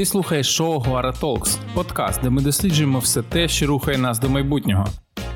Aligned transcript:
Ти 0.00 0.06
слухаєш 0.06 0.56
шоу 0.56 0.78
Gwara 0.78 1.12
Talks, 1.12 1.58
подкаст, 1.74 2.22
де 2.22 2.30
ми 2.30 2.42
досліджуємо 2.42 2.98
все 2.98 3.22
те, 3.22 3.48
що 3.48 3.66
рухає 3.66 3.98
нас 3.98 4.18
до 4.18 4.28
майбутнього, 4.28 4.86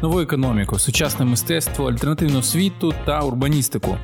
нову 0.02 0.20
економіку, 0.20 0.78
сучасне 0.78 1.24
мистецтво, 1.24 1.88
альтернативну 1.88 2.42
освіту 2.42 2.94
та 3.06 3.20
урбаністику. 3.20 3.96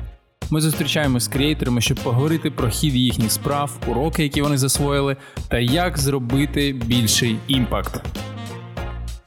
Ми 0.49 0.61
зустрічаємося 0.61 1.25
з 1.25 1.29
креаторами, 1.29 1.81
щоб 1.81 1.97
поговорити 1.97 2.51
про 2.51 2.69
хід 2.69 2.95
їхніх 2.95 3.31
справ, 3.31 3.79
уроки, 3.87 4.23
які 4.23 4.41
вони 4.41 4.57
засвоїли, 4.57 5.17
та 5.47 5.59
як 5.59 5.97
зробити 5.97 6.73
більший 6.85 7.37
impact. 7.47 8.01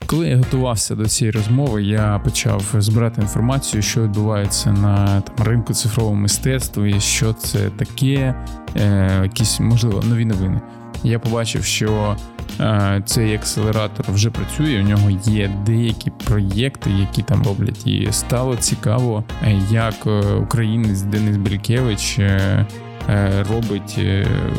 Коли 0.06 0.28
я 0.28 0.36
готувався 0.36 0.94
до 0.94 1.06
цієї 1.06 1.32
розмови, 1.32 1.82
я 1.82 2.20
почав 2.24 2.62
збирати 2.78 3.20
інформацію, 3.20 3.82
що 3.82 4.02
відбувається 4.02 4.72
на 4.72 5.20
там, 5.20 5.46
ринку 5.46 5.74
цифрового 5.74 6.14
мистецтва, 6.14 6.88
і 6.88 7.00
що 7.00 7.32
це 7.32 7.70
таке, 7.70 8.34
е, 8.76 9.20
якісь 9.22 9.60
можливо 9.60 10.02
нові 10.02 10.24
новини. 10.24 10.60
Я 11.04 11.18
побачив, 11.18 11.64
що 11.64 12.16
е, 12.60 13.02
цей 13.06 13.34
акселератор 13.34 14.06
вже 14.08 14.30
працює. 14.30 14.80
У 14.80 14.88
нього 14.88 15.10
є 15.24 15.50
деякі 15.66 16.10
проєкти, 16.10 16.90
які 16.90 17.22
там 17.22 17.42
роблять. 17.42 17.86
І 17.86 18.08
стало 18.10 18.56
цікаво, 18.56 19.24
е, 19.42 19.60
як 19.70 19.94
е, 20.06 20.34
українець 20.34 21.00
Денис 21.00 21.36
Белькевич 21.36 22.18
е, 22.18 22.66
е, 23.08 23.44
робить 23.50 23.98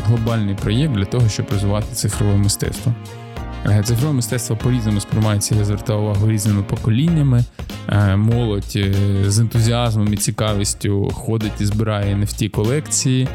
глобальний 0.06 0.56
проєкт 0.56 0.94
для 0.94 1.06
того, 1.06 1.30
щоб 1.30 1.46
розвивати 1.52 1.88
цифрове 1.94 2.36
мистецтво. 2.36 2.94
Цифрове 3.84 4.14
мистецтво 4.14 4.56
по-різному 4.56 5.00
сприймається, 5.00 5.56
я 5.56 5.66
звертав 5.66 6.04
увагу 6.04 6.30
різними 6.32 6.64
поколіннями. 6.64 7.44
Молодь 8.16 8.78
з 9.28 9.40
ентузіазмом 9.40 10.14
і 10.14 10.18
цікавістю 10.18 11.10
ходить 11.14 11.62
і 11.62 11.66
збирає 11.66 12.16
NFT 12.16 12.50
колекції. 12.50 13.28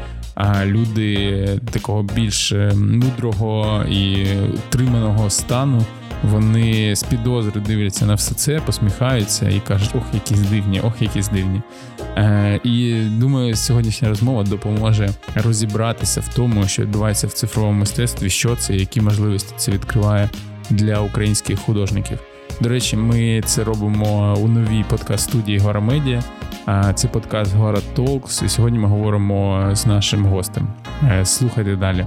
А 0.43 0.65
люди 0.65 1.59
такого 1.71 2.03
більш 2.03 2.53
мудрого 2.75 3.85
і 3.89 4.25
триманого 4.69 5.29
стану 5.29 5.85
вони 6.23 6.95
з 6.95 7.03
підозри 7.03 7.61
дивляться 7.61 8.05
на 8.05 8.13
все 8.13 8.35
це, 8.35 8.59
посміхаються 8.59 9.49
і 9.49 9.61
кажуть, 9.67 9.91
ох, 9.95 10.03
якісь 10.13 10.39
дивні, 10.39 10.81
ох, 10.81 11.01
якісь 11.01 11.27
дивні. 11.27 11.61
Е, 12.17 12.59
І 12.63 13.03
думаю, 13.03 13.55
сьогоднішня 13.55 14.09
розмова 14.09 14.43
допоможе 14.43 15.09
розібратися 15.35 16.21
в 16.21 16.33
тому, 16.33 16.67
що 16.67 16.81
відбувається 16.81 17.27
в 17.27 17.33
цифровому 17.33 17.79
мистецтві, 17.79 18.29
що 18.29 18.55
це, 18.55 18.75
які 18.75 19.01
можливості 19.01 19.53
це 19.57 19.71
відкриває 19.71 20.29
для 20.69 20.99
українських 20.99 21.59
художників. 21.59 22.19
До 22.61 22.69
речі, 22.69 22.97
ми 22.97 23.41
це 23.45 23.63
робимо 23.63 24.37
у 24.43 24.47
новій 24.47 24.85
подкаст-студії 24.89 25.59
Гора 25.59 25.79
Медіа. 25.79 26.23
Це 26.95 27.07
подкаст 27.07 27.55
Гора 27.55 27.79
Толкс. 27.95 28.41
І 28.41 28.49
сьогодні 28.49 28.79
ми 28.79 28.87
говоримо 28.87 29.69
з 29.73 29.85
нашим 29.85 30.25
гостем. 30.25 30.67
Е, 31.03 31.25
слухайте 31.25 31.75
далі. 31.75 32.05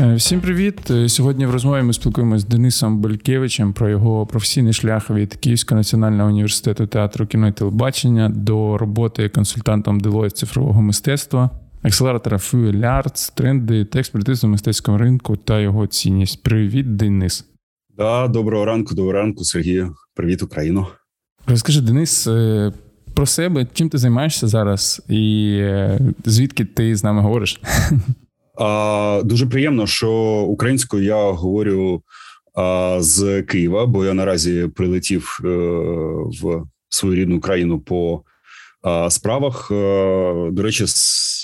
Е, 0.00 0.14
всім 0.14 0.40
привіт! 0.40 0.90
Е, 0.90 1.08
сьогодні 1.08 1.46
в 1.46 1.50
розмові 1.50 1.82
ми 1.82 1.92
спілкуємося 1.92 2.38
з 2.40 2.44
Денисом 2.44 2.98
Белькевичем 2.98 3.72
про 3.72 3.88
його 3.88 4.26
професійний 4.26 4.72
шлях 4.72 5.10
від 5.10 5.34
Київського 5.34 5.78
національного 5.78 6.28
університету 6.28 6.86
театру 6.86 7.26
кіно 7.26 7.48
і 7.48 7.52
телебачення 7.52 8.28
до 8.28 8.78
роботи 8.78 9.28
консультантом 9.28 10.00
Deloitte 10.00 10.30
цифрового 10.30 10.82
мистецтва, 10.82 11.50
акселератора 11.82 12.36
Fuel 12.36 12.80
Arts, 12.80 13.32
тренди 13.34 13.84
та 13.84 13.98
експертизу 13.98 14.48
мистецького 14.48 14.98
ринку 14.98 15.36
та 15.36 15.60
його 15.60 15.86
цінність. 15.86 16.42
Привіт, 16.42 16.96
Денис. 16.96 17.44
Да, 17.96 18.28
Доброго 18.28 18.64
ранку, 18.64 18.94
доброго 18.94 19.12
ранку, 19.12 19.44
Сергію. 19.44 19.94
Привіт, 20.14 20.42
Україну. 20.42 20.86
Розкажи, 21.46 21.80
Денис, 21.80 22.26
е, 22.26 22.72
про 23.14 23.26
себе, 23.26 23.66
чим 23.72 23.88
ти 23.88 23.98
займаєшся 23.98 24.48
зараз, 24.48 25.02
і 25.08 25.62
звідки 26.24 26.64
ти 26.64 26.96
з 26.96 27.04
нами 27.04 27.22
говориш? 27.22 27.60
А, 28.58 29.22
Дуже 29.24 29.46
приємно, 29.46 29.86
що 29.86 30.12
українською 30.48 31.04
я 31.04 31.30
говорю 31.30 32.02
а, 32.54 32.96
з 33.00 33.42
Києва, 33.42 33.86
бо 33.86 34.04
я 34.04 34.14
наразі 34.14 34.68
прилетів 34.76 35.38
а, 35.44 35.46
е, 35.46 35.50
в 36.42 36.64
свою 36.88 37.14
рідну 37.14 37.40
країну 37.40 37.80
по 37.80 38.22
справах. 39.10 39.70
Е, 39.70 39.74
до 40.52 40.62
речі, 40.62 40.84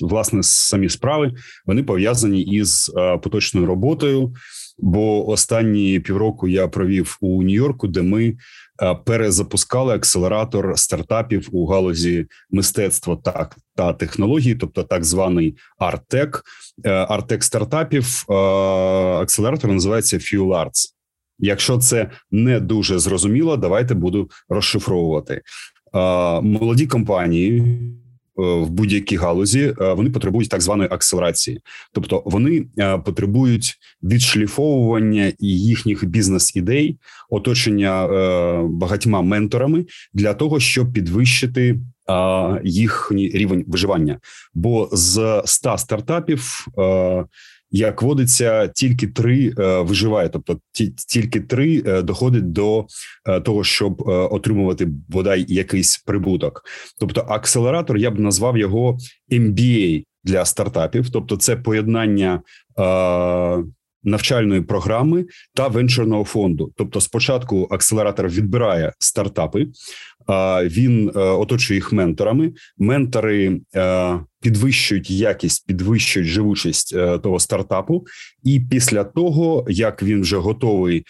власне, 0.03 0.43
самі 0.43 0.89
справи 0.89 1.33
вони 1.67 1.83
пов'язані 1.83 2.43
із 2.43 2.93
поточною 3.23 3.67
роботою. 3.67 4.35
Бо 4.79 5.29
останні 5.29 6.01
півроку 6.01 6.49
я 6.49 6.69
провів 6.69 7.19
у 7.21 7.43
Нью-Йорку, 7.43 7.89
де 7.89 8.03
ми 8.03 8.35
Е, 8.83 8.95
перезапускали 8.95 9.95
акселератор 9.95 10.79
стартапів 10.79 11.49
у 11.53 11.67
галузі 11.67 12.27
мистецтва 12.51 13.17
та 13.17 13.51
та 13.77 13.93
технологій, 13.93 14.55
тобто 14.55 14.83
так 14.83 15.05
званий 15.05 15.57
ArtTech. 15.79 16.43
ArtTech 16.85 17.45
стартапів 17.45 18.25
е, 18.31 18.35
акселератор 19.23 19.71
називається 19.71 20.17
Fuel 20.17 20.49
Arts. 20.49 20.89
Якщо 21.39 21.79
це 21.79 22.11
не 22.31 22.61
дуже 22.61 22.99
зрозуміло, 22.99 23.57
давайте 23.57 23.95
буду 23.95 24.31
розшифровувати 24.49 25.35
е, 25.35 25.43
молоді 26.43 26.87
компанії. 26.87 27.63
Е, 28.39 28.43
в 28.43 28.71
будь-якій 28.71 29.17
галузі 29.17 29.75
е, 29.81 29.93
вони 29.93 30.11
потребують 30.11 30.49
так 30.49 30.61
званої 30.61 30.89
акселерації, 30.93 31.61
тобто 31.93 32.23
вони 32.27 32.67
е, 32.79 32.99
потребують 32.99 33.75
відшліфовування 34.03 35.33
їхніх 35.39 36.05
бізнес-ідей, 36.05 36.99
оточення 37.31 38.07
багатьма 38.71 39.23
менторами 39.23 39.85
для 40.15 40.35
того, 40.35 40.61
щоб 40.61 40.93
підвищити 40.93 41.79
їхній 42.65 43.29
рівень 43.29 43.65
виживання. 43.69 44.19
Бо 44.55 44.89
з 44.93 45.43
100 45.45 45.79
стартапів 45.79 46.67
як 47.73 48.03
водиться, 48.03 48.69
тільки 48.69 49.07
три 49.07 49.55
е, 49.59 49.81
виживає, 49.81 50.29
тобто 50.29 50.59
тільки 51.09 51.41
три 51.41 51.83
е, 51.87 52.03
доходить 52.03 52.53
до 52.53 52.87
е, 53.27 53.41
того, 53.41 53.65
щоб 53.65 54.03
отримувати 54.07 54.87
бодай 55.09 55.45
якийсь 55.49 55.99
прибуток. 55.99 56.63
Тобто, 57.01 57.21
акселератор 57.21 57.97
я 57.97 58.11
б 58.11 58.21
назвав 58.21 58.59
його 58.59 58.99
MBA 59.33 60.05
для 60.25 60.45
стартапів, 60.45 61.11
тобто 61.11 61.37
це 61.37 61.57
поєднання 61.57 62.43
навчальної 64.05 64.61
програми 64.61 65.25
та 65.55 65.69
венчурного 65.69 66.25
фонду. 66.25 66.73
Тобто, 66.77 67.01
спочатку 67.01 67.69
акселератор 67.71 68.29
відбирає 68.29 68.93
стартапи, 68.99 69.67
він 70.63 71.13
е, 71.17 71.21
оточує 71.21 71.77
їх 71.79 71.93
менторами. 71.93 72.53
Ментори 72.79 73.61
е, 73.75 74.21
підвищують 74.41 75.11
якість, 75.11 75.67
підвищують 75.67 76.29
живучість 76.29 76.95
е, 76.95 77.19
того 77.19 77.39
стартапу, 77.39 78.05
і 78.45 78.61
після 78.61 79.05
того 79.05 79.65
як 79.69 80.03
він 80.03 80.21
вже 80.21 80.37
готовий. 80.37 81.05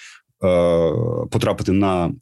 Потрапити 1.31 1.73
на 1.73 2.13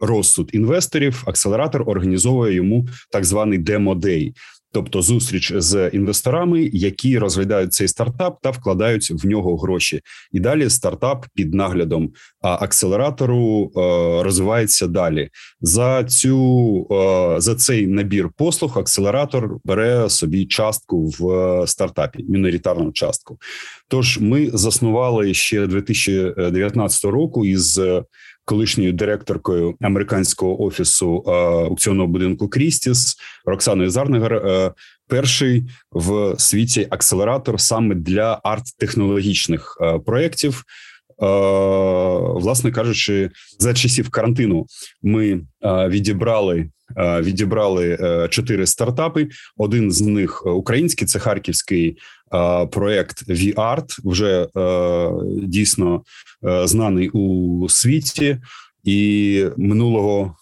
розсуд 0.00 0.50
інвесторів, 0.52 1.22
акселератор 1.26 1.82
організовує 1.86 2.54
йому 2.54 2.88
так 3.10 3.24
званий 3.24 3.58
demo 3.58 4.01
day 4.01 4.34
тобто 4.72 5.02
зустріч 5.02 5.52
з 5.56 5.88
інвесторами, 5.88 6.70
які 6.72 7.18
розглядають 7.18 7.72
цей 7.72 7.88
стартап 7.88 8.38
та 8.42 8.50
вкладають 8.50 9.10
в 9.10 9.26
нього 9.26 9.56
гроші. 9.56 10.00
І 10.32 10.40
далі 10.40 10.70
стартап 10.70 11.26
під 11.34 11.54
наглядом 11.54 12.12
акселератору 12.42 13.64
е, 13.64 13.80
розвивається 14.22 14.86
далі. 14.86 15.30
За 15.60 16.04
цю 16.04 16.86
е, 16.90 17.40
за 17.40 17.54
цей 17.54 17.86
набір 17.86 18.30
послуг 18.36 18.78
акселератор 18.78 19.56
бере 19.64 20.10
собі 20.10 20.46
частку 20.46 21.06
в 21.06 21.30
е, 21.30 21.66
стартапі, 21.66 22.24
міноритарну 22.28 22.92
частку. 22.92 23.38
Тож 23.88 24.18
ми 24.18 24.50
заснували 24.52 25.34
ще 25.34 25.66
2019 25.66 27.04
року 27.04 27.46
із 27.46 27.80
колишньою 28.50 28.92
директоркою 28.92 29.74
американського 29.80 30.62
офісу 30.62 31.24
е, 31.26 31.30
аукціонного 31.30 32.08
будинку 32.08 32.48
Крістіс 32.48 33.16
Роксаною 33.44 33.90
Зарнегар. 33.90 34.34
Е, 34.34 34.72
перший 35.08 35.64
в 35.92 36.34
світі 36.38 36.86
акселератор 36.90 37.60
саме 37.60 37.94
для 37.94 38.40
арт-технологічних 38.44 39.78
е, 39.80 39.98
проєктів. 39.98 40.64
Власне 42.42 42.72
кажучи, 42.72 43.30
за 43.58 43.74
часів 43.74 44.10
карантину 44.10 44.66
ми 45.02 45.40
відібрали 45.64 46.70
відібрали 46.98 47.98
чотири 48.30 48.66
стартапи. 48.66 49.28
Один 49.56 49.92
з 49.92 50.00
них 50.00 50.46
український 50.46 51.06
це 51.06 51.18
харківський 51.18 51.98
проект 52.70 53.28
V-Art, 53.28 53.98
вже 54.04 54.48
дійсно 55.42 56.02
знаний 56.64 57.08
у 57.08 57.68
світі, 57.68 58.38
і 58.84 59.44
минулого 59.56 60.34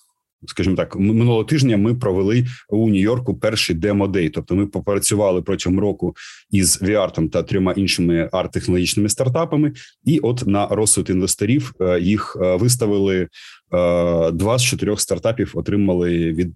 скажімо 0.47 0.77
так, 0.77 0.97
минулого 0.97 1.45
тижня 1.45 1.77
ми 1.77 1.95
провели 1.95 2.47
у 2.69 2.89
Нью-Йорку 2.89 3.35
перший 3.35 3.77
демо-дей. 3.77 4.29
Тобто, 4.29 4.55
ми 4.55 4.67
попрацювали 4.67 5.43
протягом 5.43 5.81
року 5.81 6.17
із 6.51 6.83
VR 6.83 7.29
та 7.29 7.43
трьома 7.43 7.73
іншими 7.73 8.29
арт-технологічними 8.33 9.09
стартапами, 9.09 9.73
і 10.05 10.19
от 10.19 10.47
на 10.47 10.67
розсуд 10.67 11.11
інвесторів 11.11 11.73
е, 11.81 12.01
їх 12.01 12.37
е, 12.43 12.57
виставили. 12.57 13.29
Е, 13.75 14.31
два 14.31 14.59
з 14.59 14.63
чотирьох 14.63 15.01
стартапів 15.01 15.53
отримали 15.55 16.33
від 16.33 16.55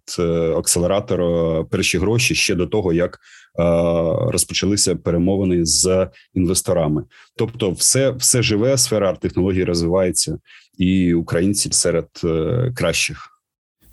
акселератора 0.57 1.65
перші 1.65 1.99
гроші 1.99 2.35
ще 2.35 2.55
до 2.55 2.67
того, 2.67 2.93
як 2.93 3.19
розпочалися 4.33 4.97
перемовини 4.97 5.65
з 5.65 6.09
інвесторами. 6.35 7.05
Тобто, 7.37 7.71
все 7.71 8.11
все 8.11 8.43
живе, 8.43 8.79
сфера 8.79 9.09
арт-технологій 9.09 9.65
розвивається, 9.65 10.39
і 10.79 11.15
українці 11.15 11.69
серед 11.73 12.09
кращих. 12.75 13.32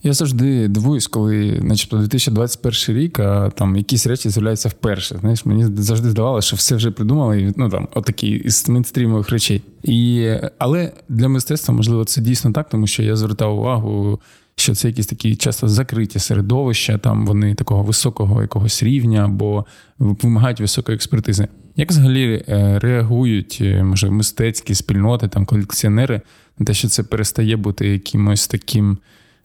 Я 0.03 0.13
завжди 0.13 0.67
дивуюсь, 0.67 1.07
коли, 1.07 1.59
начебто, 1.61 1.97
2021 1.97 3.01
рік, 3.01 3.19
а 3.19 3.49
там 3.49 3.75
якісь 3.75 4.07
речі 4.07 4.29
з'являються 4.29 4.69
вперше. 4.69 5.17
Знаєш, 5.19 5.45
мені 5.45 5.63
завжди 5.63 6.09
здавалося, 6.09 6.47
що 6.47 6.55
все 6.55 6.75
вже 6.75 6.91
придумали, 6.91 7.53
ну 7.57 7.69
там 7.69 7.87
отакі 7.93 8.27
із 8.27 8.69
мейнстрімових 8.69 9.29
речей. 9.29 9.61
І, 9.83 10.31
Але 10.57 10.91
для 11.09 11.27
мистецтва, 11.27 11.73
можливо, 11.73 12.05
це 12.05 12.21
дійсно 12.21 12.51
так, 12.51 12.69
тому 12.69 12.87
що 12.87 13.03
я 13.03 13.15
звертав 13.15 13.57
увагу, 13.57 14.19
що 14.55 14.75
це 14.75 14.87
якісь 14.87 15.07
такі 15.07 15.35
часто 15.35 15.67
закриті 15.67 16.19
середовища, 16.19 16.97
там 16.97 17.25
вони 17.25 17.55
такого 17.55 17.83
високого 17.83 18.41
якогось 18.41 18.83
рівня 18.83 19.25
або 19.25 19.65
вимагають 19.99 20.59
високої 20.59 20.95
експертизи. 20.95 21.47
Як 21.75 21.89
взагалі 21.89 22.43
е, 22.47 22.79
реагують, 22.79 23.57
е, 23.61 23.83
може, 23.83 24.09
мистецькі 24.09 24.75
спільноти, 24.75 25.27
там 25.27 25.45
колекціонери 25.45 26.21
на 26.59 26.65
те, 26.65 26.73
що 26.73 26.87
це 26.87 27.03
перестає 27.03 27.55
бути 27.55 27.87
якимось 27.87 28.47
таким 28.47 28.97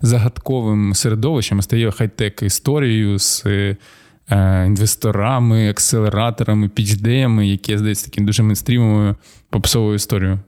загадковим 0.05 0.95
середовищем, 0.95 1.63
стає 1.63 1.91
хай-тек 1.91 2.43
історією 2.43 3.19
з 3.19 3.47
е, 3.47 3.77
інвесторами, 4.67 5.71
акселераторами, 5.71 6.69
пічдеями, 6.69 7.49
які 7.49 7.79
здається 7.79 8.05
таким 8.05 8.27
дуже 8.27 8.43
мейнстрімовою 8.43 9.17
попсовою 9.51 9.95
історією. 9.95 10.41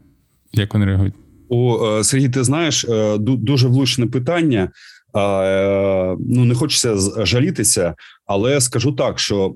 Як 0.52 0.74
вони 0.74 0.86
реагують? 0.86 1.14
О, 1.48 1.98
е, 1.98 2.04
Сергій, 2.04 2.28
ти 2.28 2.44
знаєш, 2.44 2.84
е, 2.84 3.16
дуже 3.18 3.68
влучне 3.68 4.06
питання. 4.06 4.70
Е, 5.16 6.16
ну 6.28 6.44
не 6.44 6.54
хочеться 6.54 6.96
жалітися, 7.24 7.94
але 8.26 8.60
скажу 8.60 8.92
так: 8.92 9.18
що 9.18 9.54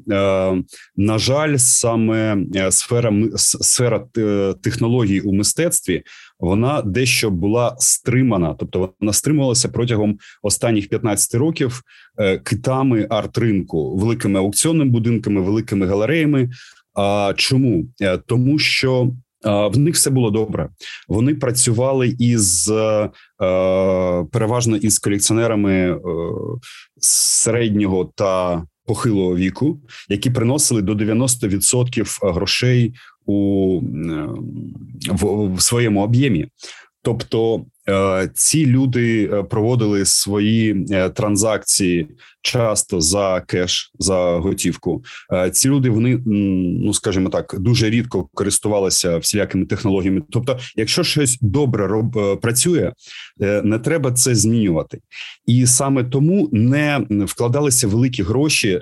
на 0.97 1.19
жаль, 1.19 1.56
саме 1.56 2.38
сфера 2.70 3.12
сфера 3.37 4.05
технологій 4.62 5.20
у 5.20 5.32
мистецтві 5.32 6.02
вона 6.41 6.83
дещо 6.83 7.31
була 7.31 7.77
стримана, 7.79 8.55
тобто 8.59 8.93
вона 9.01 9.13
стримувалася 9.13 9.69
протягом 9.69 10.19
останніх 10.43 10.89
15 10.89 11.35
років 11.35 11.83
китами 12.45 13.07
арт-ринку, 13.11 13.97
великими 13.97 14.39
аукціонними 14.39 14.91
будинками, 14.91 15.41
великими 15.41 15.87
галереями. 15.87 16.51
А 16.95 17.33
чому 17.37 17.85
тому, 18.27 18.59
що 18.59 19.11
в 19.45 19.79
них 19.79 19.95
все 19.95 20.11
було 20.11 20.31
добре. 20.31 20.69
Вони 21.09 21.35
працювали 21.35 22.17
із 22.19 22.71
е, 22.71 23.11
переважно 24.33 24.77
із 24.77 24.99
колекціонерами 24.99 25.73
е, 25.73 25.99
середнього 27.01 28.13
та 28.15 28.65
похилого 28.91 29.37
віку, 29.37 29.81
які 30.09 30.31
приносили 30.31 30.83
до 30.83 30.95
90% 30.95 32.33
грошей 32.33 32.95
у 33.27 33.81
е, 33.83 34.29
в, 35.11 35.55
в 35.55 35.63
своєму 35.63 36.03
об'ємі. 36.03 36.49
Тобто 37.03 37.65
Е, 37.80 37.80
ці 38.35 38.67
люди 38.67 39.31
е, 39.32 39.43
проводили 39.43 40.05
свої 40.05 40.87
е, 40.91 41.11
транзакції 41.11 42.09
часто 42.43 43.00
за 43.00 43.43
кеш 43.47 43.93
за 43.99 44.15
готівку. 44.38 45.03
Ці 45.53 45.69
люди 45.69 45.91
вони 45.91 46.21
ну 46.27 46.94
скажімо 46.94 47.29
так 47.29 47.56
дуже 47.59 47.91
рідко 47.91 48.29
користувалися 48.35 49.19
всілякими 49.19 49.67
технологіями. 49.67 50.23
Тобто, 50.31 50.59
якщо 50.77 51.05
щось 51.05 51.38
добре 51.41 51.87
роб 51.87 52.41
працює, 52.41 52.93
не 53.62 53.79
треба 53.79 54.12
це 54.12 54.35
змінювати, 54.35 54.99
і 55.47 55.67
саме 55.67 56.05
тому 56.05 56.49
не 56.53 57.06
вкладалися 57.26 57.88
великі 57.88 58.23
гроші 58.23 58.81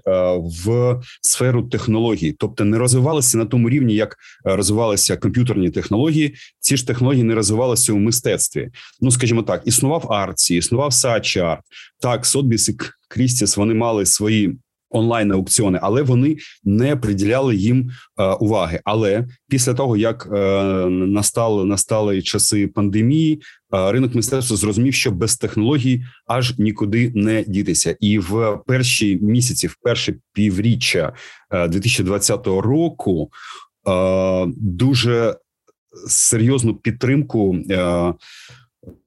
в 0.66 1.00
сферу 1.22 1.62
технологій, 1.62 2.34
тобто 2.38 2.64
не 2.64 2.78
розвивалися 2.78 3.38
на 3.38 3.44
тому 3.44 3.70
рівні, 3.70 3.94
як 3.94 4.16
розвивалися 4.44 5.16
комп'ютерні 5.16 5.70
технології. 5.70 6.34
Ці 6.60 6.76
ж 6.76 6.86
технології 6.86 7.24
не 7.24 7.34
розвивалися 7.34 7.92
у 7.92 7.98
мистецтві 7.98 8.70
ну 9.00 9.10
скажімо 9.10 9.42
так, 9.42 9.62
існував 9.64 10.12
Арці, 10.12 10.54
існував 10.54 10.92
Сачі 10.92 11.40
Арт. 11.40 11.62
Так, 12.00 12.26
Сотбіс 12.26 12.68
і 12.68 12.76
Крістіс 13.08 13.56
вони 13.56 13.74
мали 13.74 14.06
свої. 14.06 14.58
Онлайн 14.90 15.32
аукціони, 15.32 15.78
але 15.82 16.02
вони 16.02 16.36
не 16.64 16.96
приділяли 16.96 17.56
їм 17.56 17.90
е, 18.18 18.24
уваги. 18.24 18.80
Але 18.84 19.26
після 19.48 19.74
того 19.74 19.96
як 19.96 20.28
е, 20.32 20.38
настали 20.88 21.64
настали 21.64 22.22
часи 22.22 22.66
пандемії, 22.66 23.42
е, 23.74 23.92
ринок 23.92 24.14
мистецтва 24.14 24.56
зрозумів, 24.56 24.94
що 24.94 25.10
без 25.10 25.36
технологій 25.36 26.04
аж 26.26 26.58
нікуди 26.58 27.12
не 27.14 27.42
дітися, 27.42 27.96
і 28.00 28.18
в 28.18 28.58
перші 28.66 29.18
місяці, 29.22 29.66
в 29.66 29.76
перше 29.82 30.14
півріччя 30.32 31.12
2020 31.68 32.46
е, 32.46 32.50
року, 32.50 33.30
е, 33.88 34.46
дуже 34.56 35.36
серйозну 36.08 36.74
підтримку. 36.74 37.58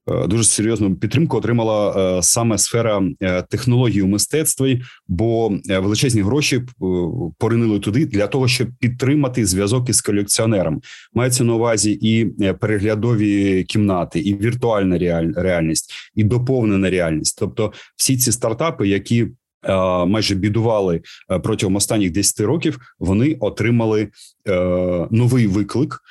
Е, 0.10 0.22
Е, 0.24 0.28
дуже 0.28 0.44
серйозну 0.44 0.96
підтримку 0.96 1.38
отримала 1.38 2.18
е, 2.18 2.24
саме 2.24 2.58
сфера 2.58 3.02
технології 3.20 3.42
технологій 3.50 4.02
у 4.02 4.08
мистецтві, 4.08 4.82
бо 5.08 5.50
величезні 5.70 6.22
гроші 6.22 6.62
поринили 7.38 7.80
туди 7.80 8.06
для 8.06 8.28
того, 8.28 8.48
щоб 8.48 8.68
підтримати 8.80 9.46
зв'язок 9.46 9.90
із 9.90 10.02
колекціонером. 10.02 10.82
Мається 11.14 11.44
на 11.44 11.54
увазі 11.54 11.92
і 11.92 12.26
переглядові 12.54 13.64
кімнати, 13.64 14.20
і 14.20 14.36
віртуальна 14.36 14.98
реальність, 15.36 15.94
і 16.16 16.24
доповнена 16.24 16.90
реальність. 16.90 17.38
Тобто, 17.40 17.74
всі 17.96 18.18
ці 18.18 18.32
стартапи, 18.32 18.88
які 18.88 19.28
Майже 20.08 20.36
бідували 20.36 21.02
протягом 21.44 21.76
останніх 21.76 22.12
10 22.12 22.40
років. 22.40 22.80
Вони 23.00 23.38
отримали 23.40 24.08
новий 25.12 25.48
виклик, 25.48 26.02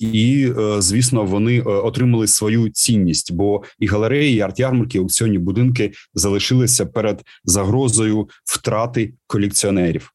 і 0.00 0.52
е, 0.58 0.82
звісно, 0.82 1.24
вони 1.24 1.58
е, 1.58 1.62
отримали 1.62 2.26
свою 2.26 2.68
цінність, 2.68 3.32
бо 3.32 3.62
і 3.78 3.86
галереї, 3.86 4.36
і 4.36 4.40
арт-ярмарки, 4.40 4.96
і 4.96 5.00
аукціонні 5.00 5.38
будинки 5.38 5.92
залишилися 6.14 6.86
перед 6.86 7.22
загрозою 7.44 8.28
втрати 8.44 9.12
колекціонерів 9.26 10.10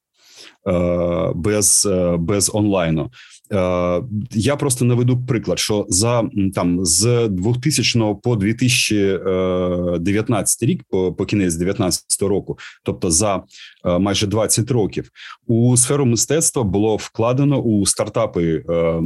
е, 0.68 1.31
без, 1.35 1.88
без 2.19 2.51
онлайну. 2.53 3.12
Е, 3.54 4.02
я 4.32 4.56
просто 4.56 4.86
наведу 4.86 5.26
приклад, 5.26 5.60
що 5.60 5.86
за 5.90 6.30
там 6.56 6.86
з 6.86 7.28
2000 7.28 8.16
по 8.24 8.36
2019 8.36 10.63
рік, 10.63 10.84
по, 10.89 11.13
по 11.13 11.25
кінець 11.25 11.56
2019 11.56 12.22
року, 12.22 12.58
тобто 12.84 13.12
за 13.12 13.44
е, 13.86 14.00
майже 14.00 14.27
20 14.27 14.72
років, 14.72 15.10
у 15.48 15.77
сферу 15.77 16.06
мистецтва 16.06 16.63
було 16.63 16.96
вкладено 16.96 17.62
у 17.62 17.86
стартапи 17.86 18.63
е, 18.70 19.00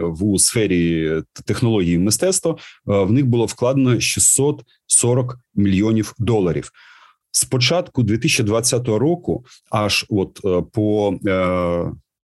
в 0.00 0.38
сфері 0.38 1.12
технології 1.44 1.98
мистецтва. 1.98 2.56
В 2.86 3.12
них 3.12 3.26
було 3.26 3.46
вкладено 3.46 4.00
640 4.00 5.38
мільйонів 5.54 6.14
доларів. 6.18 6.70
З 7.30 7.44
початку 7.44 8.02
2020 8.02 8.88
року, 8.88 9.44
аж 9.70 10.06
от 10.08 10.40
по 10.72 11.18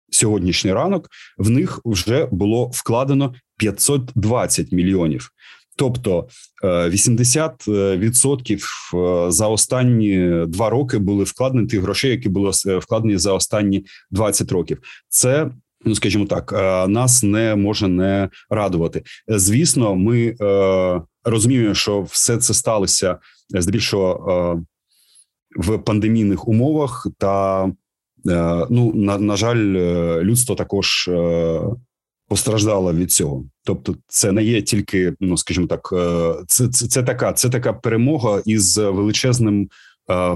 сьогоднішній 0.10 0.74
ранок 0.74 1.10
в 1.38 1.50
них 1.50 1.80
вже 1.86 2.28
було 2.32 2.66
вкладено 2.74 3.34
520 3.58 4.72
мільйонів. 4.72 5.32
Тобто 5.78 6.28
80% 6.64 8.52
е, 8.52 8.58
е, 8.98 9.32
за 9.32 9.48
останні 9.48 10.44
два 10.48 10.70
роки 10.70 10.98
були 10.98 11.24
вкладені 11.24 11.68
тих 11.68 11.82
грошей, 11.82 12.12
які 12.12 12.30
були 12.30 12.52
е, 12.68 12.78
вкладені 12.78 13.18
за 13.18 13.34
останні 13.34 13.86
20 14.12 14.52
років. 14.52 14.80
Це 15.10 15.52
ну 15.86 15.96
скажімо 15.96 16.26
так, 16.26 16.52
нас 16.90 17.24
не 17.24 17.56
може 17.56 17.88
не 17.88 18.30
радувати. 18.50 19.04
Звісно, 19.28 19.96
ми 19.96 20.36
розуміємо, 21.24 21.74
що 21.74 22.02
все 22.02 22.38
це 22.38 22.54
сталося 22.54 23.18
здебільшого 23.50 24.64
в 25.58 25.78
пандемійних 25.78 26.48
умовах 26.48 27.08
та 27.18 27.68
ну 28.69 28.91
на, 28.96 29.17
на 29.17 29.36
жаль, 29.36 29.75
е, 29.75 30.19
людство 30.24 30.55
також 30.55 31.07
е, 31.07 31.62
постраждало 32.27 32.93
від 32.93 33.12
цього. 33.12 33.46
Тобто, 33.63 33.96
це 34.07 34.31
не 34.31 34.43
є 34.43 34.62
тільки, 34.62 35.13
ну 35.19 35.38
скажімо 35.38 35.67
так, 35.67 35.89
це 36.48 36.67
це, 36.67 36.88
це 36.88 37.03
така 37.03 37.34
це 37.34 37.50
така 37.50 37.74
перемога 37.74 38.41
із 38.46 38.77
величезним 38.77 39.69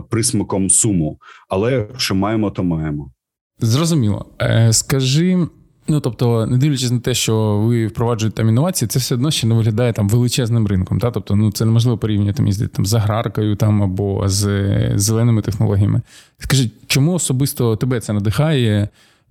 присмаком 0.09 0.69
суму. 0.69 1.19
Але 1.49 1.87
що 1.97 2.15
маємо, 2.15 2.51
то 2.51 2.63
маємо. 2.63 3.11
Зрозуміло. 3.59 4.25
Скажи, 4.71 5.47
Ну 5.87 5.99
тобто, 5.99 6.45
не 6.45 6.57
дивлячись 6.57 6.91
на 6.91 6.99
те, 6.99 7.13
що 7.13 7.57
ви 7.57 7.87
впроваджуєте 7.87 8.37
там 8.37 8.49
інновації, 8.49 8.89
це 8.89 8.99
все 8.99 9.15
одно 9.15 9.31
ще 9.31 9.47
не 9.47 9.55
виглядає 9.55 9.93
там 9.93 10.09
величезним 10.09 10.67
ринком. 10.67 10.99
Та? 10.99 11.11
Тобто, 11.11 11.35
ну 11.35 11.51
це 11.51 11.65
неможливо 11.65 11.97
порівняти 11.97 12.43
їздити 12.43 12.75
там 12.75 12.85
з 12.85 12.93
аграркою 12.93 13.55
там 13.55 13.83
або 13.83 14.23
з 14.29 14.69
зеленими 14.95 15.41
технологіями. 15.41 16.01
Скажіть, 16.39 16.73
чому 16.87 17.13
особисто 17.13 17.75
тебе 17.75 17.99
це 17.99 18.13
надихає 18.13 18.89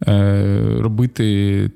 е, 0.08 0.76
робити 0.78 1.70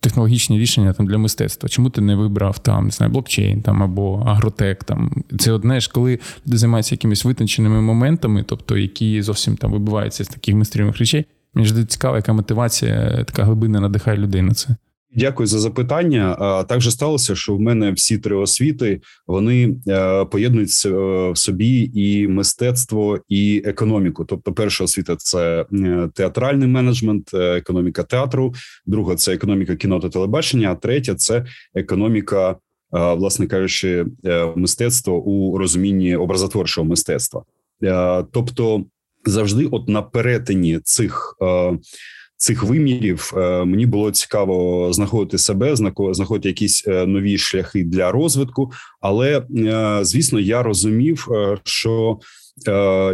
технологічні 0.00 0.58
рішення 0.58 0.92
там 0.92 1.06
для 1.06 1.18
мистецтва? 1.18 1.68
Чому 1.68 1.90
ти 1.90 2.00
не 2.00 2.16
вибрав 2.16 2.58
там 2.58 2.84
не 2.84 2.90
знаю, 2.90 3.12
блокчейн 3.12 3.62
там 3.62 3.82
або 3.82 4.22
агротек? 4.26 4.84
Там 4.84 5.24
це 5.38 5.52
одне 5.52 5.80
ж, 5.80 5.90
коли 5.94 6.18
люди 6.46 6.58
займаються 6.58 6.94
якимись 6.94 7.24
витонченими 7.24 7.80
моментами, 7.80 8.44
тобто 8.48 8.76
які 8.76 9.22
зовсім 9.22 9.56
там 9.56 9.72
вибиваються 9.72 10.24
з 10.24 10.28
таких 10.28 10.54
мистерівних 10.54 10.98
речей. 10.98 11.24
Мені 11.56 11.68
ж 11.68 11.84
цікаво, 11.84 12.16
яка 12.16 12.32
мотивація 12.32 13.24
така 13.26 13.44
глибина 13.44 13.80
надихає 13.80 14.18
людей 14.18 14.42
на 14.42 14.54
це. 14.54 14.76
Дякую 15.14 15.46
за 15.46 15.58
запитання. 15.58 16.64
Так 16.68 16.80
же 16.80 16.90
сталося, 16.90 17.34
що 17.34 17.54
в 17.56 17.60
мене 17.60 17.92
всі 17.92 18.18
три 18.18 18.36
освіти 18.36 19.00
вони 19.26 19.76
е, 19.88 20.24
поєднують 20.24 20.82
е, 20.86 20.90
в 21.30 21.38
собі 21.38 21.90
і 21.94 22.28
мистецтво, 22.28 23.18
і 23.28 23.62
економіку. 23.64 24.24
Тобто, 24.24 24.52
перша 24.52 24.84
освіта 24.84 25.16
це 25.16 25.66
е, 25.72 26.08
театральний 26.14 26.68
менеджмент, 26.68 27.34
економіка 27.34 28.02
театру, 28.02 28.54
друга 28.86 29.14
це 29.14 29.34
економіка 29.34 29.76
кіно 29.76 30.00
та 30.00 30.08
телебачення. 30.08 30.72
А 30.72 30.74
третя 30.74 31.14
це 31.14 31.46
економіка, 31.74 32.56
власне 32.90 33.46
кажучи, 33.46 34.06
мистецтво 34.56 35.22
у 35.22 35.58
розумінні 35.58 36.16
образотворчого 36.16 36.84
мистецтва. 36.84 37.42
Тобто 38.32 38.84
завжди, 39.28 39.66
от 39.70 39.88
на 39.88 40.02
перетині 40.02 40.80
цих 40.84 41.36
е, 41.42 41.78
цих 42.38 42.62
вимірів, 42.62 43.32
е, 43.36 43.64
мені 43.64 43.86
було 43.86 44.10
цікаво 44.10 44.88
знаходити 44.92 45.38
себе, 45.38 45.76
знаходити 46.10 46.48
якісь 46.48 46.84
е, 46.88 47.06
нові 47.06 47.38
шляхи 47.38 47.84
для 47.84 48.12
розвитку. 48.12 48.72
Але 49.00 49.42
звісно, 50.02 50.40
я 50.40 50.62
розумів, 50.62 51.28
що 51.64 52.18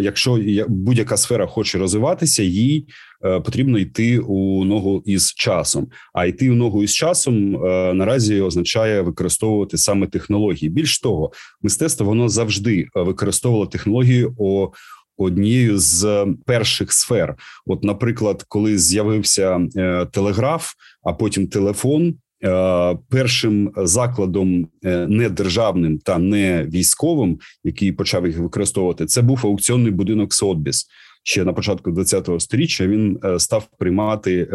якщо 0.00 0.40
будь-яка 0.68 1.16
сфера 1.16 1.46
хоче 1.46 1.78
розвиватися, 1.78 2.42
їй 2.42 2.86
потрібно 3.20 3.78
йти 3.78 4.18
у 4.18 4.64
ногу 4.64 5.02
із 5.06 5.34
часом. 5.34 5.88
А 6.14 6.26
йти 6.26 6.50
у 6.50 6.54
ногу 6.54 6.82
із 6.82 6.94
часом 6.94 7.50
наразі 7.96 8.40
означає 8.40 9.00
використовувати 9.00 9.78
саме 9.78 10.06
технології. 10.06 10.70
Більш 10.70 11.00
того, 11.00 11.32
мистецтво 11.62 12.06
воно 12.06 12.28
завжди 12.28 12.88
використовувало 12.94 13.66
технології 13.66 14.28
о 14.38 14.70
однією 15.16 15.78
з 15.78 16.26
перших 16.46 16.92
сфер. 16.92 17.34
От, 17.66 17.84
наприклад, 17.84 18.44
коли 18.48 18.78
з'явився 18.78 19.60
е, 19.76 20.06
телеграф, 20.06 20.72
а 21.02 21.12
потім 21.12 21.46
телефон. 21.46 22.14
Е, 22.44 22.98
першим 23.08 23.72
закладом 23.76 24.68
е, 24.84 25.06
недержавним 25.06 25.98
та 25.98 26.18
не 26.18 26.64
військовим, 26.64 27.38
який 27.64 27.92
почав 27.92 28.26
їх 28.26 28.38
використовувати, 28.38 29.06
це 29.06 29.22
був 29.22 29.40
аукціонний 29.44 29.92
будинок 29.92 30.34
Сотбіс. 30.34 30.86
Ще 31.24 31.44
на 31.44 31.52
початку 31.52 31.90
20-го 31.90 32.40
сторіччя 32.40 32.86
він 32.86 33.18
став 33.38 33.68
приймати 33.78 34.48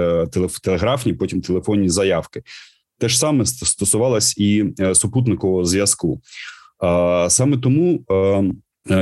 телеграфні, 0.63 1.13
потім 1.13 1.41
телефонні 1.41 1.89
заявки. 1.89 2.41
Те 2.99 3.09
ж 3.09 3.19
саме 3.19 3.45
стосувалось 3.45 4.37
і 4.37 4.65
супутникового 4.93 5.65
зв'язку. 5.65 6.21
Саме 7.27 7.57
тому 7.57 8.05
Е, 8.11 8.43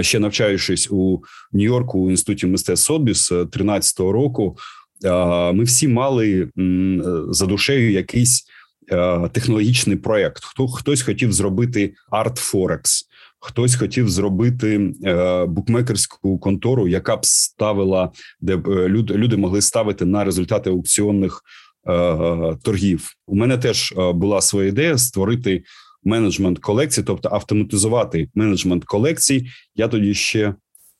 ще 0.02 0.20
навчаючись 0.20 0.92
у 0.92 1.24
Нью-Йорку 1.54 2.00
у 2.00 2.10
інституті 2.10 2.48
мистецтв 2.48 2.86
Сотбіс 2.86 3.32
13-го 3.32 4.12
року, 4.12 4.58
е, 5.06 5.54
ми 5.54 5.64
всі 5.64 5.88
мали 5.88 6.50
за 7.30 7.46
душею 7.46 7.92
якийсь 7.92 8.46
е, 8.92 9.30
технологічний 9.30 9.98
проект. 9.98 10.44
Хто 10.44 10.68
хтось 10.68 11.02
хотів 11.02 11.34
зробити 11.34 11.94
арт 12.12 12.38
Форекс, 12.38 13.06
хтось 13.40 13.76
хотів 13.76 14.10
зробити 14.10 14.94
букмекерську 15.48 16.40
контору, 16.40 16.88
яка 16.88 17.18
б 17.18 17.26
ставила, 17.26 18.12
де 18.42 18.56
б 18.56 18.90
люди 18.90 19.38
могли 19.38 19.62
ставити 19.62 20.06
на 20.06 20.24
результати 20.24 20.70
аукціонних 20.70 21.42
торгів. 22.64 23.10
У 23.28 23.36
мене 23.36 23.58
теж 23.58 23.94
була 23.98 24.42
своя 24.42 24.70
ідея 24.70 24.98
створити 24.98 25.64
менеджмент 26.06 26.60
колекцій, 26.60 27.04
тобто 27.04 27.30
автоматизувати 27.32 28.30
менеджмент 28.36 28.86
колекцій. 28.86 29.48
Я 29.76 29.88
тоді 29.88 30.14
ще 30.14 30.56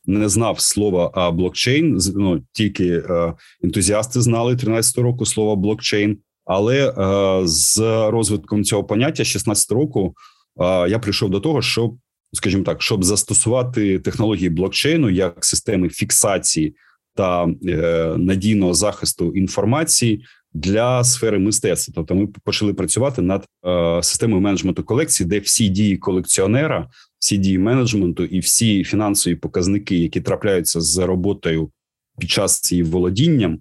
не 0.06 0.30
знав 0.30 0.60
слова 0.60 1.32
блокчейн. 1.32 2.00
Ну 2.16 2.42
тільки 2.52 2.88
е, 3.10 3.34
ентузіасти 3.64 4.22
знали 4.22 4.56
13 4.56 4.98
року 4.98 5.26
слова 5.26 5.56
блокчейн. 5.56 6.18
Але 6.46 6.90
е, 6.90 7.48
з 7.48 7.80
розвитком 8.10 8.64
цього 8.64 8.84
поняття 8.84 9.24
16 9.24 9.72
року 9.72 10.14
е, 10.62 10.90
я 10.90 11.00
прийшов 11.00 11.30
до 11.30 11.40
того, 11.40 11.62
щоб, 11.62 11.98
скажімо 12.34 12.64
так, 12.64 12.82
щоб 12.82 13.04
застосувати 13.04 14.00
технології 14.00 14.50
блокчейну 14.50 15.10
як 15.10 15.46
системи 15.46 15.90
фіксації 15.90 16.76
та 17.16 17.48
надійного 18.18 18.74
захисту 18.74 19.32
інформації 19.32 20.26
для 20.56 21.04
сфери 21.04 21.40
мистецтва. 21.40 21.94
Тобто, 21.96 22.16
ми 22.16 22.28
почали 22.28 22.74
працювати 22.74 23.22
над 23.22 23.46
е, 23.66 24.04
системою 24.04 24.42
менеджменту 24.42 24.84
колекції, 24.84 25.30
де 25.30 25.40
всі 25.40 25.70
дії 25.70 25.98
колекціонера, 25.98 26.90
всі 27.20 27.38
дії 27.38 27.58
менеджменту 27.58 28.24
і 28.24 28.40
всі 28.40 28.84
фінансові 28.84 29.36
показники, 29.36 29.98
які 29.98 30.22
трапляються 30.22 30.82
з 30.82 30.98
роботою 30.98 31.70
під 32.20 32.30
час 32.30 32.72
її 32.72 32.84
володінням 32.84 33.60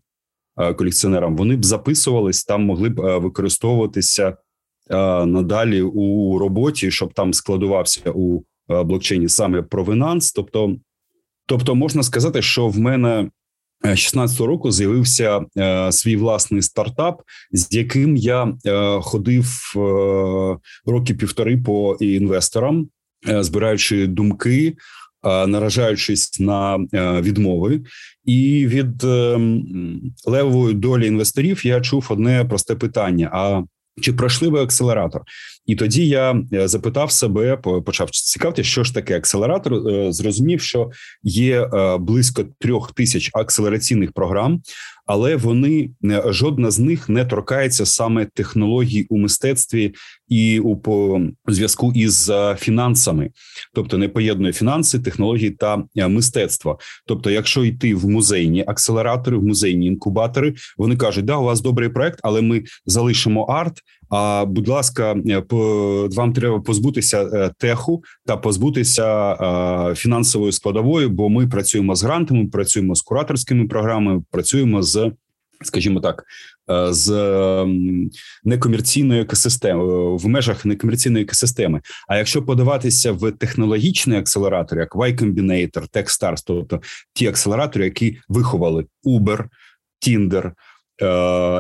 е, 0.61 0.75
колекціонерам, 0.75 1.37
вони 1.37 1.57
б 1.57 1.65
записувались 1.65 2.45
там, 2.45 2.65
могли 2.65 2.89
б 2.89 3.01
е, 3.01 3.19
використовуватися 3.19 4.29
е, 4.29 4.37
надалі 5.27 5.83
у 5.83 6.39
роботі, 6.39 6.91
щоб 6.91 7.15
там 7.15 7.35
складувався 7.35 8.11
у 8.15 8.43
е, 8.71 8.83
блокчейні 8.83 9.29
саме 9.29 9.63
провинанс. 9.63 10.33
Тобто, 10.33 10.77
тобто 11.47 11.75
можна 11.75 12.03
сказати, 12.03 12.43
що 12.43 12.69
в 12.69 12.79
мене 12.79 13.31
16 13.95 14.41
е, 14.41 14.45
року 14.45 14.73
з'явився 14.73 15.41
е, 15.59 15.93
свій 15.93 16.17
власний 16.17 16.63
стартап, 16.63 17.23
з 17.53 17.69
яким 17.71 18.17
я 18.17 18.53
е, 18.67 19.01
ходив 19.01 19.73
е, 19.77 19.81
роки 20.87 21.15
півтори 21.15 21.57
по 21.57 21.97
інвесторам, 22.01 22.89
е, 23.29 23.43
збираючи 23.43 24.07
думки, 24.07 24.77
е, 25.25 25.47
наражаючись 25.47 26.41
на 26.41 26.77
відмови, 27.21 27.81
і 28.25 28.67
від 28.67 29.05
левої 30.27 30.75
долі 30.75 31.07
інвесторів 31.07 31.67
я 31.67 31.81
чув 31.81 32.07
одне 32.11 32.45
просте 32.45 32.75
питання: 32.75 33.31
а 33.33 33.63
чи 34.01 34.13
пройшли 34.13 34.49
ви 34.49 34.63
акселератор? 34.63 35.23
І 35.67 35.75
тоді 35.75 36.09
я 36.09 36.43
е, 36.53 36.69
запитав 36.69 37.11
себе, 37.11 37.57
почав 37.57 38.11
цікавити, 38.11 38.65
що 38.65 38.85
ж 38.85 38.95
таке 38.95 39.17
акселератор. 39.17 39.75
Е, 39.75 40.13
зрозумів, 40.13 40.61
що 40.61 40.91
є 41.23 41.63
е, 41.63 41.99
близько 41.99 42.45
трьох 42.59 42.93
тисяч 42.93 43.31
акселераційних 43.35 44.13
програм, 44.13 44.63
але 45.07 45.37
вони 45.37 45.91
жодна 46.27 46.71
з 46.71 46.79
них 46.79 47.09
не 47.09 47.25
торкається 47.25 47.87
саме 47.87 48.25
технологій 48.25 49.07
у 49.09 49.19
мистецтві 49.19 49.95
і 50.29 50.61
у 50.61 50.77
по 50.77 51.21
зв'язку 51.49 51.93
із 51.95 52.33
фінансами, 52.59 53.31
тобто 53.75 53.99
не 53.99 54.09
поєднує 54.09 54.53
фінанси, 54.53 54.99
технології 54.99 55.51
та 55.51 55.85
мистецтво. 56.09 56.79
Тобто, 57.07 57.31
якщо 57.31 57.65
йти 57.65 57.95
в 57.95 58.09
музейні 58.09 58.65
акселератори, 58.67 59.37
в 59.37 59.45
музейні 59.45 59.87
інкубатори, 59.87 60.55
вони 60.79 60.97
кажуть, 60.97 61.25
да, 61.25 61.37
у 61.37 61.45
вас 61.45 61.61
добрий 61.61 61.89
проект, 61.89 62.19
але 62.23 62.43
ми 62.43 62.65
залишимо 62.87 63.43
арт. 63.43 63.81
А 64.17 64.45
будь 64.45 64.69
ласка, 64.69 65.17
вам 66.17 66.33
треба 66.33 66.61
позбутися 66.61 67.23
е, 67.23 67.51
теху 67.59 68.03
та 68.27 68.37
позбутися 68.37 69.33
е, 69.33 69.95
фінансової 69.95 70.53
складової, 70.53 71.09
бо 71.09 71.29
ми 71.29 71.47
працюємо 71.47 71.95
з 71.95 72.03
грантами, 72.03 72.47
працюємо 72.47 72.95
з 72.95 73.03
кураторськими 73.03 73.67
програмами, 73.67 74.23
працюємо 74.31 74.83
з. 74.83 75.13
Скажімо 75.63 76.01
так, 76.01 76.25
е, 76.71 76.93
з 76.93 77.11
некомерційної 78.45 79.21
екосистеми 79.21 79.85
в 80.17 80.27
межах 80.27 80.65
некомерційної 80.65 81.25
екосистеми. 81.25 81.81
А 82.09 82.17
якщо 82.17 82.43
подаватися 82.43 83.13
в 83.13 83.33
технологічний 83.33 84.19
акселератор, 84.19 84.79
як 84.79 84.97
Y 84.97 85.21
Combinator, 85.21 85.91
Techstars, 85.91 86.43
тобто 86.47 86.81
ті 87.13 87.27
акселератори, 87.27 87.85
які 87.85 88.19
виховали 88.29 88.85
Uber, 89.05 89.45
Tinder, 90.07 90.53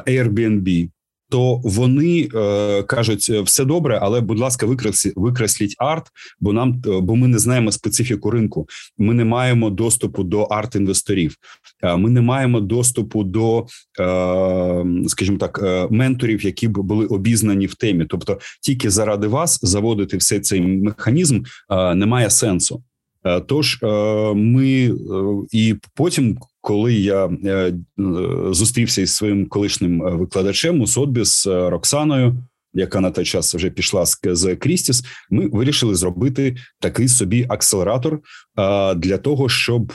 Airbnb, 0.06 0.88
то 1.34 1.60
вони 1.64 2.28
е, 2.34 2.82
кажуть, 2.82 3.26
«Е, 3.30 3.40
все 3.40 3.64
добре, 3.64 3.98
але 4.02 4.20
будь 4.20 4.38
ласка, 4.38 4.66
викресліть, 4.66 5.12
викресліть 5.16 5.74
арт, 5.78 6.06
бо 6.40 6.52
нам 6.52 6.82
е, 6.86 7.00
бо 7.00 7.16
ми 7.16 7.28
не 7.28 7.38
знаємо 7.38 7.72
специфіку 7.72 8.30
ринку. 8.30 8.68
Ми 8.98 9.14
не 9.14 9.24
маємо 9.24 9.70
доступу 9.70 10.24
до 10.24 10.42
арт-інвесторів. 10.44 11.34
Е, 11.82 11.96
ми 11.96 12.10
не 12.10 12.20
маємо 12.20 12.60
доступу 12.60 13.24
до, 13.24 13.66
е, 14.00 14.84
скажімо 15.06 15.38
так, 15.38 15.62
менторів, 15.90 16.44
які 16.44 16.68
б 16.68 16.78
були 16.78 17.06
обізнані 17.06 17.66
в 17.66 17.74
темі. 17.74 18.06
Тобто, 18.08 18.38
тільки 18.62 18.90
заради 18.90 19.26
вас 19.26 19.58
заводити 19.62 20.16
все 20.16 20.40
цей 20.40 20.60
механізм 20.60 21.42
е, 21.70 21.94
немає 21.94 22.30
сенсу. 22.30 22.82
Тож 23.46 23.78
ми 24.34 24.94
і 25.52 25.74
потім, 25.94 26.38
коли 26.60 26.94
я 26.94 27.30
зустрівся 28.50 29.02
із 29.02 29.14
своїм 29.14 29.46
колишнім 29.46 30.18
викладачем 30.18 30.80
у 30.80 30.86
Сотбіс 30.86 31.46
Роксаною 31.46 32.36
яка 32.74 33.00
на 33.00 33.10
той 33.10 33.24
час 33.24 33.54
вже 33.54 33.70
пішла 33.70 34.04
з 34.24 34.56
Крістіс, 34.56 35.04
ми 35.30 35.48
вирішили 35.48 35.94
зробити 35.94 36.56
такий 36.80 37.08
собі 37.08 37.46
акселератор 37.48 38.20
для 38.96 39.18
того, 39.18 39.48
щоб 39.48 39.92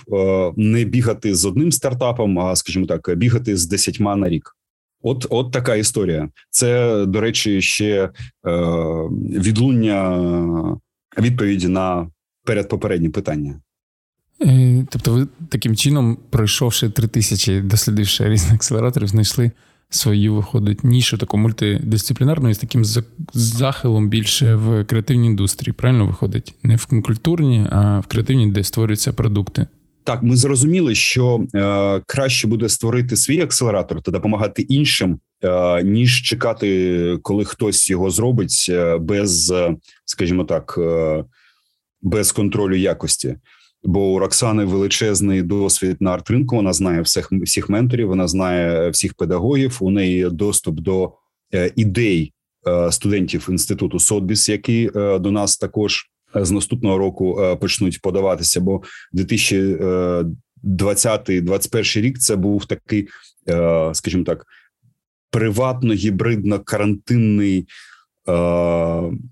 не 0.55 0.83
бігати 0.83 1.35
з 1.35 1.45
одним 1.45 1.71
стартапом, 1.71 2.39
а 2.39 2.55
скажімо 2.55 2.85
так, 2.85 3.15
бігати 3.17 3.57
з 3.57 3.67
десятьма 3.67 4.15
на 4.15 4.29
рік. 4.29 4.55
От, 5.01 5.27
от 5.29 5.51
така 5.51 5.75
історія. 5.75 6.29
Це 6.49 7.05
до 7.05 7.21
речі, 7.21 7.61
ще 7.61 8.03
е, 8.03 8.09
відлуння 9.39 10.19
відповіді 11.17 11.67
на 11.67 12.07
передпопередні 12.49 13.09
питання. 13.09 13.61
Е, 14.41 14.85
тобто, 14.89 15.13
ви 15.13 15.27
таким 15.49 15.75
чином, 15.75 16.17
пройшовши 16.29 16.89
три 16.89 17.07
тисячі, 17.07 17.61
дослідивши 17.61 18.29
різних 18.29 18.53
акселераторів, 18.53 19.07
знайшли 19.07 19.51
свою 19.89 20.35
виходить 20.35 20.83
нішу 20.83 21.17
таку 21.17 21.37
мультидисциплінарну 21.37 22.49
і 22.49 22.53
з 22.53 22.57
таким 22.57 22.85
захилом 23.33 24.09
більше 24.09 24.55
в 24.55 24.83
креативній 24.83 25.27
індустрії. 25.27 25.73
Правильно 25.73 26.05
виходить? 26.05 26.55
Не 26.63 26.75
в 26.75 26.85
культурній, 26.85 27.67
а 27.71 27.99
в 27.99 28.07
креативній, 28.07 28.51
де 28.51 28.63
створюються 28.63 29.13
продукти. 29.13 29.67
Так, 30.03 30.23
ми 30.23 30.35
зрозуміли, 30.35 30.95
що 30.95 31.45
е, 31.55 32.01
краще 32.07 32.47
буде 32.47 32.69
створити 32.69 33.15
свій 33.15 33.41
акселератор 33.41 34.01
та 34.01 34.11
допомагати 34.11 34.61
іншим, 34.61 35.19
е, 35.43 35.83
ніж 35.83 36.21
чекати, 36.21 37.17
коли 37.21 37.45
хтось 37.45 37.89
його 37.89 38.09
зробить 38.09 38.65
е, 38.69 38.97
без, 38.97 39.53
скажімо 40.05 40.43
так, 40.43 40.75
е, 40.77 41.23
без 42.01 42.31
контролю 42.31 42.75
якості. 42.75 43.35
Бо 43.83 44.13
у 44.13 44.19
Роксани 44.19 44.65
величезний 44.65 45.41
досвід 45.41 45.97
на 45.99 46.11
арт-ринку, 46.11 46.55
Вона 46.55 46.73
знає 46.73 47.01
всіх 47.01 47.31
всіх 47.31 47.69
менторів, 47.69 48.07
вона 48.07 48.27
знає 48.27 48.89
всіх 48.89 49.13
педагогів. 49.13 49.77
У 49.79 49.89
неї 49.89 50.29
доступ 50.29 50.79
до 50.79 51.13
е, 51.53 51.71
ідей 51.75 52.33
е, 52.67 52.91
студентів 52.91 53.47
інституту 53.49 53.99
Сотбіс, 53.99 54.49
які 54.49 54.91
е, 54.95 55.19
до 55.19 55.31
нас 55.31 55.57
також 55.57 56.05
з 56.35 56.51
наступного 56.51 56.97
року 56.97 57.57
почнуть 57.61 58.01
подаватися. 58.01 58.61
Бо 58.61 58.81
2020-2021 59.13 62.01
рік 62.01 62.19
це 62.19 62.35
був 62.35 62.65
такий, 62.65 63.07
скажімо 63.93 64.23
так, 64.23 64.45
приватно 65.31 65.93
гібридно 65.93 66.59
карантинний 66.59 67.67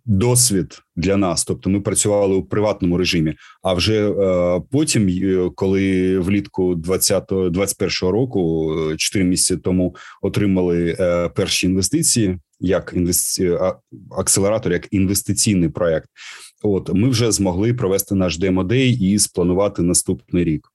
досвід 0.05 0.81
для 0.95 1.17
нас, 1.17 1.45
тобто 1.45 1.69
ми 1.69 1.81
працювали 1.81 2.35
у 2.35 2.43
приватному 2.43 2.97
режимі. 2.97 3.33
А 3.63 3.73
вже 3.73 4.09
е, 4.09 4.61
потім, 4.71 5.07
е, 5.07 5.49
коли 5.55 6.19
влітку 6.19 6.75
2021 6.75 8.09
року, 8.09 8.73
4 8.97 9.25
місяці 9.25 9.61
тому, 9.63 9.95
отримали 10.21 10.95
перші 11.35 11.67
інвестиції, 11.67 12.37
як 12.59 12.93
інвести... 12.95 13.59
акселератор, 14.17 14.71
як 14.71 14.87
інвестиційний 14.91 15.69
проект, 15.69 16.09
от 16.63 16.93
ми 16.93 17.09
вже 17.09 17.31
змогли 17.31 17.73
провести 17.73 18.15
наш 18.15 18.37
демодей 18.37 18.91
і 18.91 19.19
спланувати 19.19 19.81
наступний 19.81 20.43
рік. 20.43 20.67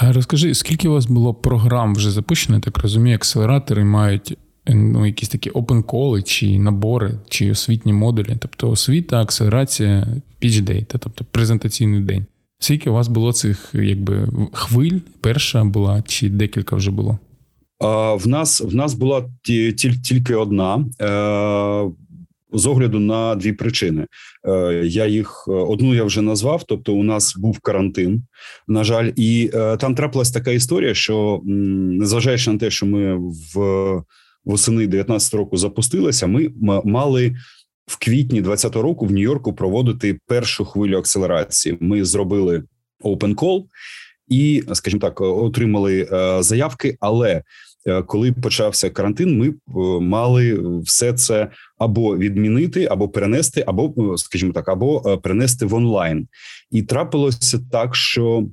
Розкажи, 0.00 0.54
скільки 0.54 0.88
у 0.88 0.92
вас 0.92 1.06
було 1.06 1.34
програм 1.34 1.94
вже 1.94 2.10
запущено? 2.10 2.60
Так 2.60 2.78
розумію, 2.78 3.16
акселератори 3.16 3.84
мають 3.84 4.38
ну, 4.66 5.06
якісь 5.06 5.28
такі 5.28 5.50
open-коли 5.50 6.22
чи 6.22 6.58
набори, 6.58 7.18
чи 7.28 7.50
освітні 7.50 7.92
модулі, 7.92 8.36
тобто 8.38 8.70
освіта, 8.70 9.20
акселерація, 9.20 10.06
pitch 10.42 10.84
тобто 10.88 11.24
презентаційний 11.30 12.00
день. 12.00 12.26
Скільки 12.58 12.90
у 12.90 12.92
вас 12.92 13.08
було 13.08 13.32
цих 13.32 13.70
якби 13.74 14.28
хвиль? 14.52 14.98
Перша 15.20 15.64
була, 15.64 16.02
чи 16.06 16.28
декілька 16.28 16.76
вже 16.76 16.90
було? 16.90 17.18
А, 17.78 18.14
В 18.14 18.26
нас 18.26 18.60
в 18.60 18.74
нас 18.74 18.94
була 18.94 19.24
тільки 20.02 20.34
одна. 20.34 20.86
Е, 21.00 21.90
з 22.54 22.66
огляду 22.66 23.00
на 23.00 23.34
дві 23.34 23.52
причини, 23.52 24.06
е, 24.48 24.82
я 24.84 25.06
їх 25.06 25.48
одну 25.48 25.94
я 25.94 26.04
вже 26.04 26.22
назвав. 26.22 26.64
Тобто, 26.68 26.94
у 26.94 27.02
нас 27.02 27.36
був 27.36 27.58
карантин, 27.58 28.22
на 28.68 28.84
жаль, 28.84 29.10
і 29.16 29.50
е, 29.54 29.76
там 29.76 29.94
трапилась 29.94 30.30
така 30.30 30.50
історія, 30.50 30.94
що 30.94 31.40
незважаючи 31.44 32.50
на 32.50 32.58
те, 32.58 32.70
що 32.70 32.86
ми 32.86 33.16
в 33.54 34.02
восени 34.44 34.86
19 34.86 35.34
року 35.34 35.56
запустилася, 35.56 36.26
ми 36.26 36.50
мали 36.84 37.36
в 37.86 37.98
квітні 37.98 38.40
20 38.40 38.76
року 38.76 39.06
в 39.06 39.12
Нью-Йорку 39.12 39.52
проводити 39.52 40.18
першу 40.26 40.64
хвилю 40.64 40.98
акселерації. 40.98 41.76
Ми 41.80 42.04
зробили 42.04 42.62
open 43.04 43.34
call 43.34 43.64
і, 44.28 44.64
скажімо 44.72 45.00
так, 45.00 45.20
отримали 45.20 46.08
е, 46.12 46.42
заявки. 46.42 46.96
Але 47.00 47.42
е, 47.86 48.02
коли 48.02 48.32
почався 48.32 48.90
карантин, 48.90 49.38
ми 49.38 49.48
е, 49.48 49.54
мали 50.00 50.60
все 50.80 51.12
це 51.12 51.50
або 51.78 52.16
відмінити, 52.16 52.86
або 52.90 53.08
перенести, 53.08 53.64
або, 53.66 54.16
скажімо 54.18 54.52
так, 54.52 54.68
або 54.68 55.18
перенести 55.18 55.66
в 55.66 55.74
онлайн. 55.74 56.28
І 56.70 56.82
трапилося 56.82 57.60
так, 57.72 57.94
що 57.96 58.46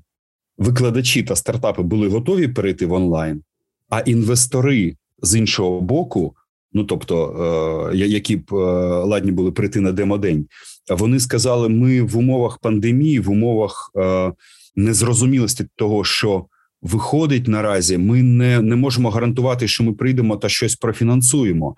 викладачі 0.58 1.24
та 1.24 1.36
стартапи 1.36 1.82
були 1.82 2.08
готові 2.08 2.48
перейти 2.48 2.86
в 2.86 2.94
онлайн, 2.94 3.44
а 3.90 4.00
інвестори 4.00 4.96
з 5.22 5.36
іншого 5.36 5.82
боку, 5.82 6.36
ну 6.74 6.84
тобто, 6.84 7.90
е, 7.94 7.98
які 7.98 8.36
б 8.36 8.54
е, 8.54 8.56
ладні 9.04 9.32
були 9.32 9.52
прийти 9.52 9.80
на 9.80 9.92
демодень, 9.92 10.48
вони 10.90 11.20
сказали: 11.20 11.70
ми 11.70 12.02
в 12.02 12.18
умовах 12.18 12.58
пандемії, 12.58 13.20
в 13.20 13.30
умовах 13.30 13.92
е, 13.98 14.34
незрозумілості 14.76 15.66
того, 15.76 16.04
що 16.04 16.46
виходить 16.82 17.48
наразі, 17.48 17.98
ми 17.98 18.24
не, 18.24 18.62
не 18.62 18.76
можемо 18.76 19.10
гарантувати, 19.10 19.68
що 19.68 19.84
ми 19.84 19.94
прийдемо 19.94 20.38
та 20.38 20.50
щось 20.50 20.76
профінансуємо. 20.76 21.76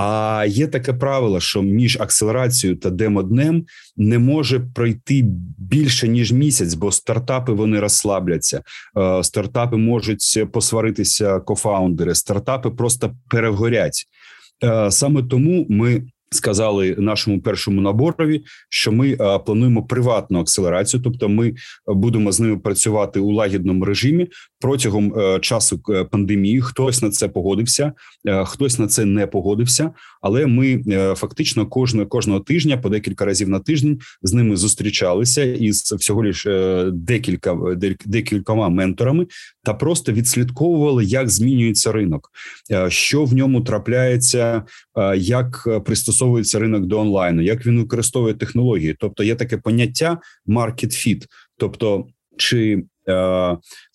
А 0.00 0.44
є 0.48 0.66
таке 0.66 0.92
правило, 0.92 1.40
що 1.40 1.62
між 1.62 2.00
акселерацією 2.00 2.78
та 2.78 2.90
демоднем 2.90 3.64
не 3.96 4.18
може 4.18 4.60
пройти 4.60 5.24
більше 5.58 6.08
ніж 6.08 6.32
місяць, 6.32 6.74
бо 6.74 6.92
стартапи 6.92 7.52
вони 7.52 7.80
розслабляться. 7.80 8.62
Е, 8.98 9.24
стартапи 9.24 9.76
можуть 9.76 10.50
посваритися 10.52 11.40
кофаундери, 11.40 12.14
стартапи 12.14 12.70
просто 12.70 13.14
перегорять. 13.30 14.04
Е, 14.64 14.90
саме 14.90 15.22
тому 15.22 15.66
ми 15.68 16.02
сказали 16.30 16.94
нашому 16.98 17.40
першому 17.40 17.80
наборові, 17.80 18.44
що 18.68 18.92
ми 18.92 19.16
а, 19.20 19.38
плануємо 19.38 19.82
приватну 19.82 20.40
акселерацію, 20.40 21.02
тобто 21.02 21.28
ми 21.28 21.54
будемо 21.86 22.32
з 22.32 22.40
ними 22.40 22.58
працювати 22.58 23.20
у 23.20 23.32
лагідному 23.32 23.84
режимі 23.84 24.28
протягом 24.60 25.18
е, 25.18 25.38
часу 25.40 25.80
е, 25.90 26.04
пандемії. 26.04 26.60
Хтось 26.60 27.02
на 27.02 27.10
це 27.10 27.28
погодився, 27.28 27.92
е, 28.26 28.44
хтось 28.44 28.78
на 28.78 28.86
це 28.86 29.04
не 29.04 29.26
погодився. 29.26 29.90
Але 30.20 30.46
ми 30.46 30.82
фактично 31.16 31.66
кожного 31.66 32.06
кожного 32.06 32.40
тижня, 32.40 32.76
по 32.76 32.88
декілька 32.88 33.24
разів 33.24 33.48
на 33.48 33.60
тиждень, 33.60 34.00
з 34.22 34.32
ними 34.32 34.56
зустрічалися 34.56 35.42
із 35.42 35.92
всього 35.92 36.22
лиш 36.22 36.46
декілька 36.92 37.56
декількома 38.06 38.68
менторами, 38.68 39.26
та 39.64 39.74
просто 39.74 40.12
відслідковували, 40.12 41.04
як 41.04 41.28
змінюється 41.28 41.92
ринок, 41.92 42.30
що 42.88 43.24
в 43.24 43.34
ньому 43.34 43.60
трапляється, 43.60 44.62
як 45.16 45.68
пристосовується 45.84 46.58
ринок 46.58 46.86
до 46.86 47.00
онлайну, 47.00 47.42
як 47.42 47.66
він 47.66 47.78
використовує 47.78 48.34
технології. 48.34 48.96
Тобто 48.98 49.22
є 49.22 49.34
таке 49.34 49.56
поняття 49.56 50.18
market 50.46 50.90
fit, 50.90 51.24
тобто 51.56 52.06
чи 52.36 52.84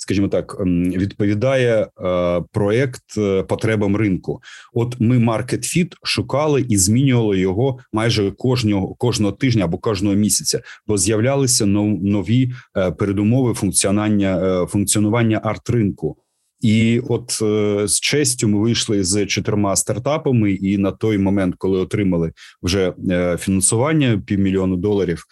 Скажімо 0.04 0.28
так, 0.28 0.58
ем, 0.60 0.92
відповідає 0.92 1.88
е, 2.04 2.42
проект 2.52 3.18
е, 3.18 3.44
потребам 3.44 3.96
ринку. 3.96 4.42
От 4.74 4.96
ми 5.00 5.20
Fit 5.20 5.94
шукали 6.04 6.66
і 6.70 6.78
змінювали 6.78 7.39
його 7.39 7.80
майже 7.94 8.32
кожного 8.32 8.96
кожного 8.96 9.32
тижня 9.32 9.63
або 9.63 9.78
кожного 9.78 10.16
місяця, 10.16 10.62
бо 10.88 10.98
з'являлися 10.98 11.66
нові 11.66 12.52
передумови 12.98 13.54
функціонування 13.54 14.66
функціонування 14.70 15.42
арт 15.44 15.70
ринку. 15.70 16.18
І 16.63 17.02
от 17.10 17.39
е, 17.42 17.88
з 17.88 18.00
честю 18.00 18.48
ми 18.48 18.60
вийшли 18.60 19.04
з 19.04 19.26
чотирма 19.26 19.76
стартапами, 19.76 20.52
і 20.52 20.78
на 20.78 20.92
той 20.92 21.18
момент, 21.18 21.56
коли 21.58 21.80
отримали 21.80 22.32
вже 22.62 22.94
е, 23.10 23.38
фінансування 23.38 24.22
півмільйону 24.26 24.76
доларів, 24.76 25.26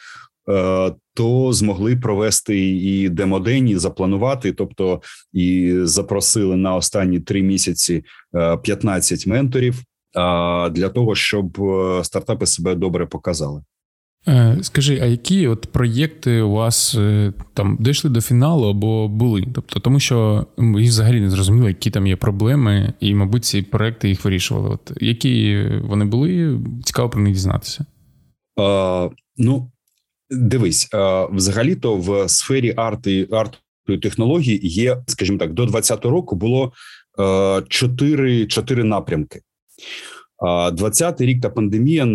е, 0.49 0.91
то 1.21 1.53
змогли 1.53 1.95
провести 1.95 2.59
і 2.69 3.09
демодень, 3.09 3.69
і 3.69 3.77
запланувати. 3.77 4.51
Тобто 4.51 5.01
і 5.33 5.75
запросили 5.83 6.55
на 6.55 6.75
останні 6.75 7.19
три 7.19 7.41
місяці 7.41 8.03
15 8.63 9.27
менторів 9.27 9.83
для 10.71 10.89
того, 10.89 11.15
щоб 11.15 11.57
стартапи 12.03 12.45
себе 12.45 12.75
добре 12.75 13.05
показали. 13.05 13.61
Е, 14.27 14.57
скажи, 14.61 14.99
а 15.01 15.05
які 15.05 15.47
от 15.47 15.71
проєкти 15.71 16.41
у 16.41 16.51
вас 16.51 16.95
е, 16.95 17.33
там 17.53 17.77
дійшли 17.79 18.09
до 18.09 18.21
фіналу 18.21 18.69
або 18.69 19.07
були? 19.07 19.43
Тобто, 19.53 19.79
тому 19.79 19.99
що 19.99 20.47
ви 20.57 20.81
взагалі 20.81 21.21
не 21.21 21.29
зрозуміли, 21.29 21.67
які 21.67 21.91
там 21.91 22.07
є 22.07 22.15
проблеми, 22.15 22.93
і, 22.99 23.15
мабуть, 23.15 23.45
ці 23.45 23.61
проекти 23.61 24.09
їх 24.09 24.25
вирішували. 24.25 24.69
От 24.69 24.91
які 25.01 25.67
вони 25.83 26.05
були, 26.05 26.59
цікаво 26.83 27.09
про 27.09 27.21
них 27.21 27.33
дізнатися. 27.33 27.85
А, 28.59 29.09
Ну 29.37 29.71
Дивись, 30.31 30.89
взагалі-то 31.31 31.95
в 31.97 32.29
сфері 32.29 32.73
арти 32.77 33.27
арту 33.31 33.57
технологій 34.01 34.59
є, 34.63 35.03
скажімо 35.07 35.37
так, 35.37 35.53
до 35.53 35.65
2020 35.65 36.05
року 36.05 36.35
було 36.35 36.71
чотири 37.69 38.45
чотири 38.45 38.83
напрямки. 38.83 39.41
20-й 40.41 41.25
рік 41.25 41.41
та 41.41 41.49
пандемія 41.49 42.05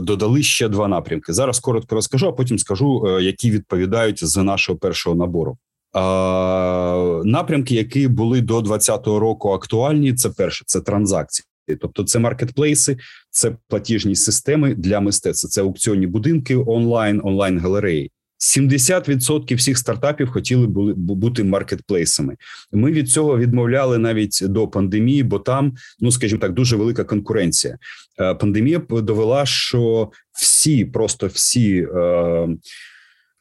додали 0.00 0.42
ще 0.42 0.68
два 0.68 0.88
напрямки. 0.88 1.32
Зараз 1.32 1.60
коротко 1.60 1.94
розкажу, 1.94 2.28
а 2.28 2.32
потім 2.32 2.58
скажу, 2.58 3.04
е, 3.06 3.22
які 3.22 3.50
відповідають 3.50 4.24
з 4.24 4.36
нашого 4.36 4.78
першого 4.78 5.16
набору. 5.16 5.58
Напрямки, 7.24 7.74
які 7.74 8.08
були 8.08 8.40
до 8.40 8.60
2020 8.60 9.06
року 9.06 9.50
актуальні, 9.50 10.14
це 10.14 10.30
перше 10.30 10.64
це 10.66 10.80
транзакції. 10.80 11.46
Тобто, 11.74 12.04
це 12.04 12.18
маркетплейси, 12.18 12.96
це 13.30 13.56
платіжні 13.68 14.16
системи 14.16 14.74
для 14.74 15.00
мистецтва, 15.00 15.50
це 15.50 15.62
аукціонні 15.62 16.06
будинки 16.06 16.56
онлайн, 16.56 17.20
онлайн 17.24 17.58
галереї. 17.58 18.10
70% 18.38 19.56
всіх 19.56 19.78
стартапів 19.78 20.28
хотіли 20.28 20.66
були 20.66 20.94
бути 20.94 21.44
маркетплейсами. 21.44 22.36
Ми 22.72 22.92
від 22.92 23.10
цього 23.10 23.38
відмовляли 23.38 23.98
навіть 23.98 24.38
до 24.42 24.68
пандемії, 24.68 25.22
бо 25.22 25.38
там, 25.38 25.74
ну 26.00 26.12
скажімо 26.12 26.40
так, 26.40 26.52
дуже 26.52 26.76
велика 26.76 27.04
конкуренція. 27.04 27.78
Е, 28.20 28.34
пандемія 28.34 28.78
довела, 28.90 29.46
що 29.46 30.10
всі, 30.32 30.84
просто 30.84 31.26
всі 31.26 31.88
е, 31.96 32.48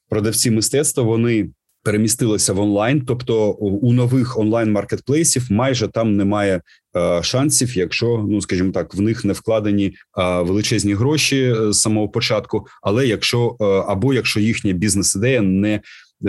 продавці 0.09 0.51
мистецтва 0.51 1.03
вони 1.03 1.49
перемістилися 1.85 2.53
в 2.53 2.59
онлайн, 2.59 3.01
тобто 3.07 3.51
у 3.59 3.93
нових 3.93 4.39
онлайн 4.39 4.71
маркетплейсів 4.71 5.47
майже 5.49 5.87
там 5.87 6.15
немає 6.15 6.61
е, 6.97 7.23
шансів, 7.23 7.77
якщо 7.77 8.25
ну 8.29 8.41
скажімо 8.41 8.71
так, 8.71 8.95
в 8.95 9.01
них 9.01 9.25
не 9.25 9.33
вкладені 9.33 9.85
е, 9.87 10.41
величезні 10.41 10.93
гроші 10.93 11.41
е, 11.41 11.73
з 11.73 11.79
самого 11.79 12.09
початку, 12.09 12.67
але 12.81 13.07
якщо 13.07 13.57
е, 13.61 13.65
або 13.65 14.13
якщо 14.13 14.39
їхня 14.39 14.73
бізнес-ідея 14.73 15.41
не 15.41 15.81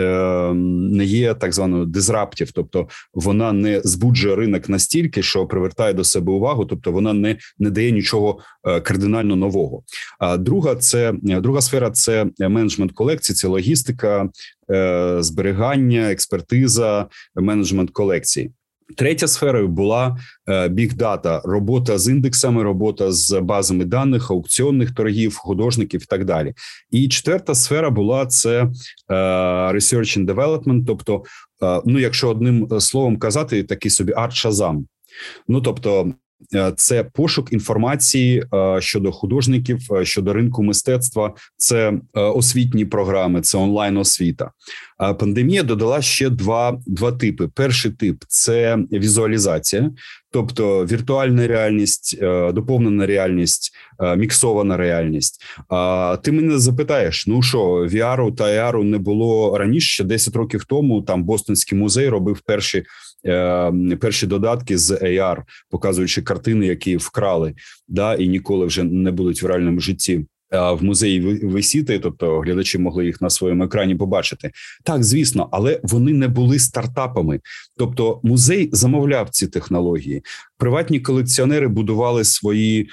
не 0.04 1.04
є 1.04 1.34
так 1.34 1.52
званою 1.52 1.84
дизраптів, 1.84 2.52
тобто 2.52 2.88
вона 3.14 3.52
не 3.52 3.80
збуджує 3.84 4.36
ринок 4.36 4.68
настільки, 4.68 5.22
що 5.22 5.46
привертає 5.46 5.92
до 5.92 6.04
себе 6.04 6.32
увагу, 6.32 6.64
тобто 6.64 6.92
вона 6.92 7.12
не 7.12 7.36
не 7.58 7.70
дає 7.70 7.90
нічого 7.90 8.38
е, 8.64 8.80
кардинально 8.80 9.36
нового. 9.36 9.82
А 10.18 10.36
друга 10.36 10.74
це 10.74 11.12
друга 11.22 11.60
сфера 11.60 11.90
це 11.90 12.26
менеджмент 12.38 12.92
колекцій, 12.92 13.34
це 13.34 13.48
логістика, 13.48 14.28
е, 14.70 15.16
зберігання, 15.20 16.12
експертиза, 16.12 17.06
менеджмент 17.34 17.90
колекцій. 17.90 18.50
Третя 18.96 19.28
сферою 19.28 19.68
була 19.68 20.16
біг 20.70 20.94
дата, 20.94 21.40
робота 21.44 21.98
з 21.98 22.08
індексами, 22.08 22.62
робота 22.62 23.12
з 23.12 23.40
базами 23.40 23.84
даних, 23.84 24.30
аукціонних 24.30 24.94
торгів, 24.94 25.36
художників 25.36 26.02
і 26.02 26.06
так 26.06 26.24
далі. 26.24 26.54
І 26.90 27.08
четверта 27.08 27.54
сфера 27.54 27.90
була 27.90 28.26
це 28.26 28.62
е, 28.62 28.68
research 29.72 30.18
and 30.18 30.34
development, 30.34 30.84
тобто, 30.86 31.22
е, 31.62 31.82
ну 31.84 31.98
якщо 31.98 32.28
одним 32.28 32.80
словом 32.80 33.16
казати, 33.16 33.62
такий 33.62 33.90
собі 33.90 34.12
арт-шазам. 34.12 34.84
Ну 35.48 35.60
тобто 35.60 36.12
Е, 36.12 36.25
це 36.76 37.04
пошук 37.04 37.52
інформації 37.52 38.44
е, 38.54 38.80
щодо 38.80 39.12
художників, 39.12 39.78
е, 39.92 40.04
щодо 40.04 40.32
ринку 40.32 40.62
мистецтва, 40.62 41.34
це 41.56 41.92
освітні 42.12 42.84
програми, 42.84 43.40
це 43.40 43.58
онлайн 43.58 43.96
освіта. 43.96 44.50
Пандемія 45.18 45.62
додала 45.62 46.02
ще 46.02 46.30
два 46.30 46.80
два 46.86 47.12
типи: 47.12 47.48
перший 47.54 47.90
тип 47.90 48.24
це 48.28 48.78
візуалізація, 48.92 49.90
тобто 50.30 50.84
віртуальна 50.84 51.46
реальність, 51.46 52.18
доповнена 52.52 53.06
реальність, 53.06 53.72
міксована 54.16 54.76
реальність. 54.76 55.42
Ти 56.22 56.32
мене 56.32 56.58
запитаєш: 56.58 57.26
ну 57.26 57.42
що 57.42 57.58
VR 57.68 58.34
та 58.34 58.44
AR 58.44 58.82
не 58.82 58.98
було 58.98 59.58
раніше 59.58 59.88
ще 59.88 60.04
10 60.04 60.36
років 60.36 60.64
тому. 60.64 61.02
Там 61.02 61.24
Бостонський 61.24 61.78
музей 61.78 62.08
робив 62.08 62.40
перші 62.40 62.78
Е, 62.78 62.84
перші 64.00 64.26
додатки 64.26 64.78
з 64.78 64.90
AR, 64.90 65.42
показуючи 65.70 66.22
картини, 66.22 66.66
які 66.66 66.96
вкрали, 66.96 67.54
да 67.88 68.14
і 68.14 68.28
ніколи 68.28 68.66
вже 68.66 68.82
не 68.84 69.10
будуть 69.10 69.42
в 69.42 69.46
реальному 69.46 69.80
житті. 69.80 70.26
В 70.52 70.78
музеї 70.84 71.20
висіти, 71.44 71.98
тобто 71.98 72.40
глядачі 72.40 72.78
могли 72.78 73.06
їх 73.06 73.20
на 73.20 73.30
своєму 73.30 73.64
екрані 73.64 73.94
побачити. 73.94 74.50
Так, 74.84 75.04
звісно, 75.04 75.48
але 75.52 75.80
вони 75.82 76.12
не 76.12 76.28
були 76.28 76.58
стартапами. 76.58 77.40
Тобто, 77.76 78.20
музей 78.22 78.70
замовляв 78.72 79.30
ці 79.30 79.46
технології. 79.46 80.22
Приватні 80.58 81.00
колекціонери 81.00 81.68
будували 81.68 82.24
свої 82.24 82.82
е, 82.82 82.86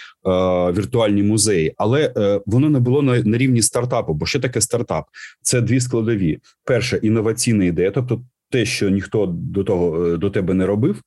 віртуальні 0.71 1.23
музеї, 1.23 1.73
але 1.77 2.13
е, 2.17 2.41
воно 2.45 2.69
не 2.69 2.79
було 2.79 3.01
на, 3.01 3.23
на 3.23 3.37
рівні 3.37 3.61
стартапу. 3.61 4.13
Бо 4.13 4.25
що 4.25 4.39
таке 4.39 4.61
стартап? 4.61 5.05
Це 5.41 5.61
дві 5.61 5.79
складові: 5.79 6.39
перша 6.65 6.97
інноваційна 6.97 7.65
ідея, 7.65 7.91
тобто 7.91 8.21
те, 8.53 8.65
що 8.65 8.89
ніхто 8.89 9.25
до 9.25 9.63
того 9.63 10.05
е, 10.05 10.17
до 10.17 10.29
тебе 10.29 10.53
не 10.53 10.65
робив. 10.65 11.01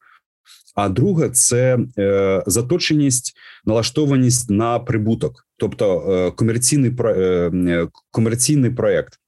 А 0.75 0.89
друге 0.89 1.29
це 1.29 1.79
е, 1.99 2.43
заточеність, 2.47 3.37
налаштованість 3.65 4.51
на 4.51 4.79
прибуток, 4.79 5.47
тобто 5.57 6.13
е, 6.13 6.31
комерційний 6.31 6.93
е, 7.01 7.11
е 7.13 7.89
комерційний 8.11 8.71
проект. 8.71 9.19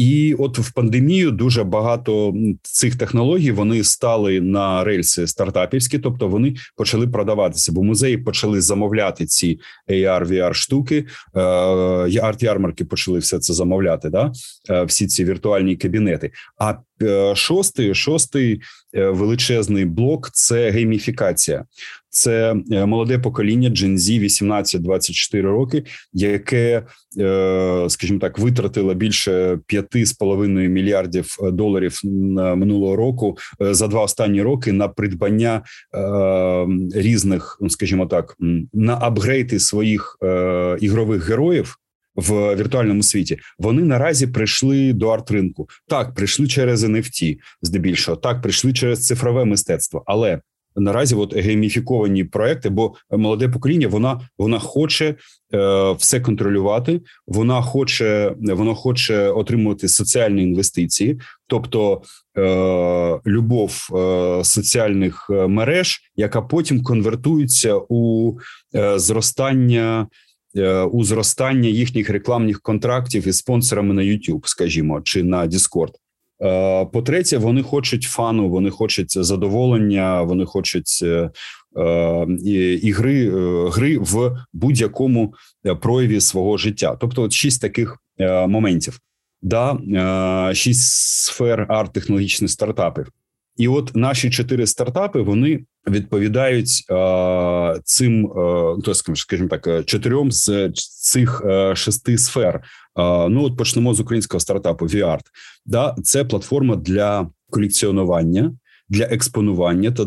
І 0.00 0.34
от 0.34 0.58
в 0.58 0.72
пандемію 0.72 1.30
дуже 1.30 1.64
багато 1.64 2.34
цих 2.62 2.96
технологій 2.96 3.50
вони 3.50 3.84
стали 3.84 4.40
на 4.40 4.84
рельси 4.84 5.26
стартапівські, 5.26 5.98
тобто 5.98 6.28
вони 6.28 6.54
почали 6.76 7.08
продаватися, 7.08 7.72
бо 7.72 7.82
музеї 7.82 8.18
почали 8.18 8.60
замовляти 8.60 9.26
ці 9.26 9.60
AR, 9.88 10.26
VR 10.26 10.54
штуки. 10.54 11.06
Е, 11.36 11.40
арт-ярмарки 12.20 12.84
почали 12.84 13.18
все 13.18 13.38
це 13.38 13.54
замовляти. 13.54 14.10
Да, 14.10 14.32
е, 14.70 14.84
всі 14.84 15.06
ці 15.06 15.24
віртуальні 15.24 15.76
кабінети. 15.76 16.30
А 16.58 16.74
е, 17.02 17.34
шостий 17.36 17.94
шостий 17.94 18.60
величезний 18.92 19.84
блок 19.84 20.30
це 20.32 20.70
гейміфікація. 20.70 21.64
Це 22.10 22.54
молоде 22.70 23.18
покоління 23.18 23.68
Gen 23.68 23.96
Z 23.96 24.20
18-24 24.80 25.42
роки, 25.42 25.84
яке, 26.12 26.82
скажімо 27.88 28.18
так, 28.20 28.38
витратило 28.38 28.94
більше 28.94 29.58
5,5 29.68 30.68
мільярдів 30.68 31.36
доларів 31.42 32.00
минулого 32.34 32.96
року 32.96 33.36
за 33.60 33.88
два 33.88 34.02
останні 34.02 34.42
роки 34.42 34.72
на 34.72 34.88
придбання 34.88 35.62
різних, 36.94 37.58
ну, 37.60 37.70
скажімо 37.70 38.06
так, 38.06 38.36
на 38.72 38.98
апгрейди 39.00 39.58
своїх 39.58 40.18
ігрових 40.80 41.28
героїв. 41.28 41.76
В 42.14 42.56
віртуальному 42.56 43.02
світі 43.02 43.38
вони 43.58 43.82
наразі 43.82 44.26
прийшли 44.26 44.92
до 44.92 45.08
арт-ринку. 45.08 45.68
Так, 45.88 46.14
прийшли 46.14 46.46
через 46.46 46.84
NFT, 46.84 47.36
здебільшого, 47.62 48.16
так 48.16 48.42
прийшли 48.42 48.72
через 48.72 49.06
цифрове 49.06 49.44
мистецтво, 49.44 50.02
але 50.06 50.40
наразі 50.76 51.14
от 51.14 51.36
гейміфіковані 51.36 52.24
проекти, 52.24 52.68
бо 52.68 52.94
молоде 53.10 53.48
покоління 53.48 53.88
вона 53.88 54.20
вона 54.38 54.58
хоче 54.58 55.14
е, 55.54 55.92
все 55.92 56.20
контролювати. 56.20 57.00
Вона 57.26 57.62
хоче 57.62 58.34
воно 58.40 58.74
хоче 58.74 59.28
отримувати 59.28 59.88
соціальні 59.88 60.42
інвестиції, 60.42 61.20
тобто 61.46 62.02
е, 62.38 63.20
любов 63.26 63.88
е, 63.94 64.44
соціальних 64.44 65.26
е, 65.30 65.46
мереж, 65.46 66.00
яка 66.16 66.42
потім 66.42 66.82
конвертується 66.82 67.80
у 67.88 68.34
е, 68.74 68.98
зростання. 68.98 70.06
Е, 70.56 70.82
у 70.82 71.04
зростання 71.04 71.68
їхніх 71.68 72.10
рекламних 72.10 72.60
контрактів 72.60 73.28
із 73.28 73.36
спонсорами 73.36 73.94
на 73.94 74.02
YouTube, 74.02 74.40
скажімо, 74.44 75.00
чи 75.00 75.22
на 75.22 75.46
Discord. 75.46 75.90
Е, 76.42 76.84
по-третє, 76.84 77.38
вони 77.38 77.62
хочуть 77.62 78.02
фану, 78.02 78.48
вони 78.48 78.70
хочуть 78.70 79.24
задоволення, 79.24 80.22
вони 80.22 80.44
хочуть 80.44 81.00
е, 81.02 81.30
е, 81.76 82.26
ігри 82.82 83.30
гри 83.70 83.98
в 83.98 84.36
будь-якому 84.52 85.34
прояві 85.80 86.20
свого 86.20 86.56
життя. 86.56 86.96
Тобто, 87.00 87.22
от 87.22 87.32
шість 87.32 87.60
таких 87.60 87.96
моментів, 88.48 89.00
да 89.42 89.78
шість 90.54 90.92
сфер 91.24 91.66
арт-технологічних 91.68 92.48
стартапів. 92.48 93.06
І 93.56 93.68
от 93.68 93.96
наші 93.96 94.30
чотири 94.30 94.66
стартапи 94.66 95.22
вони 95.22 95.64
відповідають 95.88 96.84
е, 96.90 97.80
цим, 97.84 98.26
е, 98.26 98.30
то 98.84 98.94
скажімо 98.94 99.48
так, 99.48 99.84
чотирьом 99.84 100.32
з 100.32 100.70
цих 101.00 101.42
е, 101.44 101.76
шести 101.76 102.18
сфер. 102.18 102.54
Е, 102.54 102.62
ну 103.28 103.44
от 103.44 103.56
почнемо 103.56 103.94
з 103.94 104.00
українського 104.00 104.40
стартапу 104.40 104.86
VART. 104.86 105.22
Да, 105.66 105.96
це 106.04 106.24
платформа 106.24 106.76
для 106.76 107.28
колекціонування. 107.50 108.52
Для 108.92 109.04
експонування 109.04 109.90
та 109.90 110.04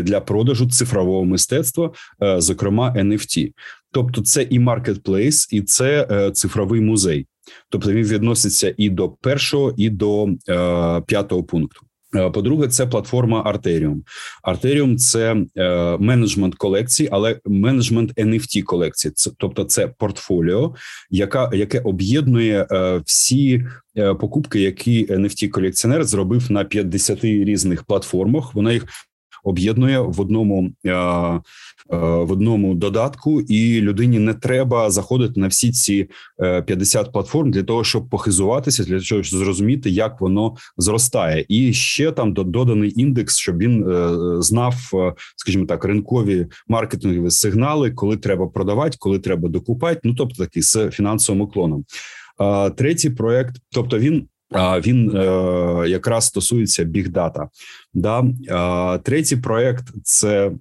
для 0.00 0.20
продажу 0.20 0.70
цифрового 0.70 1.24
мистецтва, 1.24 1.92
е, 2.22 2.40
зокрема 2.40 2.94
NFT. 2.96 3.52
тобто 3.92 4.20
це 4.22 4.42
і 4.42 4.58
маркетплейс, 4.58 5.52
і 5.52 5.62
це 5.62 6.08
е, 6.10 6.30
цифровий 6.30 6.80
музей. 6.80 7.26
Тобто 7.70 7.92
він 7.92 8.06
відноситься 8.06 8.74
і 8.76 8.90
до 8.90 9.08
першого, 9.08 9.74
і 9.76 9.90
до 9.90 10.26
е, 10.26 11.00
п'ятого 11.00 11.44
пункту. 11.44 11.85
Е, 12.14 12.30
по-друге, 12.30 12.68
це 12.68 12.86
платформа 12.86 13.42
Артеріум. 13.46 14.02
Артеріум– 14.42 14.96
це 14.98 15.36
е, 15.56 15.96
менеджмент 15.98 16.54
колекцій, 16.54 17.08
але 17.12 17.40
менеджмент 17.44 18.18
NFT 18.18 18.62
колекцій. 18.62 19.10
Це, 19.10 19.30
тобто, 19.38 19.64
це 19.64 19.88
портфоліо, 19.88 20.74
яка 21.10 21.50
яке 21.52 21.80
об'єднує 21.80 22.66
е, 22.70 23.00
всі 23.06 23.64
е, 23.96 24.14
покупки, 24.14 24.60
які 24.60 25.06
NFT 25.06 25.48
колекціонер 25.48 26.04
зробив 26.04 26.52
на 26.52 26.64
50 26.64 27.24
різних 27.24 27.84
платформах. 27.84 28.54
Вона 28.54 28.72
їх 28.72 28.86
об'єднує 29.46 30.00
в 30.00 30.20
одному 30.20 30.70
е, 30.86 30.90
е, 30.92 31.40
в 31.98 32.32
одному 32.32 32.74
додатку, 32.74 33.40
і 33.40 33.80
людині 33.80 34.18
не 34.18 34.34
треба 34.34 34.90
заходити 34.90 35.40
на 35.40 35.48
всі 35.48 35.72
ці 35.72 36.08
50 36.66 37.06
е, 37.06 37.10
платформ 37.10 37.50
для 37.50 37.62
того, 37.62 37.84
щоб 37.84 38.08
похизуватися, 38.08 38.84
для 38.84 39.00
того, 39.00 39.22
щоб 39.22 39.24
зрозуміти, 39.24 39.90
як 39.90 40.20
воно 40.20 40.54
зростає, 40.76 41.44
і 41.48 41.72
ще 41.72 42.12
там 42.12 42.32
доданий 42.32 43.00
індекс, 43.00 43.36
щоб 43.36 43.58
він 43.58 43.84
знав, 44.42 44.74
скажімо 45.36 45.66
так, 45.66 45.84
ринкові 45.84 46.46
маркетингові 46.68 47.30
сигнали, 47.30 47.90
коли 47.90 48.16
треба 48.16 48.46
продавати, 48.46 48.96
коли 49.00 49.18
треба 49.18 49.48
докупати. 49.48 50.00
Ну 50.04 50.14
тобто 50.14 50.44
такий 50.44 50.62
з 50.62 50.90
фінансовим 50.90 51.40
уклоном. 51.40 51.84
Третій 52.76 53.10
проект, 53.10 53.56
тобто 53.70 53.98
він 53.98 54.28
він 54.54 55.16
е, 55.16 55.88
якраз 55.88 56.24
стосується 56.24 56.84
бігдата. 56.84 57.48
Да? 57.94 58.24
Третій 59.02 59.36
проект 59.36 59.84
це 60.02 60.52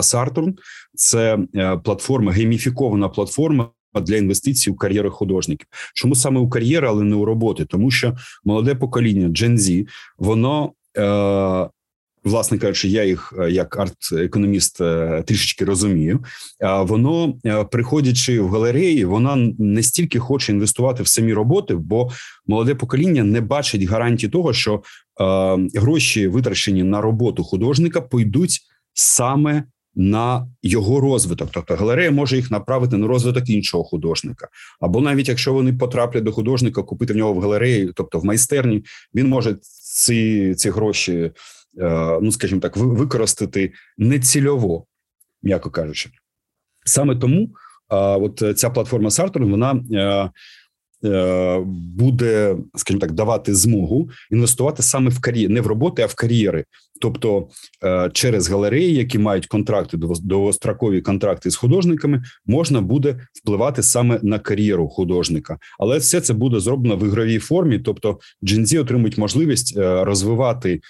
Сартурн, 0.00 0.54
це 0.94 1.38
е, 1.54 1.76
платформа, 1.76 2.32
гейміфікована 2.32 3.08
платформа. 3.08 3.68
Для 4.02 4.16
інвестицій 4.16 4.70
у 4.70 4.74
кар'єри 4.74 5.10
художників, 5.10 5.66
чому 5.94 6.14
саме 6.14 6.40
у 6.40 6.48
кар'єри, 6.48 6.88
але 6.88 7.04
не 7.04 7.16
у 7.16 7.24
роботи, 7.24 7.64
тому 7.64 7.90
що 7.90 8.16
молоде 8.44 8.74
покоління 8.74 9.28
Z, 9.28 9.86
воно 10.18 10.72
е, 10.98 11.68
власне 12.24 12.58
кажучи, 12.58 12.88
я 12.88 13.04
їх 13.04 13.34
е, 13.38 13.50
як 13.50 13.76
арт-економіст 13.76 14.80
е, 14.80 15.22
трішечки 15.26 15.64
розумію. 15.64 16.24
воно 16.80 17.34
е, 17.46 17.64
приходячи 17.64 18.40
в 18.40 18.50
галереї, 18.50 19.04
вона 19.04 19.36
не 19.58 19.82
стільки 19.82 20.18
хоче 20.18 20.52
інвестувати 20.52 21.02
в 21.02 21.08
самі 21.08 21.32
роботи, 21.32 21.74
бо 21.74 22.10
молоде 22.46 22.74
покоління 22.74 23.24
не 23.24 23.40
бачить 23.40 23.82
гарантії 23.82 24.30
того, 24.30 24.52
що 24.52 24.82
гроші, 25.74 26.28
витрачені 26.28 26.82
на 26.82 27.00
роботу 27.00 27.44
художника, 27.44 28.00
пойдуть 28.00 28.60
саме. 28.94 29.64
На 29.96 30.48
його 30.62 31.00
розвиток, 31.00 31.48
тобто 31.52 31.74
галерея 31.74 32.10
може 32.10 32.36
їх 32.36 32.50
направити 32.50 32.96
на 32.96 33.06
розвиток 33.06 33.48
іншого 33.48 33.84
художника, 33.84 34.48
або 34.80 35.00
навіть 35.00 35.28
якщо 35.28 35.52
вони 35.52 35.72
потраплять 35.72 36.24
до 36.24 36.32
художника, 36.32 36.82
купити 36.82 37.12
в 37.12 37.16
нього 37.16 37.32
в 37.32 37.40
галереї, 37.40 37.92
тобто 37.94 38.18
в 38.18 38.24
майстерні, 38.24 38.84
він 39.14 39.28
може 39.28 39.56
ці 39.60 40.54
ці 40.54 40.70
гроші 40.70 41.30
ну 42.22 42.32
скажімо 42.32 42.60
так, 42.60 42.76
використати 42.76 43.72
нецільово, 43.98 44.86
м'яко 45.42 45.70
кажучи, 45.70 46.10
саме 46.84 47.16
тому 47.16 47.48
от 47.88 48.42
ця 48.56 48.70
платформа 48.70 49.08
Saturn, 49.08 49.50
вона 49.50 49.84
е, 49.92 50.30
е, 51.08 51.60
буде, 51.96 52.56
скажімо 52.74 53.00
так, 53.00 53.12
давати 53.12 53.54
змогу 53.54 54.10
інвестувати 54.30 54.82
саме 54.82 55.10
в 55.10 55.20
кар'єри, 55.20 55.54
не 55.54 55.60
в 55.60 55.66
роботи, 55.66 56.02
а 56.02 56.06
в 56.06 56.14
кар'єри, 56.14 56.64
тобто 57.00 57.48
через 58.12 58.48
галереї, 58.48 58.94
які 58.94 59.18
мають 59.18 59.46
контракти 59.46 59.96
довгострокові 60.22 61.00
контракти 61.00 61.50
з 61.50 61.56
художниками, 61.56 62.22
можна 62.46 62.80
буде 62.80 63.20
впливати 63.34 63.82
саме 63.82 64.18
на 64.22 64.38
кар'єру 64.38 64.88
художника, 64.88 65.58
але 65.78 65.98
все 65.98 66.20
це 66.20 66.34
буде 66.34 66.60
зроблено 66.60 66.96
в 66.96 67.06
ігровій 67.06 67.38
формі. 67.38 67.78
Тобто, 67.78 68.18
джинзі 68.44 68.78
отримують 68.78 69.18
можливість 69.18 69.76
розвивати 69.78 70.70
Е, 70.74 70.80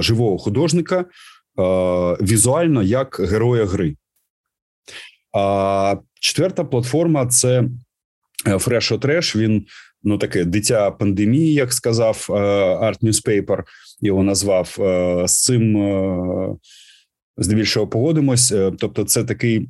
живого 0.00 0.38
художника 0.38 1.00
е, 1.00 1.04
візуально 2.20 2.82
як 2.82 3.20
героя 3.20 3.64
гри. 3.64 3.96
А 5.32 5.96
четверта 6.20 6.64
платформа 6.64 7.26
це 7.26 7.64
е, 8.46 8.54
Fresh 8.54 8.98
Trash. 8.98 9.38
Він 9.38 9.66
ну 10.02 10.18
таке 10.18 10.44
дитя 10.44 10.90
пандемії, 10.90 11.54
як 11.54 11.72
сказав 11.72 12.26
Art 12.82 12.98
Newspaper, 13.02 13.62
його 14.00 14.22
назвав 14.22 14.74
з 15.28 15.42
цим. 15.44 16.58
Здебільшого 17.36 17.86
погодимось, 17.86 18.54
тобто, 18.78 19.04
це 19.04 19.24
такий 19.24 19.68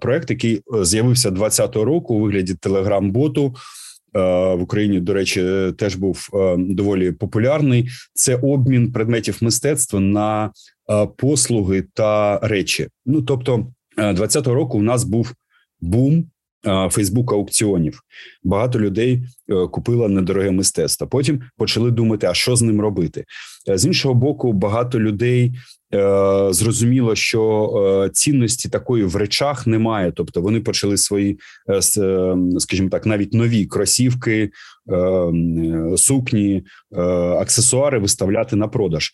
проект, 0.00 0.30
який 0.30 0.62
з'явився 0.82 1.30
2020 1.30 1.76
року 1.76 2.14
у 2.14 2.20
вигляді 2.20 2.54
телеграм-боту. 2.54 3.54
Е, 4.16 4.20
в 4.54 4.62
Україні, 4.62 5.00
до 5.00 5.14
речі, 5.14 5.44
теж 5.78 5.96
був 5.96 6.28
е, 6.34 6.56
доволі 6.58 7.12
популярний. 7.12 7.88
Це 8.14 8.36
обмін 8.36 8.92
предметів 8.92 9.38
мистецтва 9.40 10.00
на 10.00 10.50
е, 10.90 11.06
послуги 11.16 11.84
та 11.94 12.38
речі. 12.38 12.88
Ну 13.06 13.22
тобто, 13.22 13.66
20-го 13.98 14.54
року 14.54 14.78
у 14.78 14.82
нас 14.82 15.04
був 15.04 15.32
бум. 15.80 16.30
Фейсбук 16.90 17.32
аукціонів 17.32 18.00
багато 18.44 18.80
людей 18.80 19.24
купило 19.70 20.08
недороге 20.08 20.50
мистецтво. 20.50 21.06
Потім 21.06 21.40
почали 21.56 21.90
думати, 21.90 22.26
а 22.26 22.34
що 22.34 22.56
з 22.56 22.62
ним 22.62 22.80
робити 22.80 23.24
з 23.66 23.86
іншого 23.86 24.14
боку. 24.14 24.52
Багато 24.52 25.00
людей 25.00 25.52
Е, 25.94 26.52
зрозуміло, 26.52 27.14
що 27.14 27.72
е, 28.06 28.10
цінності 28.10 28.68
такої 28.68 29.04
в 29.04 29.16
речах 29.16 29.66
немає. 29.66 30.12
Тобто 30.16 30.40
вони 30.40 30.60
почали 30.60 30.96
свої, 30.96 31.38
е, 31.70 31.82
скажімо 32.58 32.88
так, 32.88 33.06
навіть 33.06 33.32
нові 33.34 33.66
кросівки, 33.66 34.50
сукні, 35.96 36.64
аксесуари 37.40 37.98
виставляти 37.98 38.56
на 38.56 38.68
продаж. 38.68 39.10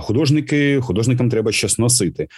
Художники 0.00 0.80
художникам 0.80 1.30
треба 1.30 1.52
щось 1.52 1.78
носити. 1.78 2.28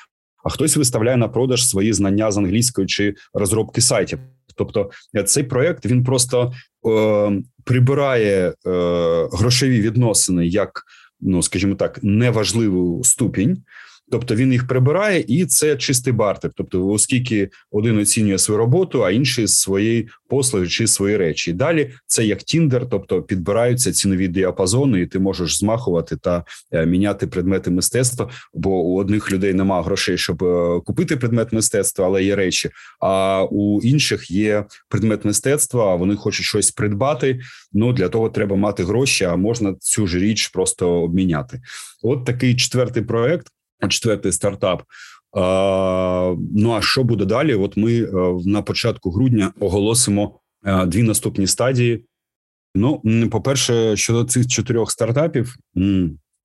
А 0.44 0.50
хтось 0.50 0.76
виставляє 0.76 1.16
на 1.16 1.28
продаж 1.28 1.68
свої 1.68 1.92
знання 1.92 2.30
з 2.30 2.38
англійської 2.38 2.86
чи 2.86 3.14
розробки 3.34 3.80
сайтів. 3.80 4.18
Тобто, 4.60 4.90
цей 5.26 5.44
проект 5.44 5.86
він 5.86 6.04
просто 6.04 6.52
е, 6.88 7.42
прибирає 7.64 8.48
е, 8.48 8.54
грошові 9.32 9.80
відносини 9.80 10.46
як 10.46 10.84
ну 11.20 11.42
скажімо 11.42 11.74
так, 11.74 11.98
неважливу 12.02 13.04
ступінь. 13.04 13.62
Тобто 14.10 14.34
він 14.34 14.52
їх 14.52 14.66
прибирає, 14.66 15.24
і 15.28 15.46
це 15.46 15.76
чистий 15.76 16.12
бартер. 16.12 16.50
Тобто, 16.56 16.88
оскільки 16.88 17.50
один 17.70 17.98
оцінює 17.98 18.38
свою 18.38 18.58
роботу, 18.58 19.04
а 19.04 19.10
інший 19.10 19.48
свої 19.48 20.08
послуги 20.28 20.68
чи 20.68 20.86
свої 20.86 21.16
речі. 21.16 21.50
І 21.50 21.54
Далі 21.54 21.90
це 22.06 22.24
як 22.24 22.42
Тіндер, 22.42 22.86
тобто 22.90 23.22
підбираються 23.22 23.92
цінові 23.92 24.28
діапазони, 24.28 25.00
і 25.00 25.06
ти 25.06 25.18
можеш 25.18 25.58
змахувати 25.58 26.16
та 26.16 26.44
е, 26.72 26.86
міняти 26.86 27.26
предмети 27.26 27.70
мистецтва. 27.70 28.30
Бо 28.54 28.70
у 28.70 28.98
одних 28.98 29.32
людей 29.32 29.54
немає 29.54 29.82
грошей, 29.82 30.18
щоб 30.18 30.44
е, 30.44 30.80
купити 30.84 31.16
предмет 31.16 31.52
мистецтва, 31.52 32.06
але 32.06 32.24
є 32.24 32.36
речі. 32.36 32.70
А 33.00 33.44
у 33.50 33.80
інших 33.82 34.30
є 34.30 34.64
предмет 34.88 35.24
мистецтва. 35.24 35.96
Вони 35.96 36.16
хочуть 36.16 36.46
щось 36.46 36.70
придбати. 36.70 37.40
Ну 37.72 37.92
для 37.92 38.08
того 38.08 38.30
треба 38.30 38.56
мати 38.56 38.84
гроші, 38.84 39.24
а 39.24 39.36
можна 39.36 39.74
цю 39.80 40.06
ж 40.06 40.18
річ 40.18 40.48
просто 40.48 40.90
обміняти. 41.02 41.60
От 42.02 42.24
такий 42.24 42.56
четвертий 42.56 43.02
проект 43.02 43.46
четвертий 43.88 44.32
стартап. 44.32 44.82
Ну 46.54 46.72
а 46.72 46.80
що 46.80 47.04
буде 47.04 47.24
далі? 47.24 47.54
От 47.54 47.76
ми 47.76 48.02
е, 48.02 48.08
на 48.44 48.62
початку 48.62 49.10
грудня 49.10 49.52
оголосимо 49.60 50.40
е, 50.66 50.86
дві 50.86 51.02
наступні 51.02 51.46
стадії. 51.46 52.04
Ну, 52.74 53.02
по 53.30 53.40
перше, 53.40 53.96
щодо 53.96 54.24
цих 54.24 54.46
чотирьох 54.46 54.90
стартапів, 54.90 55.56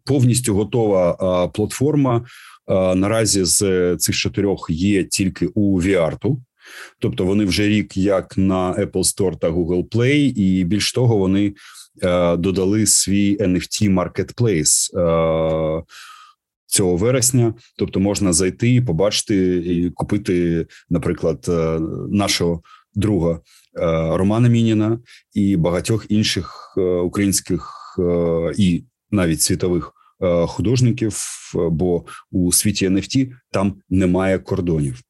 повністю 0.05 0.55
готова 0.55 1.47
платформа. 1.47 2.25
Наразі 2.95 3.43
з 3.43 3.95
цих 3.97 4.15
чотирьох 4.15 4.67
є 4.69 5.03
тільки 5.03 5.47
у 5.47 5.81
VR, 5.81 6.37
тобто 6.99 7.25
вони 7.25 7.45
вже 7.45 7.67
рік 7.67 7.97
як 7.97 8.37
на 8.37 8.73
Apple 8.73 8.91
Store 8.91 9.37
та 9.37 9.49
Google 9.49 9.89
Play, 9.89 10.33
і 10.35 10.63
більш 10.63 10.93
того, 10.93 11.17
вони 11.17 11.53
е, 12.03 12.37
додали 12.37 12.85
свій 12.85 13.37
NFT 13.37 13.93
Marketplace 13.93 14.93
цього 16.65 16.97
вересня. 16.97 17.53
Тобто, 17.77 17.99
можна 17.99 18.33
зайти 18.33 18.73
і 18.73 18.81
побачити 18.81 19.57
і 19.57 19.89
купити, 19.89 20.67
наприклад, 20.89 21.45
е, 21.49 21.79
нашого 22.09 22.61
друга 22.95 23.31
е, 23.33 23.39
Романа 24.17 24.49
Мініна 24.49 24.99
і 25.33 25.57
багатьох 25.57 26.05
інших 26.09 26.75
е, 26.77 26.81
українських 26.81 27.71
і 28.57 28.83
навіть 29.11 29.41
світових 29.41 29.91
художників. 30.47 31.17
Бо 31.71 32.05
у 32.31 32.51
світі 32.51 32.89
NFT 32.89 33.31
там 33.51 33.75
немає 33.89 34.39
кордонів. 34.39 35.01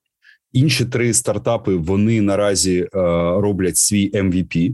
Інші 0.54 0.86
три 0.86 1.14
стартапи 1.14 1.76
вони 1.76 2.22
наразі 2.22 2.88
роблять 3.38 3.78
свій 3.78 4.12
MVP, 4.12 4.74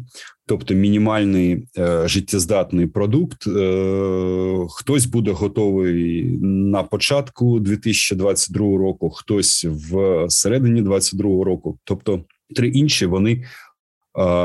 тобто 0.52 0.74
мінімальний 0.74 1.68
е, 1.78 2.08
життєздатний 2.08 2.88
продукт. 2.88 3.48
Е, 3.48 4.66
хтось 4.70 5.06
буде 5.06 5.32
готовий 5.32 6.24
на 6.42 6.84
початку 6.84 7.60
2022 7.60 8.60
року, 8.60 9.10
хтось 9.10 9.66
в 9.70 10.26
середині 10.30 10.82
2022 10.82 11.44
року. 11.44 11.78
Тобто, 11.84 12.24
три 12.56 12.68
інші 12.68 13.06
вони 13.06 13.44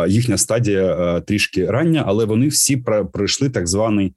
їхня 0.08 0.38
стадія 0.38 1.20
трішки 1.20 1.66
рання, 1.66 2.04
але 2.06 2.24
вони 2.24 2.48
всі 2.48 2.76
пройшли 3.12 3.50
так 3.50 3.66
званий 3.66 4.14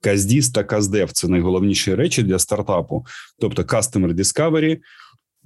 Каздіс 0.00 0.50
та 0.50 0.64
Каздев 0.64 1.12
це 1.12 1.28
найголовніші 1.28 1.94
речі 1.94 2.22
для 2.22 2.38
стартапу, 2.38 3.06
тобто 3.40 3.62
Customer 3.62 4.14
Discovery, 4.14 4.78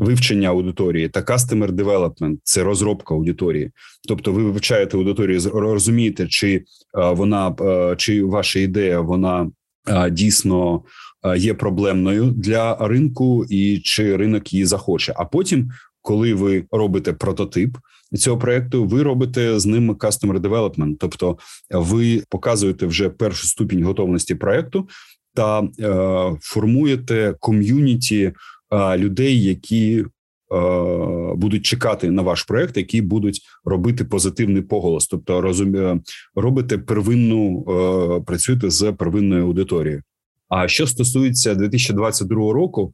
вивчення 0.03 0.49
аудиторії 0.49 1.09
та 1.09 1.21
Customer 1.21 1.71
Development– 1.71 2.37
це 2.45 2.63
розробка 2.63 3.15
аудиторії. 3.15 3.71
Тобто, 4.09 4.33
ви 4.33 4.43
вивчаєте 4.43 4.97
аудиторію, 4.97 5.41
розумієте, 5.55 6.27
чи 6.29 6.65
вона 6.95 7.55
чи 7.99 8.25
ваша 8.25 8.59
ідея 8.59 9.01
вона 9.01 9.51
дійсно 10.11 10.83
є 11.37 11.55
проблемною 11.55 12.25
для 12.25 12.77
ринку, 12.77 13.45
і 13.51 13.81
чи 13.85 14.17
ринок 14.17 14.53
її 14.53 14.65
захоче. 14.65 15.13
А 15.17 15.25
потім, 15.25 15.71
коли 16.03 16.35
ви 16.35 16.65
робите 16.71 17.13
прототип 17.13 17.79
цього 18.19 18.39
проекту, 18.39 18.85
ви 18.85 19.03
робите 19.03 19.59
з 19.59 19.67
ним 19.67 19.93
customer 19.93 20.41
development, 20.41 20.97
тобто 20.99 21.39
ви 21.71 22.23
показуєте 22.29 22.87
вже 22.87 23.09
першу 23.09 23.47
ступінь 23.47 23.85
готовності 23.85 24.35
проекту 24.35 24.89
та 25.35 25.61
е, 25.61 26.37
формуєте 26.41 27.35
ком'юніті 27.41 28.23
е, 28.25 28.33
людей, 28.73 29.43
які 29.43 29.99
е, 29.99 30.05
будуть 31.35 31.67
чекати 31.67 32.11
на 32.11 32.23
ваш 32.23 32.43
проект, 32.43 32.77
які 32.77 33.03
будуть 33.03 33.41
робити 33.65 34.05
позитивний 34.05 34.63
поголос, 34.63 35.07
тобто 35.07 35.41
розумі, 35.41 36.01
робите 36.35 36.79
первинну 36.79 37.65
е, 37.69 38.21
працюєте 38.21 38.71
з 38.71 38.93
первинною 38.93 39.45
аудиторією. 39.45 40.03
А 40.49 40.69
що 40.69 40.87
стосується 40.87 41.55
2022 41.55 42.53
року, 42.53 42.93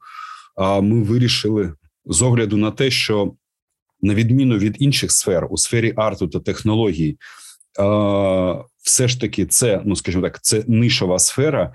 ми 0.83 1.03
вирішили 1.03 1.73
з 2.07 2.23
огляду 2.23 2.57
на 2.57 2.71
те, 2.71 2.91
що 2.91 3.33
на 4.03 4.15
відміну 4.15 4.59
від 4.59 4.77
інших 4.79 5.13
сфер 5.13 5.47
у 5.51 5.57
сфері 5.57 5.93
арту 5.97 6.29
та 6.29 6.41
технологій, 6.41 7.17
все 8.83 9.09
ж 9.09 9.21
таки, 9.21 9.47
це 9.47 9.83
ну 9.85 9.97
скажімо 9.97 10.23
так, 10.23 10.43
це 10.43 10.65
нишова 10.67 11.19
сфера, 11.19 11.75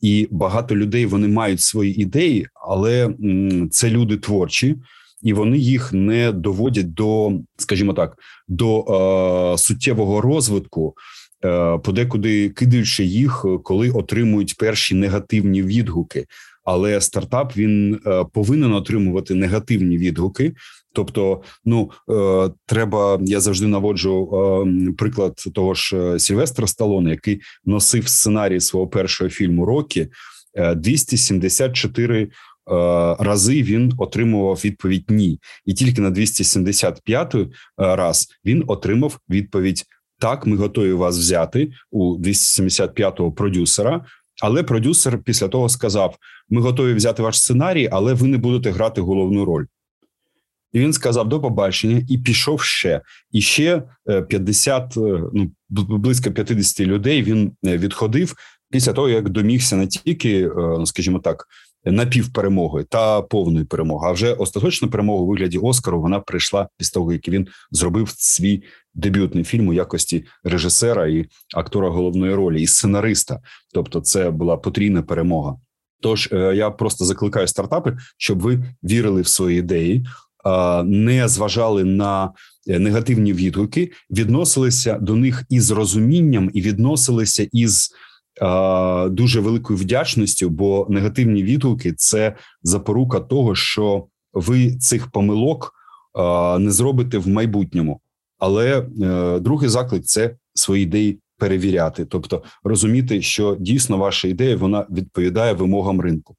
і 0.00 0.28
багато 0.30 0.76
людей 0.76 1.06
вони 1.06 1.28
мають 1.28 1.60
свої 1.60 2.02
ідеї, 2.02 2.46
але 2.54 3.14
це 3.70 3.90
люди 3.90 4.16
творчі. 4.16 4.76
І 5.22 5.32
вони 5.32 5.58
їх 5.58 5.92
не 5.92 6.32
доводять 6.32 6.94
до, 6.94 7.32
скажімо 7.56 7.92
так, 7.92 8.16
до 8.48 8.80
е, 9.54 9.58
суттєвого 9.58 10.20
розвитку 10.20 10.94
Е, 11.44 11.78
подекуди 11.78 12.48
кидаючи 12.48 13.04
їх, 13.04 13.46
коли 13.62 13.90
отримують 13.90 14.56
перші 14.56 14.94
негативні 14.94 15.62
відгуки. 15.62 16.26
Але 16.64 17.00
стартап 17.00 17.56
він 17.56 18.00
е, 18.06 18.24
повинен 18.32 18.72
отримувати 18.72 19.34
негативні 19.34 19.98
відгуки. 19.98 20.52
Тобто, 20.92 21.42
ну 21.64 21.90
е, 22.10 22.50
треба. 22.66 23.18
Я 23.22 23.40
завжди 23.40 23.66
наводжу 23.66 24.28
приклад 24.98 25.34
того 25.54 25.74
ж 25.74 26.18
Сільвестра 26.18 26.66
Сталоне, 26.66 27.10
який 27.10 27.40
носив 27.64 28.08
сценарій 28.08 28.60
свого 28.60 28.88
першого 28.88 29.30
фільму 29.30 29.64
Рокі 29.64 30.08
274 30.76 32.28
Рази 33.18 33.62
він 33.62 33.92
отримував 33.98 34.60
відповідь 34.64 35.04
ні, 35.08 35.40
і 35.66 35.74
тільки 35.74 36.00
на 36.00 36.10
275 36.10 37.34
раз 37.76 38.28
він 38.44 38.64
отримав 38.66 39.18
відповідь 39.30 39.84
так, 40.20 40.46
ми 40.46 40.56
готові 40.56 40.92
вас 40.92 41.18
взяти 41.18 41.72
у 41.90 42.18
275-го 42.18 43.32
продюсера. 43.32 44.04
Але 44.42 44.62
продюсер 44.62 45.18
після 45.18 45.48
того 45.48 45.68
сказав: 45.68 46.16
Ми 46.48 46.60
готові 46.60 46.94
взяти 46.94 47.22
ваш 47.22 47.38
сценарій, 47.38 47.88
але 47.92 48.14
ви 48.14 48.28
не 48.28 48.38
будете 48.38 48.70
грати 48.70 49.00
головну 49.00 49.44
роль. 49.44 49.64
І 50.72 50.80
він 50.80 50.92
сказав 50.92 51.28
до 51.28 51.40
побачення 51.40 52.02
і 52.08 52.18
пішов 52.18 52.60
ще. 52.62 53.00
І 53.32 53.40
ще 53.40 53.82
50, 54.28 54.96
е, 54.96 55.00
е, 55.00 55.22
ну 55.30 55.50
близько 55.72 56.30
50 56.30 56.86
людей 56.86 57.22
він 57.22 57.52
е, 57.66 57.78
відходив 57.78 58.34
після 58.70 58.92
того, 58.92 59.08
як 59.08 59.28
домігся 59.28 59.76
не 59.76 59.86
тільки, 59.86 60.50
ну, 60.56 60.86
скажімо 60.86 61.18
так, 61.18 61.46
напівперемоги 61.84 62.84
та 62.84 63.22
повної 63.22 63.64
перемоги. 63.64 64.08
А 64.08 64.12
вже 64.12 64.32
остаточна 64.32 64.88
перемога 64.88 65.22
у 65.22 65.26
вигляді 65.26 65.58
Оскару 65.58 66.00
вона 66.00 66.20
прийшла 66.20 66.68
після 66.76 66.94
того, 66.94 67.12
як 67.12 67.28
він 67.28 67.46
зробив 67.70 68.14
свій 68.16 68.62
дебютний 68.94 69.44
фільм 69.44 69.68
у 69.68 69.72
якості 69.72 70.24
режисера 70.44 71.06
і 71.08 71.26
актора 71.56 71.88
головної 71.88 72.34
ролі, 72.34 72.62
і 72.62 72.66
сценариста. 72.66 73.40
Тобто, 73.74 74.00
це 74.00 74.30
була 74.30 74.56
потрійна 74.56 75.02
перемога. 75.02 75.56
Тож 76.02 76.28
я 76.32 76.70
просто 76.70 77.04
закликаю 77.04 77.46
стартапи, 77.46 77.96
щоб 78.16 78.40
ви 78.40 78.64
вірили 78.82 79.22
в 79.22 79.26
свої 79.26 79.58
ідеї, 79.58 80.06
не 80.84 81.28
зважали 81.28 81.84
на 81.84 82.32
е, 82.68 82.78
негативні 82.78 83.32
відгуки, 83.32 83.92
відносилися 84.10 84.98
до 84.98 85.16
них 85.16 85.44
із 85.48 85.70
розумінням 85.70 86.50
і 86.54 86.60
відносилися 86.60 87.48
із 87.52 87.90
дуже 89.10 89.40
великою 89.40 89.78
вдячністю, 89.78 90.50
бо 90.50 90.86
негативні 90.90 91.42
відгуки 91.42 91.92
це 91.92 92.36
запорука 92.62 93.20
того, 93.20 93.54
що 93.54 94.06
ви 94.32 94.76
цих 94.76 95.10
помилок 95.10 95.74
не 96.58 96.70
зробите 96.70 97.18
в 97.18 97.28
майбутньому. 97.28 98.00
Але 98.38 98.78
е, 99.02 99.40
другий 99.40 99.68
заклик 99.68 100.04
це 100.04 100.36
свої 100.54 100.82
ідеї 100.82 101.18
перевіряти, 101.38 102.04
тобто 102.04 102.42
розуміти, 102.64 103.22
що 103.22 103.56
дійсно 103.60 103.98
ваша 103.98 104.28
ідея 104.28 104.56
вона 104.56 104.86
відповідає 104.90 105.52
вимогам 105.52 106.00
ринку. 106.00 106.36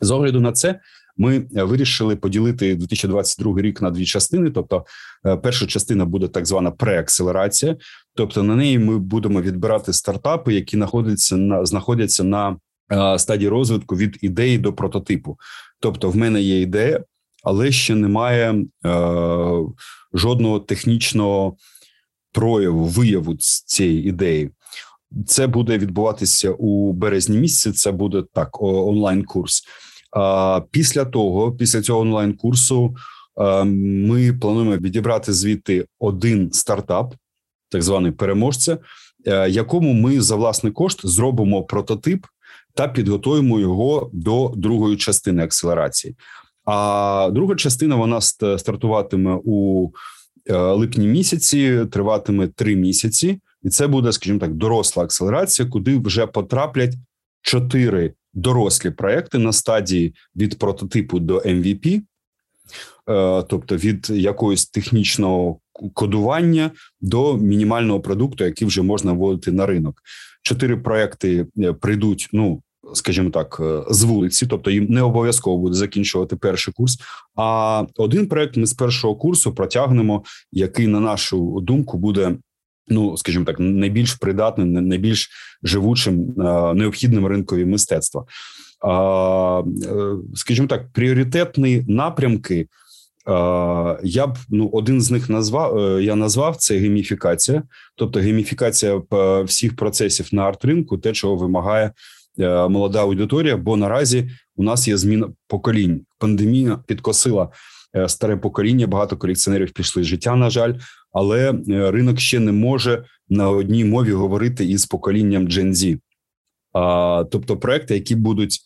З 0.00 0.10
огляду 0.10 0.40
на 0.40 0.52
це 0.52 0.80
ми 1.16 1.46
вирішили 1.52 2.16
поділити 2.16 2.74
2022 2.74 3.60
рік 3.60 3.82
на 3.82 3.90
дві 3.90 4.06
частини. 4.06 4.50
Тобто, 4.50 4.84
е, 5.26 5.36
перша 5.36 5.66
частина 5.66 6.04
буде 6.04 6.28
так 6.28 6.46
звана 6.46 6.70
преакселерація, 6.70 7.76
тобто 8.14 8.42
на 8.42 8.56
неї 8.56 8.78
ми 8.78 8.98
будемо 8.98 9.40
відбирати 9.40 9.92
стартапи, 9.92 10.54
які 10.54 10.76
знаходяться 10.76 11.36
на 11.36 11.64
знаходяться 11.64 12.24
на 12.24 12.56
е, 12.92 13.18
стадії 13.18 13.48
розвитку 13.48 13.96
від 13.96 14.18
ідеї 14.20 14.58
до 14.58 14.72
прототипу. 14.72 15.38
Тобто, 15.80 16.10
в 16.10 16.16
мене 16.16 16.42
є 16.42 16.60
ідея, 16.60 17.04
але 17.44 17.72
ще 17.72 17.94
немає 17.94 18.54
е, 18.54 18.64
жодного 20.14 20.60
технічного 20.60 21.56
прояву 22.32 22.84
вияву 22.84 23.36
цієї 23.66 24.08
ідеї. 24.08 24.50
Це 25.26 25.46
буде 25.46 25.78
відбуватися 25.78 26.50
у 26.50 26.92
березні 26.92 27.38
місяці. 27.38 27.78
Це 27.78 27.92
буде 27.92 28.24
так 28.32 28.62
онлайн 28.62 29.24
курс. 29.24 29.64
Після 30.70 31.04
того, 31.04 31.52
після 31.52 31.82
цього 31.82 32.00
онлайн 32.00 32.32
курсу, 32.32 32.96
ми 33.66 34.32
плануємо 34.32 34.76
відібрати 34.76 35.32
звідти 35.32 35.86
один 35.98 36.52
стартап, 36.52 37.14
так 37.68 37.82
званий 37.82 38.12
переможця, 38.12 38.78
е, 39.26 39.50
якому 39.50 39.92
ми 39.92 40.20
за 40.20 40.36
власний 40.36 40.72
кошт 40.72 41.06
зробимо 41.06 41.62
прототип 41.62 42.26
та 42.74 42.88
підготуємо 42.88 43.60
його 43.60 44.10
до 44.12 44.52
другої 44.56 44.96
частини 44.96 45.44
акселерації. 45.44 46.16
А 46.64 47.30
друга 47.32 47.54
частина 47.54 47.96
вона 47.96 48.20
стартуватиме 48.20 49.38
у 49.44 49.90
е, 50.46 50.56
липні 50.56 51.06
місяці, 51.06 51.86
триватиме 51.90 52.48
три 52.48 52.76
місяці, 52.76 53.40
і 53.62 53.68
це 53.68 53.86
буде, 53.86 54.12
скажімо 54.12 54.38
так, 54.38 54.54
доросла 54.54 55.04
акселерація, 55.04 55.68
куди 55.68 55.98
вже 55.98 56.26
потраплять 56.26 56.94
чотири 57.42 58.12
дорослі 58.34 58.90
проекти 58.90 59.38
на 59.38 59.52
стадії 59.52 60.14
від 60.36 60.58
прототипу 60.58 61.18
до 61.18 61.38
MVP, 61.38 62.02
е, 63.10 63.42
тобто 63.42 63.76
від 63.76 64.10
якогось 64.10 64.66
технічного 64.66 65.58
кодування 65.94 66.70
до 67.00 67.36
мінімального 67.36 68.00
продукту, 68.00 68.44
який 68.44 68.68
вже 68.68 68.82
можна 68.82 69.12
вводити 69.12 69.52
на 69.52 69.66
ринок. 69.66 70.02
Чотири 70.42 70.76
проекти 70.76 71.46
е, 71.58 71.72
прийдуть. 71.72 72.28
Ну 72.32 72.62
скажімо 72.94 73.30
так, 73.30 73.60
е, 73.60 73.82
з 73.90 74.02
вулиці, 74.02 74.46
тобто 74.46 74.70
їм 74.70 74.86
не 74.88 75.02
обов'язково 75.02 75.58
буде 75.58 75.74
закінчувати 75.74 76.36
перший 76.36 76.74
курс. 76.74 76.98
А 77.34 77.84
один 77.96 78.26
проект 78.26 78.56
ми 78.56 78.66
з 78.66 78.72
першого 78.72 79.16
курсу 79.16 79.54
протягнемо, 79.54 80.24
який 80.52 80.86
на 80.86 81.00
нашу 81.00 81.60
думку 81.60 81.98
буде 81.98 82.36
ну 82.88 83.16
скажімо 83.16 83.44
так, 83.44 83.56
найбільш 83.58 84.14
придатним, 84.14 84.72
найбільш 84.72 85.30
живучим 85.62 86.34
необхідним 86.74 87.26
ринкові 87.26 87.64
мистецтва. 87.64 88.24
Е, 88.84 89.64
скажімо 90.34 90.68
так, 90.68 90.92
пріоритетні 90.92 91.84
напрямки. 91.88 92.66
Я 94.02 94.26
б 94.26 94.38
ну 94.48 94.68
один 94.72 95.00
з 95.00 95.10
них 95.10 95.30
назвав. 95.30 95.78
Е, 95.78 96.02
я 96.02 96.14
назвав 96.14 96.56
це 96.56 96.78
гейміфікація, 96.78 97.62
тобто 97.96 98.20
гейміфікація 98.20 99.02
всіх 99.44 99.76
процесів 99.76 100.28
на 100.32 100.42
арт-ринку, 100.42 100.98
те, 100.98 101.12
чого 101.12 101.36
вимагає 101.36 101.92
е, 102.38 102.68
молода 102.68 103.00
аудиторія. 103.00 103.56
Бо 103.56 103.76
наразі 103.76 104.30
у 104.56 104.62
нас 104.62 104.88
є 104.88 104.96
зміна 104.96 105.28
поколінь. 105.48 106.00
Пандемія 106.18 106.78
підкосила 106.86 107.48
старе 108.06 108.36
покоління. 108.36 108.86
Багато 108.86 109.16
колекціонерів 109.16 109.72
пішли 109.72 110.02
з 110.02 110.06
життя. 110.06 110.36
На 110.36 110.50
жаль, 110.50 110.74
але 111.12 111.50
е, 111.50 111.90
ринок 111.90 112.20
ще 112.20 112.40
не 112.40 112.52
може 112.52 113.04
на 113.28 113.50
одній 113.50 113.84
мові 113.84 114.12
говорити 114.12 114.64
із 114.64 114.86
поколінням 114.86 115.48
Gen 115.48 115.74
Z. 115.74 115.98
А, 116.72 117.24
тобто, 117.30 117.56
проекти, 117.56 117.94
які 117.94 118.14
будуть 118.16 118.60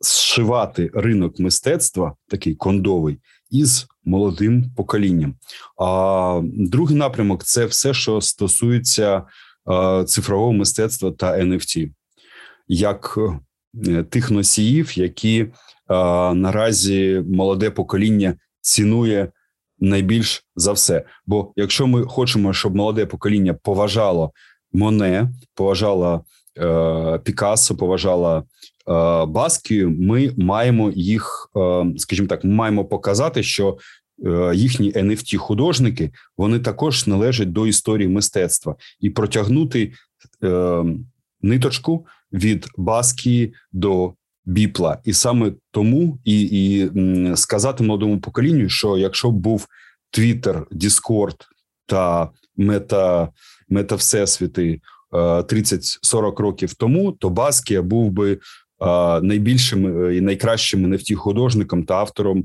зшивати 0.00 0.90
ринок 0.94 1.38
мистецтва, 1.38 2.14
такий 2.28 2.54
кондовий, 2.54 3.18
із 3.50 3.86
молодим 4.04 4.70
поколінням. 4.76 5.34
А 5.78 6.40
другий 6.44 6.96
напрямок 6.96 7.44
це 7.44 7.66
все, 7.66 7.94
що 7.94 8.20
стосується 8.20 9.22
а, 9.64 10.04
цифрового 10.04 10.52
мистецтва 10.52 11.10
та 11.10 11.38
NFT. 11.38 11.90
як 12.68 13.18
тих 14.10 14.30
носіїв, 14.30 14.98
які 14.98 15.46
наразі 16.34 17.24
молоде 17.28 17.70
покоління 17.70 18.36
цінує 18.62 19.28
найбільш 19.78 20.44
за 20.56 20.72
все. 20.72 21.04
Бо 21.26 21.52
якщо 21.56 21.86
ми 21.86 22.04
хочемо, 22.04 22.52
щоб 22.52 22.76
молоде 22.76 23.06
покоління 23.06 23.54
поважало 23.54 24.32
Моне, 24.72 25.28
поважало 25.54 26.24
е, 26.58 27.18
Пікассо, 27.24 27.76
поважало 27.76 28.36
е, 28.38 28.42
Баскію, 29.26 29.90
ми 29.90 30.32
маємо 30.36 30.90
їх, 30.90 31.50
е, 31.56 31.86
скажімо 31.96 32.28
так, 32.28 32.44
маємо 32.44 32.84
показати, 32.84 33.42
що 33.42 33.78
е, 34.26 34.52
їхні 34.54 34.92
nft 34.92 35.36
художники 35.36 36.10
вони 36.36 36.58
також 36.58 37.06
належать 37.06 37.52
до 37.52 37.66
історії 37.66 38.08
мистецтва 38.08 38.76
і 39.00 39.10
протягнути 39.10 39.92
е, 40.44 40.84
ниточку 41.42 42.06
від 42.32 42.68
Баскії 42.76 43.54
до 43.72 44.14
біпла, 44.44 44.98
і 45.04 45.12
саме 45.12 45.52
тому 45.70 46.18
і 46.24 46.40
і 46.42 46.90
сказати 47.36 47.84
молодому 47.84 48.20
поколінню, 48.20 48.68
що 48.68 48.98
якщо 48.98 49.30
б 49.30 49.34
був 49.34 49.66
Твіттер, 50.10 50.66
Діскорд 50.70 51.36
та 51.86 52.30
мета, 52.56 53.28
мета 53.68 53.94
всесвіти 53.94 54.80
30-40 55.12 56.32
е, 56.40 56.42
років 56.42 56.74
тому, 56.74 57.12
то 57.12 57.30
Баскія 57.30 57.82
був 57.82 58.10
би 58.10 58.32
е, 58.32 58.38
найбільшим 59.20 60.04
е, 60.04 60.16
і 60.16 60.20
найкращим 60.20 60.94
nft 60.94 61.14
художником 61.14 61.84
та 61.84 61.94
автором 61.94 62.44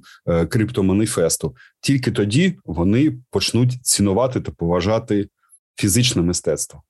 криптоманіфесту. 0.50 1.56
Тільки 1.82 2.12
тоді 2.12 2.58
вони 2.66 3.18
почнуть 3.32 3.74
цінувати 3.82 4.42
та 4.42 4.52
поважати 4.52 5.28
фізичне 5.76 6.22
мистецтво. 6.22 6.82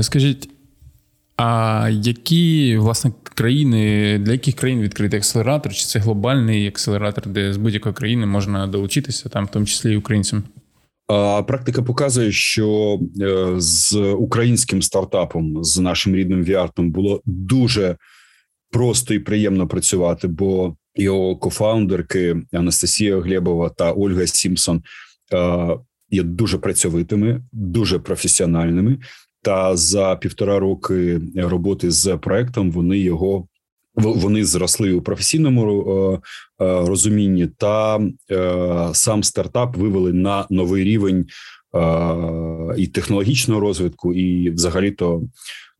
Скажіть, 0.00 0.50
а 1.42 1.88
які 1.90 2.76
власне 2.76 3.12
країни 3.34 4.18
для 4.18 4.32
яких 4.32 4.54
країн 4.54 4.80
відкритий 4.80 5.18
акселератор? 5.18 5.74
Чи 5.74 5.84
це 5.84 5.98
глобальний 5.98 6.68
акселератор, 6.68 7.26
де 7.26 7.52
з 7.52 7.56
будь-якої 7.56 7.94
країни 7.94 8.26
можна 8.26 8.66
долучитися, 8.66 9.28
там, 9.28 9.44
в 9.46 9.50
тому 9.50 9.66
числі 9.66 9.92
і 9.92 9.96
українцям? 9.96 10.42
Практика 11.46 11.82
показує, 11.82 12.32
що 12.32 12.98
е, 13.20 13.54
з 13.56 13.96
українським 13.98 14.82
стартапом, 14.82 15.64
з 15.64 15.78
нашим 15.78 16.14
рідним 16.16 16.44
Віартом, 16.44 16.90
було 16.90 17.22
дуже 17.24 17.96
просто 18.70 19.14
і 19.14 19.18
приємно 19.18 19.68
працювати, 19.68 20.28
бо 20.28 20.76
його 20.94 21.36
кофаундерки 21.36 22.36
Анастасія 22.52 23.20
Глебова 23.20 23.68
та 23.68 23.92
Ольга 23.92 24.26
Сімсон 24.26 24.82
е, 25.32 25.68
є 26.10 26.22
дуже 26.22 26.58
працьовитими, 26.58 27.42
дуже 27.52 27.98
професіональними. 27.98 28.98
Та 29.42 29.76
за 29.76 30.16
півтора 30.16 30.58
роки 30.58 31.20
роботи 31.36 31.90
з 31.90 32.16
проектом 32.16 32.70
вони 32.70 32.98
його 32.98 33.46
вони 33.94 34.44
зросли 34.44 34.92
у 34.92 35.02
професійному 35.02 35.90
е, 35.90 36.14
е, 36.64 36.86
розумінні, 36.86 37.46
та 37.46 38.00
е, 38.30 38.88
сам 38.92 39.22
стартап 39.22 39.76
вивели 39.76 40.12
на 40.12 40.46
новий 40.50 40.84
рівень 40.84 41.26
і 42.76 42.86
технологічного 42.86 43.60
розвитку, 43.60 44.14
і 44.14 44.50
взагалі 44.50 44.90
то. 44.90 45.22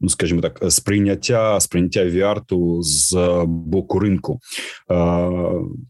Ну, 0.03 0.09
скажімо 0.09 0.41
так, 0.41 0.65
сприйняття 0.69 1.61
сприйняття 1.61 2.05
віарту 2.05 2.83
з 2.83 3.17
боку 3.47 3.99
ринку, 3.99 4.41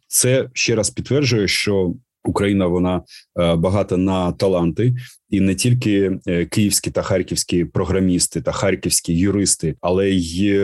це 0.08 0.48
ще 0.52 0.74
раз 0.74 0.90
підтверджує, 0.90 1.48
що 1.48 1.94
Україна 2.24 2.66
вона 2.66 3.02
е, 3.40 3.54
багата 3.56 3.96
на 3.96 4.32
таланти, 4.32 4.94
і 5.30 5.40
не 5.40 5.54
тільки 5.54 6.18
е, 6.26 6.46
київські 6.46 6.90
та 6.90 7.02
харківські 7.02 7.64
програмісти 7.64 8.40
та 8.40 8.52
харківські 8.52 9.18
юристи, 9.18 9.74
але 9.80 10.10
й 10.10 10.60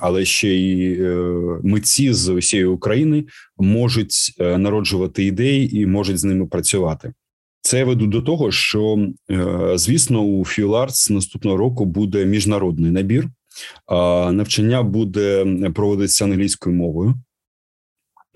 але 0.00 0.24
ще 0.24 0.48
й 0.48 1.02
е, 1.02 1.16
митці 1.62 2.12
з 2.12 2.28
усієї 2.28 2.66
України 2.66 3.24
можуть 3.58 4.34
народжувати 4.38 5.24
ідеї 5.24 5.80
і 5.80 5.86
можуть 5.86 6.18
з 6.18 6.24
ними 6.24 6.46
працювати. 6.46 7.12
Це 7.62 7.78
я 7.78 7.84
веду 7.84 8.06
до 8.06 8.22
того, 8.22 8.50
що 8.50 9.08
звісно, 9.74 10.20
у 10.20 10.44
FuelArts 10.44 11.12
наступного 11.12 11.56
року 11.56 11.84
буде 11.84 12.26
міжнародний 12.26 12.90
набір. 12.90 13.28
Навчання 14.32 14.82
буде 14.82 15.46
проводитися 15.74 16.24
англійською 16.24 16.76
мовою. 16.76 17.14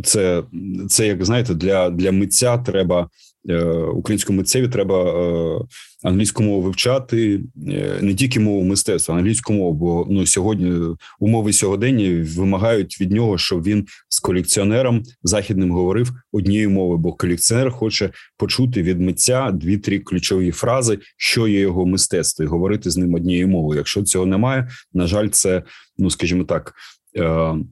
Це 0.03 0.43
це 0.89 1.07
як 1.07 1.25
знаєте, 1.25 1.55
для 1.55 1.91
для 1.91 2.13
митця 2.13 2.59
треба 2.59 3.09
е, 3.49 3.65
українському 3.75 4.37
митцеві 4.37 4.69
треба 4.69 5.05
е, 5.05 5.61
англійську 6.03 6.43
мову 6.43 6.63
вивчати 6.63 7.41
е, 7.69 7.99
не 8.01 8.15
тільки 8.15 8.41
мову 8.41 8.63
мистецтва, 8.63 9.15
англійську 9.15 9.53
мову. 9.53 9.73
Бо 9.73 10.07
ну 10.11 10.27
сьогодні 10.27 10.97
умови 11.21 11.53
сьогодення 11.53 12.27
вимагають 12.37 13.01
від 13.01 13.13
нього, 13.13 13.39
щоб 13.39 13.63
він 13.63 13.87
з 14.09 14.21
колекціонером 14.21 15.03
західним 15.23 15.71
говорив 15.71 16.13
однією 16.33 16.71
мовою, 16.71 16.99
бо 16.99 17.13
колекціонер 17.13 17.71
хоче 17.71 18.11
почути 18.37 18.83
від 18.83 19.01
митця 19.01 19.51
дві-три 19.51 19.99
ключові 19.99 20.51
фрази, 20.51 20.99
що 21.17 21.49
є 21.49 21.61
його 21.61 21.87
мистецтво, 21.87 22.45
і 22.45 22.49
говорити 22.49 22.91
з 22.91 22.97
ним 22.97 23.15
однією 23.15 23.49
мовою. 23.49 23.79
Якщо 23.79 24.03
цього 24.03 24.27
немає, 24.27 24.69
на 24.93 25.07
жаль, 25.07 25.29
це 25.29 25.63
ну 25.99 26.11
скажімо 26.11 26.45
так, 26.45 26.75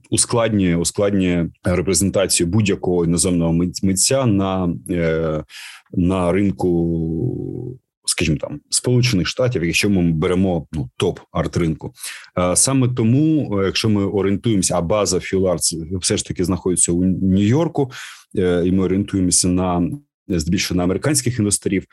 ускладнює 0.09 0.75
ускладнює 0.75 1.49
репрезентацію 1.63 2.47
будь-якого 2.47 3.05
іноземного 3.05 3.53
митця 3.83 4.25
на 4.25 4.75
е, 4.89 5.43
на 5.91 6.31
ринку, 6.31 7.79
скажімо 8.05 8.37
там, 8.41 8.59
сполучених 8.69 9.27
штатів, 9.27 9.63
якщо 9.63 9.89
ми 9.89 10.11
беремо 10.11 10.67
ну 10.71 10.89
топ 10.97 11.19
арт 11.31 11.57
ринку, 11.57 11.93
е, 12.37 12.55
саме 12.55 12.87
тому, 12.87 13.61
якщо 13.65 13.89
ми 13.89 14.05
орієнтуємося, 14.05 14.77
а 14.77 14.81
база 14.81 15.17
FuelArts 15.17 15.97
все 15.99 16.17
ж 16.17 16.25
таки 16.25 16.43
знаходиться 16.43 16.91
у 16.91 17.03
Нью-Йорку, 17.03 17.91
і 18.35 18.71
ми 18.71 18.83
орієнтуємося 18.83 19.47
на 19.47 19.89
здебільшого 20.27 20.77
на 20.77 20.83
американських 20.83 21.39
інвесторів. 21.39 21.85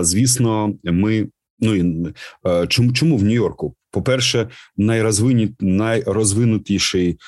Звісно, 0.00 0.74
ми 0.84 1.28
ну 1.60 1.74
і 1.74 2.12
чому 2.68 2.92
чому 2.92 3.16
в 3.16 3.22
Нью-Йорку? 3.22 3.74
По 3.92 4.02
перше, 4.02 4.48
найрозвинутіший 5.60 7.18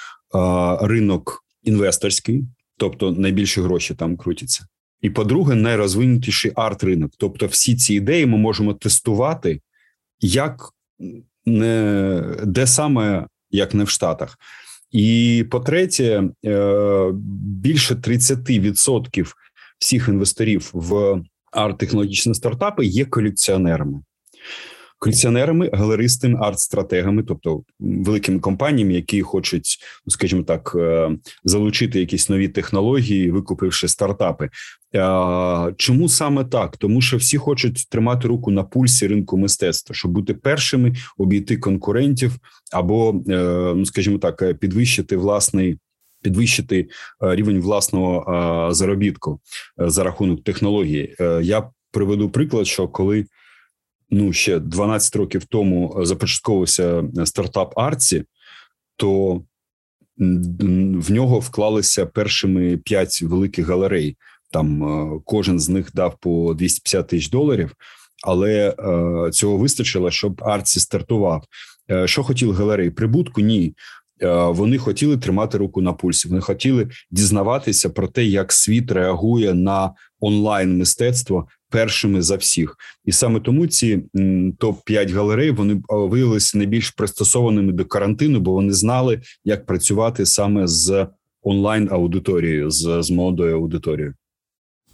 ринок 0.81 1.45
інвесторський, 1.62 2.45
тобто 2.77 3.12
найбільші 3.12 3.61
гроші 3.61 3.95
там 3.95 4.17
крутяться. 4.17 4.67
І 5.01 5.11
по-друге, 5.11 5.55
найрозвинутіший 5.55 6.53
арт-ринок. 6.55 7.12
Тобто, 7.19 7.47
всі 7.47 7.77
ці 7.77 7.95
ідеї 7.95 8.27
ми 8.27 8.39
можемо 8.39 8.75
тестувати, 8.75 9.61
як 10.21 10.71
не 11.47 12.23
де 12.45 12.67
саме 12.67 13.27
як 13.51 13.75
не 13.75 13.85
в 13.85 13.89
Штатах. 13.89 14.39
І 14.91 15.45
по-третє, 15.51 16.23
е, 16.45 17.11
більше 17.43 17.95
30% 17.95 19.35
всіх 19.79 20.09
інвесторів 20.09 20.71
в 20.73 21.23
арт-технологічні 21.53 22.35
стартапи 22.35 22.87
є 22.87 23.05
колекціонерами 23.05 24.01
колекціонерами, 25.05 25.71
галеристами, 25.73 26.39
арт-стратегами, 26.41 27.23
тобто 27.23 27.63
великими 27.81 28.41
компаніями, 28.41 28.95
які 28.95 29.23
хочуть, 29.23 29.79
ну 30.07 30.11
скажімо 30.11 30.43
так, 30.43 30.73
е, 30.77 31.11
залучити 31.45 32.01
якісь 32.01 32.29
нові 32.29 32.49
технології, 32.49 33.31
викупивши 33.31 33.89
стартапи. 33.89 34.49
Чому 35.77 36.09
саме 36.09 36.45
так? 36.45 36.77
Тому 36.77 37.01
що 37.01 37.17
всі 37.17 37.39
хочуть 37.39 37.87
тримати 37.91 38.29
руку 38.29 38.51
на 38.51 38.65
пульсі 38.65 39.07
ринку 39.07 39.39
мистецтва, 39.39 39.95
щоб 39.95 40.11
бути 40.11 40.35
першими, 40.35 40.95
обійти 41.19 41.57
конкурентів, 41.57 42.33
або, 42.73 43.23
е, 43.29 43.73
ну 43.77 43.87
скажімо 43.87 44.19
так, 44.19 44.59
підвищити 44.59 45.17
власний. 45.17 45.79
Підвищити 46.23 46.89
е, 47.25 47.37
рівень 47.37 47.61
власного 47.61 48.69
заробітку 48.73 49.41
за 49.79 50.05
рахунок 50.05 50.45
технології. 50.45 51.17
Я 51.43 51.71
приведу 51.93 52.31
приклад, 52.31 52.67
що 52.67 52.89
коли 52.89 53.27
ну 54.15 54.33
ще 54.33 54.59
12 54.59 55.17
років 55.17 55.45
тому 55.45 55.97
започатковувався 56.03 57.05
стартап 57.25 57.79
Арці, 57.79 58.25
то 58.97 59.43
в 60.19 61.12
нього 61.12 61.39
вклалися 61.39 62.07
першими 62.07 62.77
п'ять 62.77 63.23
великих 63.23 63.69
галерей. 63.69 64.17
Там 64.51 64.85
е, 64.85 65.21
кожен 65.25 65.61
з 65.61 65.69
них 65.69 65.91
дав 65.95 66.17
по 66.21 66.55
250 66.55 67.09
тисяч 67.09 67.31
доларів, 67.31 67.75
але 68.27 68.75
е, 68.79 69.31
цього 69.31 69.57
вистачило, 69.57 70.11
щоб 70.11 70.43
Арці 70.45 70.81
стартував. 70.81 71.45
Е, 71.91 72.07
що 72.07 72.23
хотіли 72.23 72.55
галереї? 72.55 72.91
Прибутку? 72.91 73.41
Ні. 73.41 73.75
Вони 74.49 74.79
хотіли 74.79 75.17
тримати 75.17 75.59
руку 75.59 75.83
на 75.83 75.93
пульсі. 75.93 76.29
Вони 76.29 76.41
хотіли 76.41 76.89
дізнаватися 77.11 77.91
про 77.91 78.09
те, 78.09 78.25
як 78.25 78.53
світ 78.53 78.93
реагує 78.93 79.55
на 79.55 79.95
онлайн 80.21 80.79
мистецтво 80.79 81.49
першими 81.75 82.22
за 82.22 82.37
всіх, 82.37 82.77
і 83.05 83.12
саме 83.12 83.41
тому 83.41 83.66
ці 83.66 84.03
топ 84.59 84.85
5 84.85 85.11
галерей 85.11 85.51
вони 85.51 85.83
виявилися 85.89 86.59
найбільш 86.59 86.91
пристосованими 86.91 87.72
до 87.72 87.85
карантину, 87.85 88.41
бо 88.41 88.53
вони 88.53 88.72
знали, 88.72 89.20
як 89.45 89.66
працювати 89.66 90.27
саме 90.27 90.66
з 90.66 91.07
онлайн 91.43 91.89
аудиторією, 91.93 92.70
з, 92.70 93.03
з 93.03 93.11
молодою 93.11 93.57
аудиторією. 93.57 94.14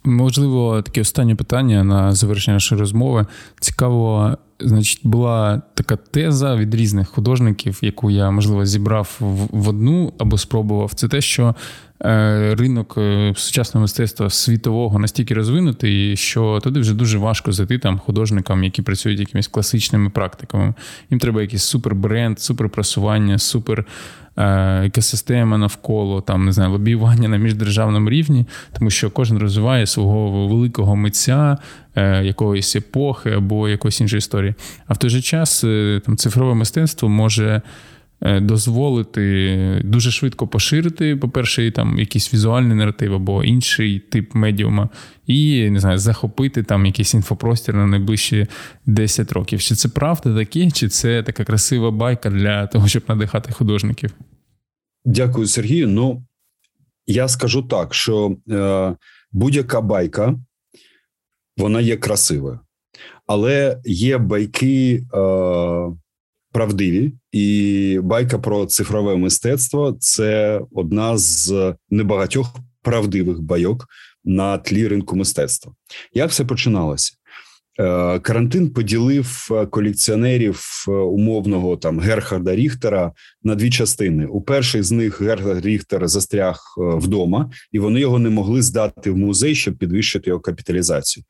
Можливо, 0.03 0.81
таке 0.81 1.01
останнє 1.01 1.35
питання 1.35 1.83
на 1.83 2.11
завершення 2.11 2.55
нашої 2.55 2.79
розмови. 2.79 3.25
Цікаво, 3.59 4.37
значить, 4.59 5.01
була 5.03 5.61
така 5.73 5.95
теза 5.95 6.55
від 6.55 6.75
різних 6.75 7.09
художників, 7.09 7.79
яку 7.81 8.11
я 8.11 8.31
можливо 8.31 8.65
зібрав 8.65 9.17
в 9.51 9.69
одну 9.69 10.13
або 10.17 10.37
спробував. 10.37 10.93
Це 10.93 11.07
те, 11.07 11.21
що 11.21 11.55
Е, 11.90 11.90
ринок 12.03 12.95
е, 12.97 13.33
сучасного 13.35 13.81
мистецтва 13.81 14.29
світового 14.29 14.99
настільки 14.99 15.33
розвинутий, 15.33 16.17
що 16.17 16.59
туди 16.63 16.79
вже 16.79 16.93
дуже 16.93 17.17
важко 17.17 17.51
зайти 17.51 17.77
там 17.77 17.99
художникам, 17.99 18.63
які 18.63 18.81
працюють 18.81 19.19
якимись 19.19 19.47
класичними 19.47 20.09
практиками. 20.09 20.73
Їм 21.09 21.19
треба 21.19 21.41
якийсь 21.41 21.63
супер 21.63 21.95
бренд, 21.95 22.39
супер 22.39 23.85
е, 24.37 24.45
екосистема 24.85 25.57
навколо 25.57 26.21
там 26.21 26.45
не 26.45 26.51
знаю, 26.51 26.71
лобіювання 26.71 27.27
на 27.27 27.37
міждержавному 27.37 28.09
рівні, 28.09 28.45
тому 28.77 28.89
що 28.89 29.11
кожен 29.11 29.37
розвиває 29.37 29.87
свого 29.87 30.47
великого 30.47 30.95
митця. 30.95 31.57
Якоїсь 32.23 32.75
епохи 32.75 33.31
або 33.31 33.69
якоїсь 33.69 34.01
іншої 34.01 34.17
історії. 34.17 34.53
А 34.87 34.93
в 34.93 34.97
той 34.97 35.09
же 35.09 35.21
час 35.21 35.61
там 36.05 36.17
цифрове 36.17 36.55
мистецтво 36.55 37.09
може 37.09 37.45
Е, 37.55 37.61
дозволити 38.21 39.81
дуже 39.85 40.11
швидко 40.11 40.47
поширити, 40.47 41.15
по-перше, 41.15 41.71
там 41.71 41.99
якийсь 41.99 42.33
візуальний 42.33 42.77
наратив 42.77 43.13
або 43.13 43.43
інший 43.43 43.99
тип 43.99 44.35
медіума, 44.35 44.89
і 45.27 45.69
не 45.69 45.79
знаю, 45.79 45.97
захопити 45.97 46.63
там 46.63 46.85
якийсь 46.85 47.13
інфопростір 47.13 47.75
на 47.75 47.87
найближчі 47.87 48.47
10 48.85 49.31
років. 49.31 49.61
Чи 49.61 49.75
це 49.75 49.89
правда 49.89 50.35
таке, 50.35 50.71
чи 50.71 50.89
це 50.89 51.23
така 51.23 51.43
красива 51.43 51.91
байка 51.91 52.29
для 52.29 52.67
того, 52.67 52.87
щоб 52.87 53.03
надихати 53.07 53.51
художників? 53.51 54.11
Дякую, 55.05 55.47
Сергію. 55.47 55.87
Ну 55.87 56.23
я 57.07 57.27
скажу 57.27 57.61
так, 57.61 57.93
що 57.93 58.35
е, 58.49 58.95
будь-яка 59.31 59.81
байка 59.81 60.35
вона 61.57 61.81
є 61.81 61.97
красивою, 61.97 62.59
але 63.27 63.81
є 63.85 64.17
байки. 64.17 65.03
Е, 65.13 66.01
правдиві, 66.51 67.13
і 67.31 67.99
байка 68.03 68.39
про 68.39 68.65
цифрове 68.65 69.15
мистецтво 69.15 69.97
це 69.99 70.61
одна 70.71 71.17
з 71.17 71.75
небагатьох 71.89 72.55
правдивих 72.81 73.41
байок 73.41 73.87
на 74.25 74.57
тлі 74.57 74.87
ринку 74.87 75.15
мистецтва. 75.15 75.73
Як 76.13 76.29
все 76.29 76.45
починалося? 76.45 77.13
Е, 77.79 78.19
карантин 78.19 78.69
поділив 78.69 79.47
колекціонерів 79.69 80.85
умовного 80.87 81.77
там 81.77 81.99
Герхарда 81.99 82.55
Ріхтера 82.55 83.11
на 83.43 83.55
дві 83.55 83.69
частини. 83.69 84.25
У 84.25 84.41
перших 84.41 84.83
з 84.83 84.91
них 84.91 85.21
Герхард 85.21 85.65
Ріхтер 85.65 86.07
застряг 86.07 86.55
е, 86.77 86.81
вдома, 86.95 87.51
і 87.71 87.79
вони 87.79 87.99
його 87.99 88.19
не 88.19 88.29
могли 88.29 88.61
здати 88.61 89.11
в 89.11 89.17
музей, 89.17 89.55
щоб 89.55 89.77
підвищити 89.77 90.29
його 90.29 90.41
капіталізацію. 90.41 91.23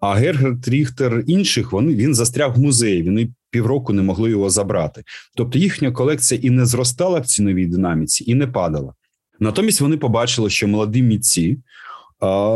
А 0.00 0.14
Герхард 0.14 0.68
Ріхтер 0.68 1.24
інших 1.26 1.72
вони 1.72 1.94
він 1.94 2.14
застряг 2.14 2.56
в 2.56 2.60
музеї. 2.60 3.02
Вони 3.02 3.28
півроку 3.50 3.92
не 3.92 4.02
могли 4.02 4.30
його 4.30 4.50
забрати. 4.50 5.02
Тобто 5.36 5.58
їхня 5.58 5.92
колекція 5.92 6.40
і 6.44 6.50
не 6.50 6.66
зростала 6.66 7.20
в 7.20 7.26
ціновій 7.26 7.66
динаміці, 7.66 8.30
і 8.30 8.34
не 8.34 8.46
падала. 8.46 8.92
Натомість 9.40 9.80
вони 9.80 9.96
побачили, 9.96 10.50
що 10.50 10.68
молоді 10.68 11.02
митці. 11.02 11.58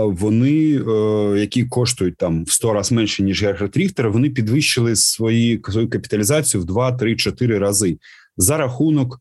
Вони, 0.04 0.82
е, 0.88 1.40
які 1.40 1.64
коштують 1.64 2.16
там 2.16 2.44
в 2.44 2.50
100 2.50 2.72
разів 2.72 2.96
менше 2.96 3.22
ніж 3.22 3.42
Герхард 3.42 3.76
Ріхтер, 3.76 4.10
вони 4.10 4.30
підвищили 4.30 4.96
свої 4.96 5.60
свою 5.70 5.90
капіталізацію 5.90 6.60
в 6.60 6.64
2, 6.64 6.92
3, 6.92 7.16
4 7.16 7.58
рази 7.58 7.98
за 8.36 8.56
рахунок 8.56 9.20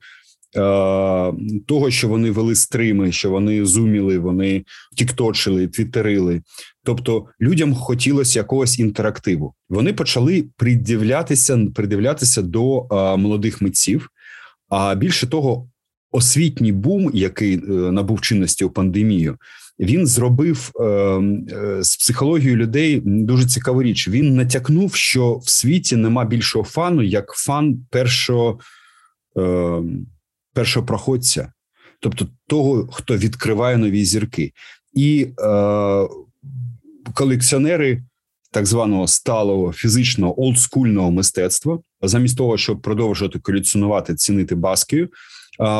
того, 1.68 1.90
що 1.90 2.08
вони 2.08 2.32
вели 2.32 2.56
стрими, 2.56 3.12
що 3.12 3.30
вони 3.30 3.66
зуміли, 3.66 4.20
вони 4.20 4.64
тікточили, 4.98 5.68
твіттерили. 5.68 6.42
Тобто 6.84 7.26
людям 7.42 7.76
хотілося 7.76 8.40
якогось 8.40 8.80
інтерактиву. 8.80 9.54
Вони 9.70 9.94
почали 9.94 10.46
придивлятися, 10.58 11.68
придивлятися 11.76 12.42
до 12.42 12.80
а, 12.80 13.14
е, 13.14 13.18
молодих 13.18 13.62
митців. 13.62 14.10
А 14.70 14.96
більше 14.96 15.28
того, 15.28 15.70
освітній 16.12 16.72
бум, 16.72 17.12
який 17.14 17.56
е, 17.56 17.62
набув 17.72 18.22
чинності 18.22 18.66
у 18.66 18.70
пандемію, 18.70 19.38
він 19.80 20.08
зробив 20.08 20.72
е, 20.80 20.84
е, 20.84 21.84
з 21.84 21.98
психологією 21.98 22.58
людей 22.58 23.02
дуже 23.06 23.46
цікаву 23.46 23.84
річ. 23.84 24.08
Він 24.08 24.36
натякнув, 24.36 24.96
що 24.96 25.36
в 25.36 25.50
світі 25.50 25.96
нема 25.96 26.26
більшого 26.26 26.66
фану 26.66 27.02
як 27.02 27.32
фан 27.32 27.86
першого. 27.90 28.60
Е, 29.38 29.82
першопроходця, 30.54 31.52
тобто 32.00 32.28
того, 32.48 32.88
хто 32.92 33.18
відкриває 33.18 33.78
нові 33.78 34.06
зірки, 34.06 34.52
і 34.94 35.28
е, 35.40 36.08
колекціонери 37.14 38.04
так 38.52 38.66
званого 38.66 39.08
сталого 39.08 39.74
фізичного 39.74 40.42
олдскульного 40.42 41.12
мистецтва, 41.12 41.80
замість 42.02 42.38
того, 42.38 42.58
щоб 42.58 42.82
продовжувати 42.82 43.40
колекціонувати, 43.40 44.16
цінити 44.16 44.56
баскію, 44.56 45.10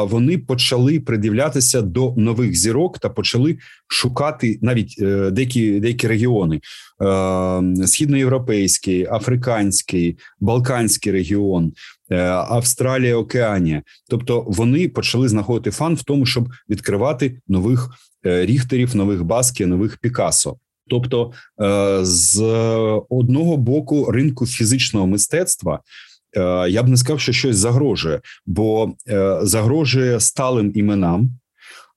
вони 0.04 0.38
почали 0.38 1.00
придивлятися 1.00 1.82
до 1.82 2.14
нових 2.18 2.56
зірок 2.56 3.00
та 3.00 3.10
почали 3.10 3.58
шукати 3.88 4.60
навіть 4.62 4.96
е, 5.02 5.32
деякі 5.32 5.80
деякі 5.80 6.08
регіони: 6.08 6.56
е, 6.56 7.88
східноєвропейський, 7.88 9.06
африканський, 9.06 10.18
балканський 10.40 11.12
регіон, 11.12 11.66
е, 11.66 11.74
Австралія, 12.50 13.16
Океанія. 13.16 13.82
Тобто 14.10 14.46
вони 14.48 14.90
почали 14.90 15.30
знаходити 15.30 15.72
фан 15.72 15.96
в 15.96 16.04
тому, 16.04 16.26
щоб 16.26 16.50
відкривати 16.70 17.38
нових 17.48 17.90
ріхтерів, 18.24 18.96
нових 18.96 19.24
басків, 19.24 19.68
нових 19.68 19.98
Пікасо. 19.98 20.56
Тобто, 20.88 21.32
з 22.02 22.42
одного 23.10 23.58
боку 23.58 24.12
ринку 24.12 24.46
фізичного 24.46 25.08
мистецтва 25.08 25.80
Е, 26.38 26.70
я 26.70 26.84
б 26.84 26.88
не 26.88 26.98
сказав, 26.98 27.20
що 27.20 27.32
щось 27.32 27.58
загрожує, 27.58 28.22
бо 28.46 28.94
е, 29.10 29.40
загрожує 29.42 30.20
сталим 30.20 30.72
іменам. 30.76 31.30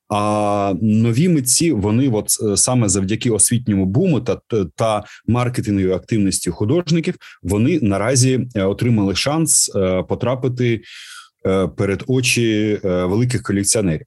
А 0.09 0.74
нові 0.82 1.28
митці 1.28 1.72
вони, 1.72 2.09
от 2.09 2.28
е, 2.42 2.57
саме 2.57 2.88
завдяки 2.88 3.30
освітньому 3.30 3.86
буму 3.86 4.20
та 4.20 4.40
та 4.76 5.05
маркетинговій 5.26 5.92
активності 5.92 6.50
художників, 6.50 7.14
вони 7.42 7.78
наразі 7.82 8.48
отримали 8.55 9.14
шанс 9.14 9.70
потрапити 10.09 10.80
перед 11.76 12.05
очі 12.07 12.78
великих 12.82 13.42
колекціонерів. 13.42 14.07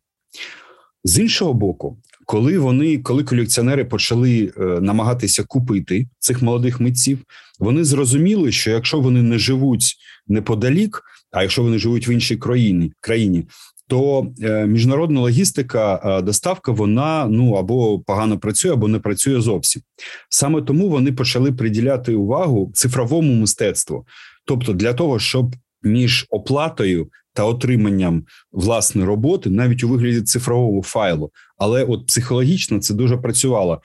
З 1.04 1.20
іншого 1.20 1.54
боку, 1.54 1.98
коли 2.26 2.60
вони, 2.60 2.98
коли 2.98 3.24
колекціонери 3.24 3.86
почали 3.86 4.54
намагатися 4.82 5.44
купити 5.44 6.08
цих 6.20 6.42
молодих 6.42 6.80
митців, 6.80 7.20
вони 7.60 7.84
зрозуміли, 7.84 8.52
що 8.52 8.72
якщо 8.72 9.00
вони 9.00 9.22
не 9.22 9.40
живуть 9.40 9.96
неподалік, 10.28 11.02
а 11.32 11.42
якщо 11.42 11.64
вони 11.64 11.80
живуть 11.80 12.08
в 12.08 12.10
іншій 12.10 12.38
країні 12.38 12.94
країні, 13.02 13.46
то 13.88 14.28
е, 14.42 14.68
міжнародна 14.68 15.22
логістика, 15.22 16.02
е, 16.06 16.22
доставка, 16.22 16.72
вона 16.72 17.28
ну 17.30 17.54
або 17.54 18.00
погано 18.00 18.40
працює, 18.40 18.74
або 18.74 18.88
не 18.88 19.00
працює 19.00 19.42
зовсім. 19.42 19.82
Саме 20.30 20.62
тому 20.62 20.90
вони 20.90 21.12
почали 21.12 21.52
приділяти 21.52 22.16
увагу 22.16 22.72
цифровому 22.74 23.34
мистецтву, 23.34 24.06
тобто 24.46 24.74
для 24.74 24.94
того, 24.94 25.20
щоб 25.20 25.56
між 25.84 26.26
оплатою 26.30 27.08
та 27.34 27.44
отриманням 27.44 28.26
власної 28.52 29.08
роботи, 29.08 29.50
навіть 29.50 29.84
у 29.84 29.90
вигляді 29.90 30.22
цифрового 30.22 30.82
файлу, 30.82 31.32
але 31.58 31.84
от 31.84 32.08
психологічно 32.08 32.80
це 32.80 32.94
дуже 32.94 33.18
працювало. 33.18 33.82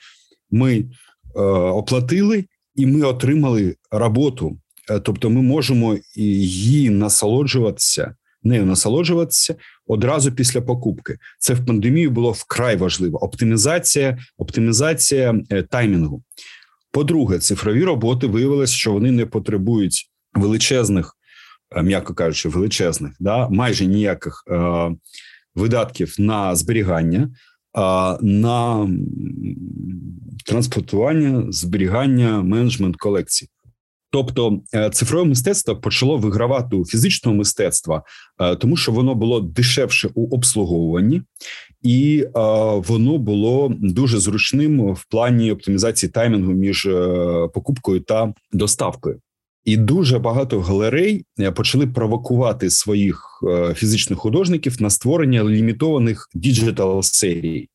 Ми 0.51 0.77
е, 1.35 1.41
оплатили 1.49 2.45
і 2.75 2.85
ми 2.85 3.01
отримали 3.01 3.75
роботу. 3.91 4.57
Е, 4.89 4.99
тобто, 4.99 5.29
ми 5.29 5.41
можемо 5.41 5.97
її 6.15 6.89
насолоджуватися, 6.89 8.15
нею 8.43 8.65
насолоджуватися 8.65 9.55
одразу 9.87 10.31
після 10.31 10.61
покупки. 10.61 11.17
Це 11.39 11.53
в 11.53 11.65
пандемію 11.65 12.11
було 12.11 12.31
вкрай 12.31 12.75
важливо. 12.75 13.23
Оптимізація, 13.23 14.17
оптимізація 14.37 15.41
е, 15.49 15.63
таймінгу. 15.63 16.23
По-друге, 16.91 17.39
цифрові 17.39 17.83
роботи 17.83 18.27
виявилися, 18.27 18.73
що 18.73 18.91
вони 18.91 19.11
не 19.11 19.25
потребують 19.25 20.09
величезних, 20.33 21.13
е, 21.75 21.83
м'яко 21.83 22.13
кажучи, 22.13 22.49
величезних, 22.49 23.11
да, 23.19 23.49
майже 23.49 23.85
ніяких 23.85 24.43
е, 24.51 24.91
видатків 25.55 26.15
на 26.19 26.55
зберігання 26.55 27.29
на 28.21 28.89
транспортування, 30.45 31.51
зберігання, 31.51 32.41
менеджмент 32.41 32.95
колекцій. 32.95 33.47
Тобто 34.13 34.61
е, 34.75 34.89
цифрове 34.89 35.29
мистецтво 35.29 35.75
почало 35.75 36.17
вигравати 36.17 36.75
у 36.75 36.85
фізичного 36.85 37.37
мистецтва, 37.37 38.03
е, 38.41 38.55
тому 38.55 38.77
що 38.77 38.91
воно 38.91 39.15
було 39.15 39.39
дешевше 39.39 40.09
у 40.15 40.35
обслуговуванні, 40.35 41.21
і 41.81 42.25
е, 42.25 42.29
воно 42.87 43.17
було 43.17 43.73
дуже 43.79 44.19
зручним 44.19 44.93
в 44.93 45.05
плані 45.09 45.51
оптимізації 45.51 46.09
таймінгу 46.09 46.51
між 46.51 46.89
покупкою 47.53 47.99
та 47.99 48.33
доставкою. 48.51 49.19
І 49.65 49.77
дуже 49.77 50.19
багато 50.19 50.59
галерей 50.59 51.25
почали 51.55 51.87
провокувати 51.87 52.69
своїх 52.69 53.43
фізичних 53.75 54.19
художників 54.19 54.81
на 54.81 54.89
створення 54.89 55.43
лімітованих 55.43 56.29
digital 56.33 57.01
серій. 57.01 57.69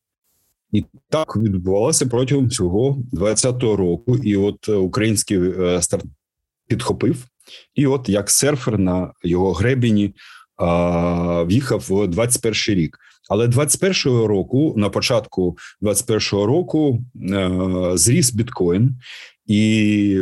І 0.71 0.85
так 1.09 1.37
відбувалося 1.37 2.05
протягом 2.05 2.49
цього 2.49 2.97
20-го 3.13 3.75
року. 3.75 4.17
І 4.17 4.35
от 4.35 4.69
український 4.69 5.39
старт 5.81 6.05
підхопив, 6.69 7.25
і 7.75 7.87
от 7.87 8.09
як 8.09 8.29
серфер 8.29 8.79
на 8.79 9.11
його 9.23 9.53
гребені 9.53 10.13
в'їхав 11.45 11.85
в 11.89 12.07
21 12.07 12.53
рік. 12.67 12.97
Але 13.29 13.47
21-го 13.47 14.27
року, 14.27 14.73
на 14.77 14.89
початку 14.89 15.57
21-го 15.81 16.45
року, 16.45 17.03
е, 17.31 17.51
зріс 17.93 18.33
біткоін, 18.33 18.95
і 19.45 20.21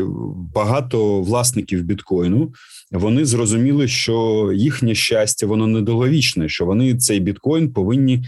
багато 0.53 1.21
власників 1.21 1.83
біткоїну 1.83 2.53
вони 2.91 3.25
зрозуміли, 3.25 3.87
що 3.87 4.49
їхнє 4.55 4.95
щастя 4.95 5.47
воно 5.47 5.67
недолговічне, 5.67 6.49
що 6.49 6.65
вони 6.65 6.95
цей 6.95 7.19
біткоін 7.19 7.73
повинні 7.73 8.25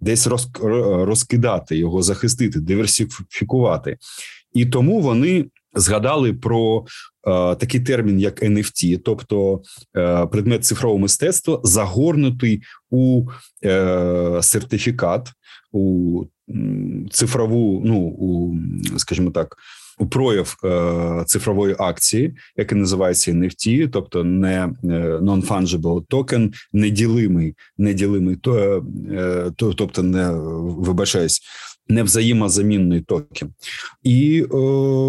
десь 0.00 0.28
розкидати 0.82 1.76
його, 1.76 2.02
захистити, 2.02 2.60
диверсифікувати. 2.60 3.96
І 4.52 4.66
тому 4.66 5.00
вони 5.00 5.44
згадали 5.74 6.32
про 6.32 6.84
е, 7.26 7.54
такий 7.54 7.80
термін, 7.80 8.20
як 8.20 8.42
NFT, 8.42 9.00
тобто 9.04 9.62
е, 9.96 10.26
предмет 10.26 10.64
цифрового 10.64 10.98
мистецтва, 10.98 11.60
загорнутий 11.64 12.62
у 12.90 13.26
е, 13.64 14.38
сертифікат, 14.42 15.32
у 15.72 16.24
цифрову, 17.10 17.82
ну 17.84 17.96
у 17.98 18.58
скажімо 18.98 19.30
так. 19.30 19.56
У 20.00 20.06
прояв 20.06 20.56
е, 20.64 21.24
цифрової 21.26 21.76
акції, 21.78 22.34
який 22.56 22.78
називається 22.78 23.32
NFT, 23.32 23.88
тобто 23.92 24.24
не 24.24 24.56
е, 24.56 24.68
non-fungible 25.18 26.06
token, 26.06 26.52
неділимий, 26.72 27.54
неділимий 27.78 28.34
е, 28.34 28.82
то, 29.56 29.74
тобто 29.74 30.02
не 30.02 30.30
вибачаюсь, 30.60 31.42
невзаємозамінний 31.88 33.00
токен. 33.00 33.48
і 34.02 34.42
е, 34.42 34.56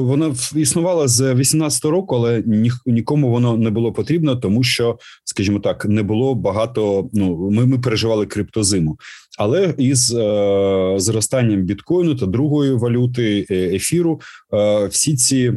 вона 0.01 0.35
існувала 0.55 1.07
з 1.07 1.33
18 1.33 1.85
року, 1.85 2.15
але 2.15 2.43
ні, 2.45 2.71
нікому 2.85 3.31
воно 3.31 3.57
не 3.57 3.69
було 3.69 3.93
потрібно, 3.93 4.35
тому 4.35 4.63
що, 4.63 4.97
скажімо 5.23 5.59
так, 5.59 5.85
не 5.85 6.03
було 6.03 6.35
багато. 6.35 7.09
Ну 7.13 7.49
ми 7.51 7.65
ми 7.65 7.79
переживали 7.79 8.25
криптозиму, 8.25 8.97
але 9.39 9.73
із 9.77 10.13
е, 10.13 10.93
зростанням 10.97 11.61
біткоїну 11.61 12.15
та 12.15 12.25
другої 12.25 12.73
валюти 12.73 13.45
е, 13.49 13.55
ефіру, 13.55 14.21
е, 14.53 14.85
всі 14.85 15.15
ці. 15.15 15.53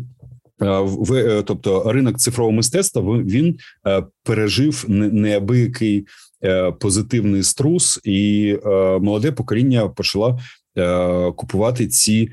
Е, 0.62 0.78
в 0.80 1.12
е, 1.14 1.42
тобто 1.42 1.92
ринок 1.92 2.18
цифрового 2.18 2.52
мистецтва 2.52 3.18
він 3.18 3.56
пережив 4.24 4.84
неабиякий 4.88 6.06
позитивний 6.80 7.42
струс, 7.42 8.00
і 8.04 8.56
молоде 9.00 9.32
покоління 9.32 9.88
почало 9.88 10.38
Е, 10.76 11.32
купувати 11.32 11.86
ці 11.86 12.30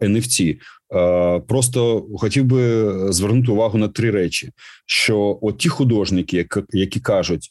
NFT. 0.00 0.58
Е, 0.90 0.98
е, 0.98 1.40
просто 1.40 2.06
хотів 2.18 2.44
би 2.44 3.12
звернути 3.12 3.52
увагу 3.52 3.78
на 3.78 3.88
три 3.88 4.10
речі: 4.10 4.50
що 4.86 5.38
от 5.42 5.58
ті 5.58 5.68
художники, 5.68 6.46
які 6.72 7.00
кажуть, 7.00 7.50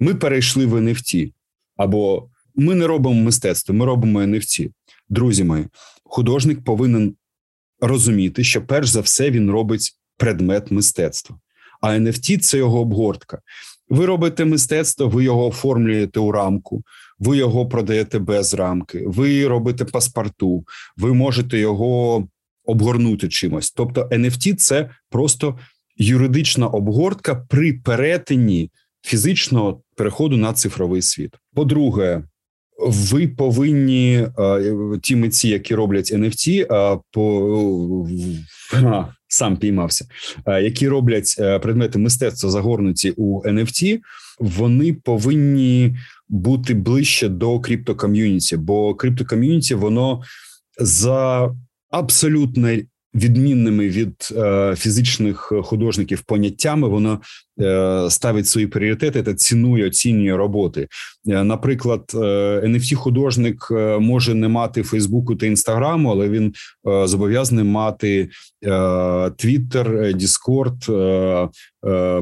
ми 0.00 0.14
перейшли 0.14 0.66
в 0.66 0.74
NFT, 0.74 1.32
або 1.76 2.28
ми 2.54 2.74
не 2.74 2.86
робимо 2.86 3.22
мистецтво, 3.22 3.74
ми 3.74 3.84
робимо 3.84 4.20
NFT. 4.20 4.70
Друзі 5.08 5.44
мої, 5.44 5.66
художник 6.04 6.64
повинен 6.64 7.14
розуміти, 7.80 8.44
що 8.44 8.66
перш 8.66 8.88
за 8.88 9.00
все 9.00 9.30
він 9.30 9.50
робить 9.50 9.92
предмет 10.16 10.70
мистецтва. 10.70 11.38
А 11.80 11.88
NFT– 11.88 12.38
це 12.40 12.58
його 12.58 12.80
обгортка. 12.80 13.40
Ви 13.88 14.06
робите 14.06 14.44
мистецтво, 14.44 15.08
ви 15.08 15.24
його 15.24 15.46
оформлюєте 15.46 16.20
у 16.20 16.32
рамку, 16.32 16.82
ви 17.18 17.36
його 17.36 17.68
продаєте 17.68 18.18
без 18.18 18.54
рамки, 18.54 19.04
ви 19.06 19.46
робите 19.46 19.84
паспорту, 19.84 20.64
ви 20.96 21.14
можете 21.14 21.58
його 21.58 22.28
обгорнути 22.64 23.28
чимось. 23.28 23.70
Тобто, 23.70 24.02
NFT– 24.02 24.54
це 24.56 24.90
просто 25.10 25.58
юридична 25.96 26.66
обгортка 26.66 27.34
при 27.34 27.72
перетині 27.72 28.70
фізичного 29.02 29.82
переходу 29.96 30.36
на 30.36 30.52
цифровий 30.52 31.02
світ. 31.02 31.34
По-друге, 31.54 32.22
ви 32.78 33.28
повинні 33.28 34.28
ті 35.02 35.16
митці, 35.16 35.48
які 35.48 35.74
роблять 35.74 36.12
NFT, 36.12 36.66
по 37.12 38.06
сам 39.28 39.56
піймався, 39.56 40.06
які 40.46 40.88
роблять 40.88 41.36
е, 41.38 41.58
предмети 41.58 41.98
мистецтва 41.98 42.50
загорнуті 42.50 43.10
у 43.16 43.42
NFT, 43.42 44.00
вони 44.38 44.92
повинні 44.92 45.96
бути 46.28 46.74
ближче 46.74 47.28
до 47.28 47.60
криптоком'юніті, 47.60 48.56
бо 48.56 48.94
криптоком'юніті 48.94 49.74
воно 49.74 50.22
за 50.78 51.50
абсолютно 51.90 52.68
відмінними 53.16 53.88
від 53.88 54.28
е, 54.36 54.74
фізичних 54.76 55.52
художників 55.62 56.22
поняттями, 56.22 56.88
воно 56.88 57.20
е, 57.60 58.06
ставить 58.10 58.46
свої 58.46 58.66
пріоритети 58.66 59.22
та 59.22 59.34
цінує 59.34 59.86
оцінює 59.86 60.36
роботи. 60.36 60.88
Е, 61.28 61.44
наприклад, 61.44 62.02
nft 62.14 62.94
художник 62.94 63.68
може 64.00 64.34
не 64.34 64.48
мати 64.48 64.82
Фейсбуку 64.82 65.36
та 65.36 65.46
Інстаграму, 65.46 66.10
але 66.10 66.28
він 66.28 66.54
зобов'язаний 66.84 67.64
мати 67.64 68.28
Твіттер, 69.36 69.88
Discord, 69.90 71.48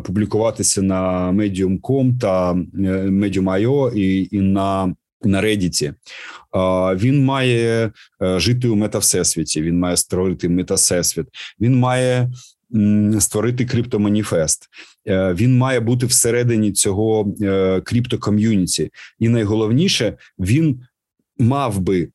публікуватися 0.02 0.82
на 0.82 1.32
Medium.com 1.32 2.18
та 2.18 2.52
Medium.io 2.52 3.94
і, 3.94 4.28
і 4.30 4.40
на 4.40 4.94
на 5.26 5.42
Reddit. 5.42 5.94
Він 6.96 7.24
має 7.24 7.90
е, 8.22 8.40
жити 8.40 8.68
у 8.68 8.76
метавсесвіті. 8.76 9.62
Він 9.62 9.78
має 9.78 9.96
створити 9.96 10.48
метасесвіт. 10.48 11.26
Він 11.60 11.78
має 11.78 12.30
створити 13.20 13.64
криптоманіфест. 13.64 14.68
Е, 15.08 15.34
він 15.34 15.58
має 15.58 15.80
бути 15.80 16.06
всередині 16.06 16.72
цього 16.72 17.34
е, 17.42 17.80
криптоком'юніті. 17.80 18.90
І 19.18 19.28
найголовніше 19.28 20.16
він 20.38 20.80
мав 21.38 21.80
би 21.80 22.08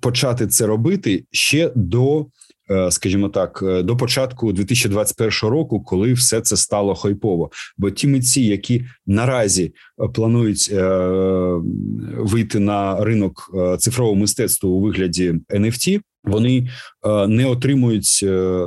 почати 0.00 0.46
це 0.46 0.66
робити 0.66 1.24
ще 1.32 1.72
до 1.74 2.26
скажімо 2.90 3.28
так, 3.28 3.64
е, 3.66 3.82
до 3.82 3.96
початку 3.96 4.52
2021 4.52 5.50
року, 5.50 5.80
коли 5.80 6.12
все 6.12 6.40
це 6.40 6.56
стало 6.56 6.94
хайпово. 6.94 7.50
Бо 7.78 7.90
ті 7.90 8.08
митці, 8.08 8.42
які 8.42 8.84
наразі 9.06 9.64
е, 10.04 10.08
планують 10.08 10.70
вийти 12.16 12.58
на 12.58 13.04
ринок 13.04 13.50
цифрового 13.78 14.16
мистецтва 14.16 14.70
у 14.70 14.80
вигляді 14.80 15.34
NFT, 15.50 16.00
вони 16.26 16.68
не 17.28 17.46
отримують, 17.46 18.24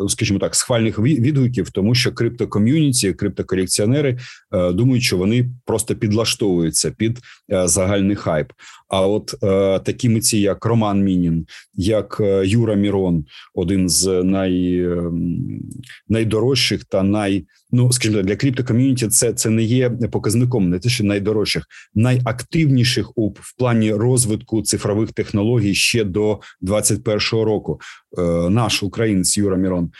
скажімо 0.07 0.39
так, 0.39 0.55
схвальних 0.55 0.99
відгуків, 0.99 1.71
тому 1.71 1.95
що 1.95 2.11
криптоком'юніті, 2.11 3.13
криптоколекціонери 3.13 4.17
думають, 4.51 5.03
що 5.03 5.17
вони 5.17 5.49
просто 5.65 5.95
підлаштовуються 5.95 6.91
під 6.91 7.19
загальний 7.65 8.15
хайп. 8.15 8.51
А 8.89 9.07
от 9.07 9.43
е, 9.43 9.79
такі 9.79 10.09
митці, 10.09 10.37
як 10.37 10.65
Роман 10.65 11.03
Мінін, 11.03 11.45
як 11.73 12.17
е, 12.19 12.43
Юра 12.45 12.75
Мірон, 12.75 13.25
один 13.53 13.89
з 13.89 14.23
най, 14.23 14.79
е, 14.79 15.11
найдорожчих 16.09 16.83
та 16.85 17.03
най 17.03 17.45
ну 17.71 17.91
скажімо, 17.91 18.21
для 18.21 18.35
криптоком'юніті 18.35 19.07
це 19.07 19.33
це 19.33 19.49
не 19.49 19.63
є 19.63 19.89
показником, 19.89 20.69
не 20.69 20.79
те, 20.79 20.89
що 20.89 21.03
найдорожчих, 21.03 21.65
найактивніших 21.95 23.17
у 23.17 23.29
в 23.29 23.57
плані 23.57 23.93
розвитку 23.93 24.61
цифрових 24.61 25.11
технологій 25.11 25.75
ще 25.75 26.03
до 26.03 26.39
21-го 26.61 27.45
року. 27.45 27.48
Е, 28.17 28.21
наш 28.49 28.83
українець 28.83 29.37
Юра 29.37 29.57
Мірон. 29.57 29.85
Е, 29.85 29.91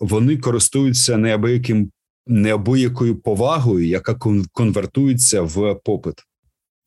вони 0.00 0.36
користуються 0.36 1.16
неабияким 1.16 1.90
неабиякою 2.26 3.16
повагою, 3.16 3.88
яка 3.88 4.14
конвертується 4.52 5.42
в 5.42 5.74
попит. 5.84 6.14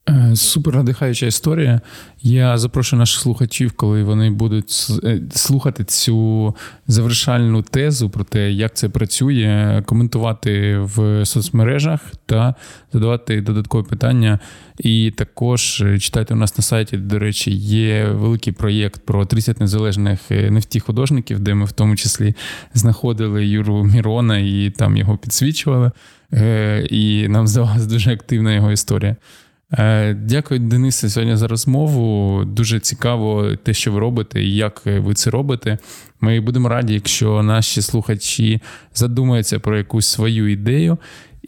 Е, 0.10 0.36
супер 0.36 0.76
надихаюча 0.76 1.26
історія. 1.26 1.82
Я 2.22 2.58
запрошую 2.58 3.00
наших 3.00 3.22
слухачів, 3.22 3.72
коли 3.72 4.04
вони 4.04 4.30
будуть 4.30 4.88
е, 5.04 5.22
слухати 5.32 5.84
цю 5.84 6.56
завершальну 6.88 7.62
тезу 7.62 8.10
про 8.10 8.24
те, 8.24 8.52
як 8.52 8.76
це 8.76 8.90
працює, 8.90 9.84
коментувати 9.86 10.78
в 10.78 11.26
соцмережах 11.26 12.02
та 12.26 12.56
задавати 12.94 13.42
додаткові 13.42 13.86
питання. 13.86 14.40
І 14.80 15.14
також 15.18 15.82
е, 15.82 16.00
читайте 16.00 16.34
у 16.34 16.38
нас 16.38 16.58
на 16.58 16.64
сайті, 16.64 16.98
до 16.98 17.20
речі, 17.20 17.52
є 17.56 18.06
великий 18.06 18.54
проєкт 18.54 19.06
про 19.06 19.26
30 19.26 19.60
незалежних 19.60 20.32
nft 20.32 20.80
художників, 20.80 21.40
де 21.40 21.54
ми 21.54 21.66
в 21.66 21.72
тому 21.72 21.96
числі 21.96 22.36
знаходили 22.74 23.48
Юру 23.48 23.84
Мірона 23.84 24.38
і 24.38 24.74
там 24.78 24.98
його 24.98 25.18
підсвічували. 25.18 25.92
І 26.90 27.28
нам 27.28 27.48
здавалася 27.48 27.86
дуже 27.86 28.14
активна 28.14 28.54
його 28.54 28.72
історія. 28.72 29.16
Е, 29.74 30.14
дякую, 30.14 30.60
Денисе, 30.60 31.10
сьогодні 31.10 31.36
за 31.36 31.48
розмову. 31.48 32.44
Дуже 32.46 32.80
цікаво 32.80 33.56
те, 33.56 33.74
що 33.74 33.92
ви 33.92 34.00
робите 34.00 34.44
і 34.44 34.56
як 34.56 34.82
ви 34.86 35.14
це 35.14 35.30
робите. 35.30 35.78
Ми 36.22 36.40
будемо 36.40 36.70
раді, 36.70 36.94
якщо 36.94 37.44
наші 37.44 37.82
слухачі 37.82 38.62
задумаються 38.94 39.60
про 39.60 39.78
якусь 39.78 40.08
свою 40.08 40.48
ідею 40.48 40.98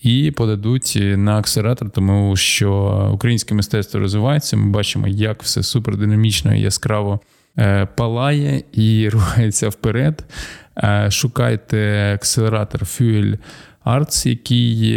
і 0.01 0.32
подадуть 0.32 0.97
на 1.01 1.38
акселератор, 1.38 1.89
тому 1.89 2.36
що 2.36 3.11
українське 3.13 3.55
мистецтво 3.55 3.99
розвивається. 3.99 4.57
Ми 4.57 4.72
бачимо, 4.72 5.07
як 5.07 5.43
все 5.43 5.63
супердинамічно 5.63 6.55
і 6.55 6.61
яскраво 6.61 7.20
е, 7.57 7.88
палає 7.95 8.63
і 8.72 9.09
рухається 9.13 9.70
вперед. 9.70 10.26
Е, 10.78 11.07
шукайте 11.11 12.11
акселератор 12.15 12.82
Fuel 12.82 13.38
Arts, 13.88 14.27
який 14.27 14.95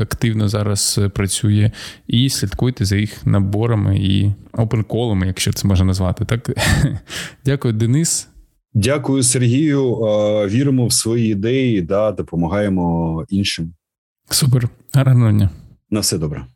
активно 0.00 0.48
зараз 0.48 1.00
працює, 1.14 1.70
і 2.06 2.30
слідкуйте 2.30 2.84
за 2.84 2.96
їх 2.96 3.26
наборами 3.26 3.98
і 3.98 4.32
опенколами, 4.52 5.26
якщо 5.26 5.52
це 5.52 5.68
можна 5.68 5.84
назвати. 5.84 6.24
Так 6.24 6.50
дякую, 7.44 7.74
Денис. 7.74 8.28
Дякую, 8.74 9.22
Сергію. 9.22 10.04
Е, 10.04 10.46
віримо 10.46 10.86
в 10.86 10.92
свої 10.92 11.32
ідеї, 11.32 11.82
да, 11.82 12.12
допомагаємо 12.12 13.24
іншим. 13.28 13.74
Супер, 14.30 14.68
гарного 14.94 15.32
дня. 15.32 15.50
На 15.90 16.00
все 16.00 16.18
добре. 16.18 16.46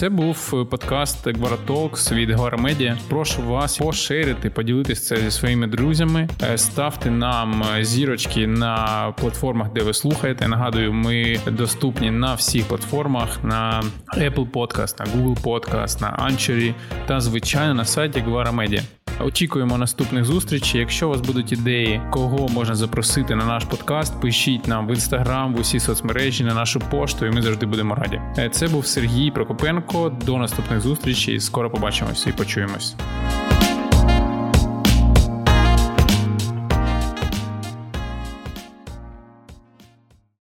Це 0.00 0.08
був 0.08 0.50
подкаст 0.50 0.70
подкаст 0.70 1.36
Гваратокс 1.36 2.12
від 2.12 2.30
Гварамедіа. 2.30 2.98
Прошу 3.08 3.42
вас 3.42 3.78
поширити, 3.78 4.50
поділитися 4.50 5.02
це 5.14 5.22
зі 5.22 5.30
своїми 5.30 5.66
друзями. 5.66 6.28
Е, 6.42 6.58
ставте 6.58 7.10
нам 7.10 7.62
е, 7.62 7.84
зірочки 7.84 8.46
на 8.46 9.14
платформах, 9.20 9.72
де 9.72 9.82
ви 9.82 9.94
слухаєте. 9.94 10.48
Нагадую, 10.48 10.92
ми 10.92 11.40
доступні 11.46 12.10
на 12.10 12.34
всіх 12.34 12.64
платформах: 12.68 13.44
на 13.44 13.82
Apple 14.16 14.50
Podcast, 14.50 15.00
на 15.00 15.06
Google 15.06 15.42
Podcast, 15.42 16.02
на 16.02 16.28
Anchor 16.30 16.74
та 17.06 17.20
звичайно 17.20 17.74
на 17.74 17.84
сайті 17.84 18.20
Гварамедіа. 18.20 18.80
Очікуємо 19.24 19.78
наступних 19.78 20.24
зустрічей. 20.24 20.80
Якщо 20.80 21.06
у 21.06 21.10
вас 21.10 21.20
будуть 21.20 21.52
ідеї, 21.52 22.02
кого 22.10 22.48
можна 22.48 22.74
запросити 22.74 23.34
на 23.34 23.44
наш 23.44 23.64
подкаст, 23.64 24.20
пишіть 24.20 24.68
нам 24.68 24.86
в 24.86 24.90
інстаграм, 24.90 25.54
в 25.54 25.60
усі 25.60 25.80
соцмережі 25.80 26.44
на 26.44 26.54
нашу 26.54 26.80
пошту, 26.80 27.26
і 27.26 27.30
ми 27.30 27.42
завжди 27.42 27.66
будемо 27.66 27.94
раді. 27.94 28.20
Це 28.52 28.68
був 28.68 28.86
Сергій 28.86 29.30
Прокопенко. 29.30 30.12
До 30.26 30.36
наступних 30.36 30.80
зустрічей. 30.80 31.40
Скоро 31.40 31.70
побачимося 31.70 32.30
і 32.30 32.32
почуємось. 32.32 32.96